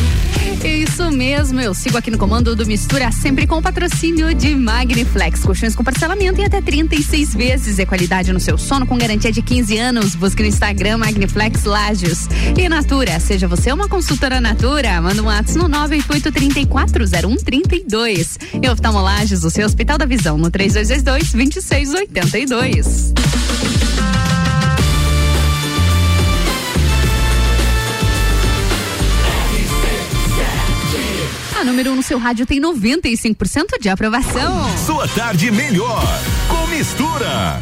Isso 0.63 1.11
mesmo, 1.11 1.59
eu 1.61 1.73
sigo 1.73 1.97
aqui 1.97 2.09
no 2.09 2.17
comando 2.17 2.55
do 2.55 2.65
Mistura, 2.65 3.11
sempre 3.11 3.45
com 3.45 3.61
patrocínio 3.61 4.33
de 4.33 4.55
Magniflex. 4.55 5.43
Colchões 5.43 5.75
com 5.75 5.83
parcelamento 5.83 6.39
em 6.41 6.45
até 6.45 6.61
36 6.61 7.35
vezes. 7.35 7.77
É 7.79 7.85
qualidade 7.85 8.31
no 8.33 8.39
seu 8.39 8.57
sono 8.57 8.87
com 8.87 8.97
garantia 8.97 9.31
de 9.31 9.41
15 9.41 9.77
anos. 9.77 10.15
Busque 10.15 10.41
no 10.41 10.49
Instagram 10.49 10.97
Magniflex 10.97 11.63
Lages. 11.63 12.27
E 12.57 12.67
Natura, 12.67 13.17
seja 13.19 13.47
você 13.47 13.71
uma 13.71 13.87
consultora 13.87 14.41
Natura, 14.41 14.99
manda 15.01 15.21
um 15.21 15.25
WhatsApp 15.25 15.59
no 15.59 15.69
988340132. 15.69 18.37
E 18.61 18.69
Oftalmolages, 18.69 19.43
o 19.43 19.49
seu 19.49 19.65
Hospital 19.65 19.97
da 19.97 20.05
Visão, 20.05 20.37
no 20.37 20.51
3222-2682. 20.51 23.13
Número 31.67 31.89
1 31.89 31.93
um 31.93 31.95
no 31.97 32.03
seu 32.03 32.17
rádio 32.17 32.45
tem 32.45 32.61
95% 32.61 33.79
de 33.81 33.89
aprovação. 33.89 34.77
Sua 34.85 35.05
tarde 35.09 35.51
melhor 35.51 36.01
com 36.47 36.65
mistura. 36.67 37.61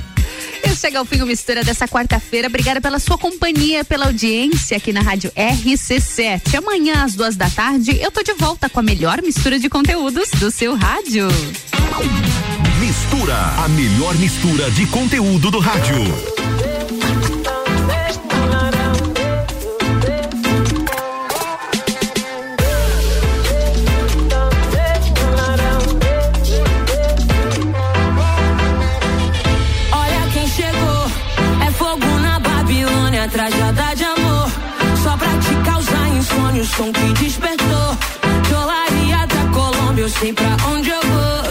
Chega 0.76 0.99
ao 0.99 1.06
fim 1.06 1.22
o 1.22 1.26
Mistura 1.26 1.64
dessa 1.64 1.88
quarta-feira. 1.88 2.48
Obrigada 2.48 2.82
pela 2.82 2.99
sua 2.99 3.18
companhia, 3.18 3.84
pela 3.86 4.06
audiência 4.06 4.76
aqui 4.77 4.91
na 4.91 5.02
rádio 5.02 5.32
RC7. 5.32 6.56
Amanhã, 6.56 7.03
às 7.03 7.15
duas 7.15 7.36
da 7.36 7.49
tarde, 7.49 7.98
eu 7.99 8.11
tô 8.11 8.22
de 8.22 8.34
volta 8.34 8.69
com 8.69 8.82
a 8.82 8.84
melhor 8.84 9.22
mistura 9.22 9.57
de 9.57 9.69
conteúdos 9.69 10.30
do 10.32 10.52
seu 10.52 10.76
rádio. 10.76 11.27
Mistura, 12.80 13.38
a 13.64 13.69
melhor 13.69 14.15
mistura 14.15 14.69
de 14.72 14.86
conteúdo 14.88 15.49
do 15.49 15.60
rádio. 15.60 15.98
Som 36.66 36.92
que 36.92 37.14
despertou. 37.24 37.98
Dolaria 38.50 39.26
da 39.28 39.52
Colômbia, 39.54 40.04
eu 40.04 40.10
sei 40.10 40.34
pra 40.34 40.58
onde 40.72 40.90
eu 40.90 41.02
vou. 41.02 41.44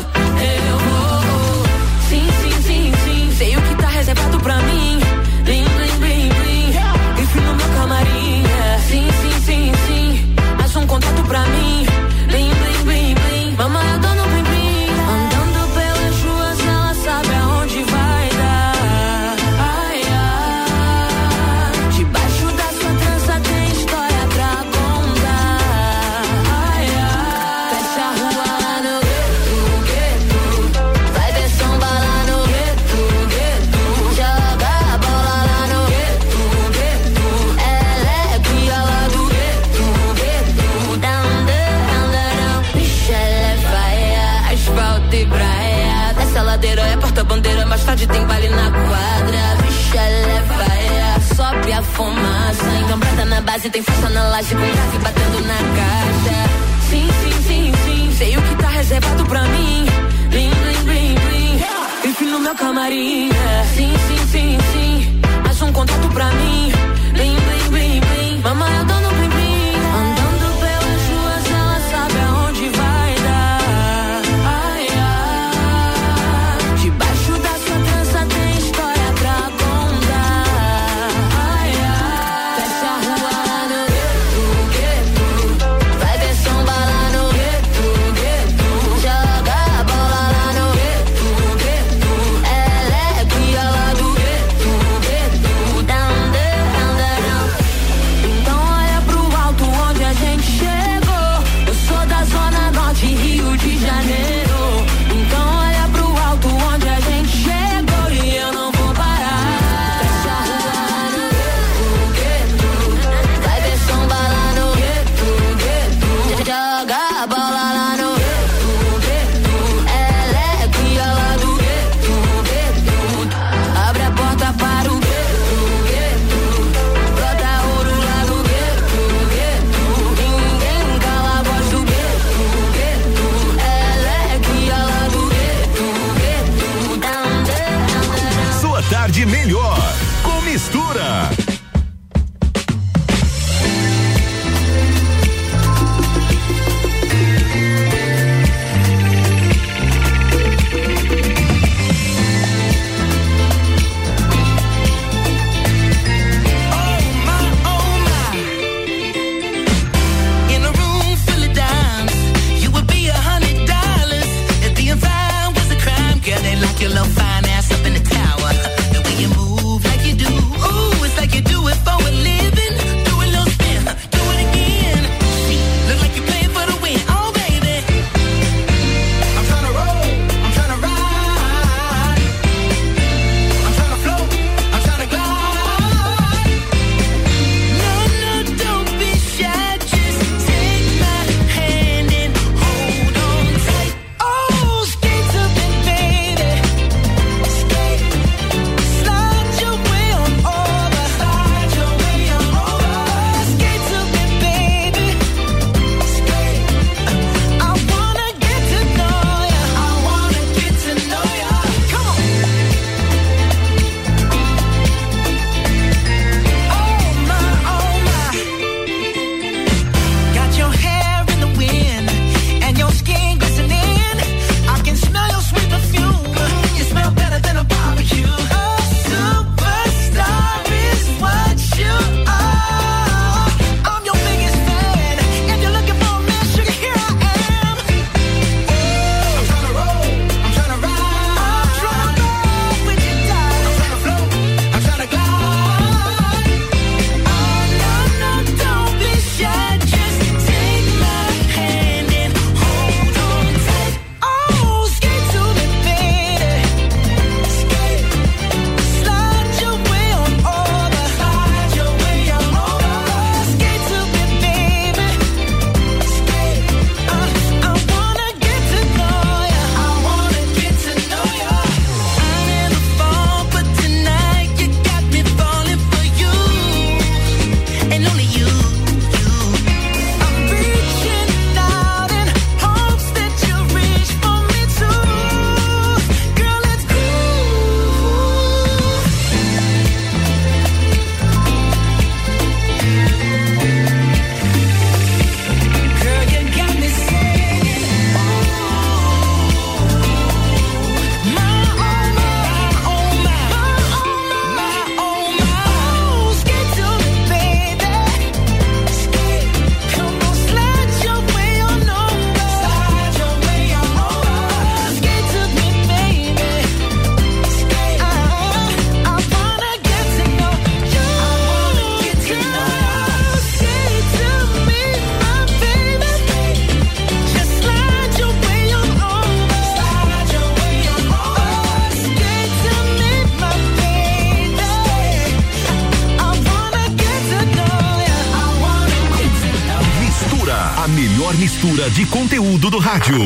Rádio. 342.85 343.25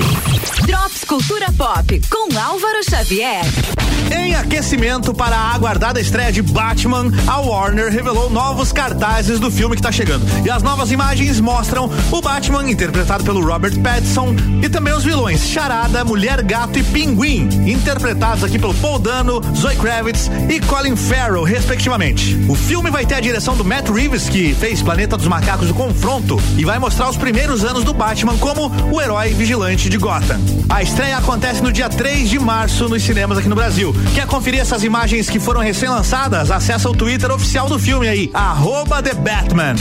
Drops 0.67 1.03
Cultura 1.03 1.51
Pop 1.51 2.01
com 2.09 2.39
Álvaro 2.39 2.79
Xavier. 2.89 3.45
Em 4.17 4.37
aquecimento 4.37 5.13
para 5.13 5.38
aguardada 5.69 6.01
estreia 6.01 6.33
de 6.33 6.41
Batman, 6.41 7.13
a 7.27 7.41
Warner 7.41 7.93
revelou 7.93 8.31
novos 8.31 8.73
cartazes 8.73 9.39
do 9.39 9.51
filme 9.51 9.77
que 9.77 9.81
está 9.81 9.93
chegando. 9.93 10.25
E 10.43 10.51
as 10.51 10.63
novas 10.63 10.91
imagens 10.91 11.39
mostram 11.41 11.91
o 12.11 12.23
Batman, 12.23 12.71
interpretado 12.71 13.23
pelo 13.23 13.45
Robert 13.45 13.79
Pattinson, 13.81 14.35
e 14.63 14.69
também 14.71 14.95
os 14.95 15.05
vilões 15.05 15.47
Charada, 15.47 16.03
Mulher 16.07 16.43
Gato 16.43 16.79
e 16.79 16.83
Pinguim, 16.83 17.51
interpretados 17.71 18.43
aqui 18.43 18.59
pelo 18.59 18.73
Paul 18.77 18.99
Dano, 18.99 19.43
Zoe 19.55 19.77
Kravitz 19.77 20.31
e 20.49 20.59
Colin 20.61 20.97
Farrell, 20.97 21.43
respectivamente. 21.43 22.35
O 22.49 22.55
filme 22.55 22.91
vai 22.91 23.05
ter 23.05 23.17
a 23.17 23.21
direção 23.21 23.55
do 23.55 23.63
Matt 23.63 23.91
Reeves, 23.91 24.27
que 24.27 24.55
fez 24.55 24.81
Planeta 24.81 25.19
dos 25.19 25.29
Macacos 25.29 25.69
o 25.69 25.75
Confronto, 25.75 26.41
e 26.57 26.65
vai 26.65 26.79
mostrar 26.79 27.11
os 27.11 27.19
primeiros 27.19 27.63
anos 27.63 27.85
do 27.85 27.93
Batman 27.93 28.39
como 28.39 28.73
o 28.91 29.03
herói 29.03 29.35
vigilante 29.35 29.91
de 29.91 29.99
Gotham. 29.99 30.41
A 30.71 30.83
estreia 30.83 31.19
acontece 31.19 31.63
no 31.63 31.71
dia 31.71 31.91
3 31.91 32.31
de 32.31 32.39
março 32.39 32.89
nos 32.89 33.03
cinemas 33.03 33.37
aqui 33.37 33.49
no 33.51 33.55
Brasil. 33.55 33.95
Quer 34.15 34.27
conferir 34.27 34.61
essas 34.61 34.83
imagens 34.83 35.29
que 35.29 35.39
foram 35.39 35.58
recém-lançadas? 35.59 36.51
Acesse 36.51 36.87
o 36.87 36.93
Twitter 36.93 37.31
oficial 37.31 37.69
do 37.69 37.79
filme 37.79 38.09
aí, 38.09 38.31
arroba 38.35 39.03
The 39.03 39.15
Batman. 39.15 39.75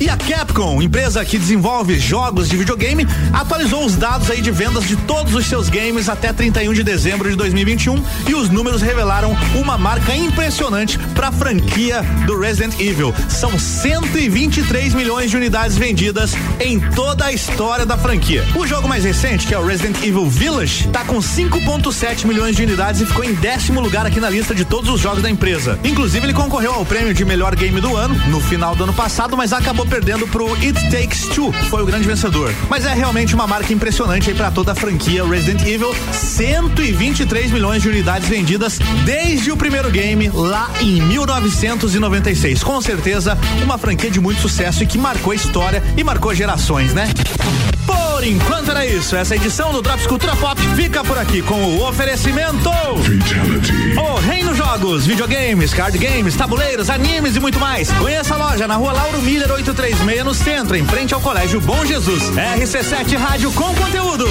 E 0.00 0.08
a 0.08 0.16
Capcom, 0.16 0.80
empresa 0.80 1.24
que 1.24 1.36
desenvolve 1.36 1.98
jogos 1.98 2.48
de 2.48 2.56
videogame, 2.56 3.06
atualizou 3.32 3.84
os 3.84 3.96
dados 3.96 4.30
aí 4.30 4.40
de 4.40 4.50
vendas 4.50 4.84
de 4.84 4.96
todos 4.96 5.34
os 5.34 5.44
seus 5.44 5.68
games 5.68 6.08
até 6.08 6.32
31 6.32 6.72
de 6.72 6.84
dezembro 6.84 7.28
de 7.28 7.34
2021 7.34 8.02
e 8.28 8.34
os 8.34 8.48
números 8.48 8.80
revelaram 8.80 9.36
uma 9.56 9.76
marca 9.76 10.14
impressionante 10.14 10.96
para 11.14 11.28
a 11.28 11.32
franquia 11.32 12.02
do 12.26 12.38
Resident 12.38 12.78
Evil. 12.78 13.12
São 13.28 13.58
123 13.58 14.94
milhões 14.94 15.30
de 15.30 15.36
unidades 15.36 15.76
vendidas 15.76 16.34
em 16.60 16.80
toda 16.80 17.26
a 17.26 17.32
história 17.32 17.86
da 17.86 17.96
franquia. 17.96 18.44
O 18.54 18.66
jogo 18.66 18.88
mais 18.88 19.04
recente, 19.04 19.46
que 19.46 19.54
é 19.54 19.58
o 19.58 19.64
Resident 19.64 19.96
Evil 20.02 20.28
Village, 20.28 20.88
tá 20.88 21.04
com 21.04 21.18
5.7 21.18 22.26
milhões 22.26 22.56
de 22.56 22.62
unidades 22.62 23.00
e 23.00 23.06
ficou 23.06 23.24
em 23.24 23.34
décimo 23.34 23.80
lugar 23.80 24.06
aqui 24.06 24.20
na 24.20 24.28
lista 24.28 24.54
de 24.54 24.64
todos 24.64 24.90
os 24.90 25.00
jogos 25.00 25.22
da 25.22 25.30
empresa. 25.30 25.78
Inclusive, 25.84 26.26
ele 26.26 26.34
concorreu 26.34 26.72
ao 26.72 26.84
prêmio 26.84 27.14
de 27.14 27.24
melhor 27.24 27.54
game 27.54 27.80
do 27.80 27.96
ano 27.96 28.14
no 28.28 28.40
final 28.40 28.74
do 28.74 28.84
ano 28.84 28.92
passado, 28.92 29.36
mas 29.36 29.52
acabou 29.52 29.86
perdendo 29.86 30.26
pro 30.26 30.54
It 30.54 30.74
Takes 30.90 31.28
Two, 31.34 31.52
que 31.52 31.66
foi 31.66 31.82
o 31.82 31.86
grande 31.86 32.06
vencedor. 32.06 32.52
Mas 32.68 32.84
é 32.84 32.94
realmente 32.94 33.34
uma 33.34 33.46
marca 33.46 33.72
impressionante 33.72 34.30
aí 34.30 34.36
para 34.36 34.50
toda 34.50 34.72
a 34.72 34.74
franquia 34.74 35.24
Resident 35.24 35.62
Evil, 35.62 35.94
123 36.12 37.50
milhões 37.50 37.82
de 37.82 37.88
unidades 37.88 38.28
vendidas 38.28 38.78
desde 39.04 39.50
o 39.50 39.56
primeiro 39.56 39.90
game 39.90 40.28
lá 40.32 40.70
em 40.80 41.00
1996. 41.02 42.62
Com 42.62 42.80
certeza, 42.80 43.38
uma 43.62 43.78
franquia 43.78 44.10
de 44.10 44.20
muito 44.20 44.40
sucesso 44.40 44.82
e 44.82 44.86
que 44.86 44.98
marcou 44.98 45.32
a 45.32 45.36
história 45.36 45.82
e 45.96 46.04
marcou 46.04 46.30
gerações, 46.48 46.94
né? 46.94 47.06
Por 47.84 48.24
enquanto 48.24 48.70
era 48.70 48.86
isso. 48.86 49.14
Essa 49.14 49.36
edição 49.36 49.70
do 49.70 49.82
Drops 49.82 50.06
Cultura 50.06 50.34
Pop 50.36 50.58
fica 50.74 51.04
por 51.04 51.18
aqui 51.18 51.42
com 51.42 51.62
o 51.62 51.86
oferecimento. 51.86 52.70
O 52.70 54.20
Reino 54.20 54.54
Jogos, 54.54 55.04
videogames, 55.04 55.74
card 55.74 55.98
games, 55.98 56.34
tabuleiros, 56.36 56.88
animes 56.88 57.36
e 57.36 57.40
muito 57.40 57.60
mais. 57.60 57.92
Conheça 57.92 58.34
a 58.34 58.38
loja 58.38 58.66
na 58.66 58.76
rua 58.76 58.92
Lauro 58.92 59.20
Miller 59.20 59.52
836 59.52 60.24
no 60.24 60.32
centro, 60.32 60.74
em 60.74 60.86
frente 60.86 61.12
ao 61.12 61.20
Colégio 61.20 61.60
Bom 61.60 61.84
Jesus. 61.84 62.22
RC7 62.30 63.14
Rádio 63.18 63.52
com 63.52 63.74
conteúdo. 63.74 64.26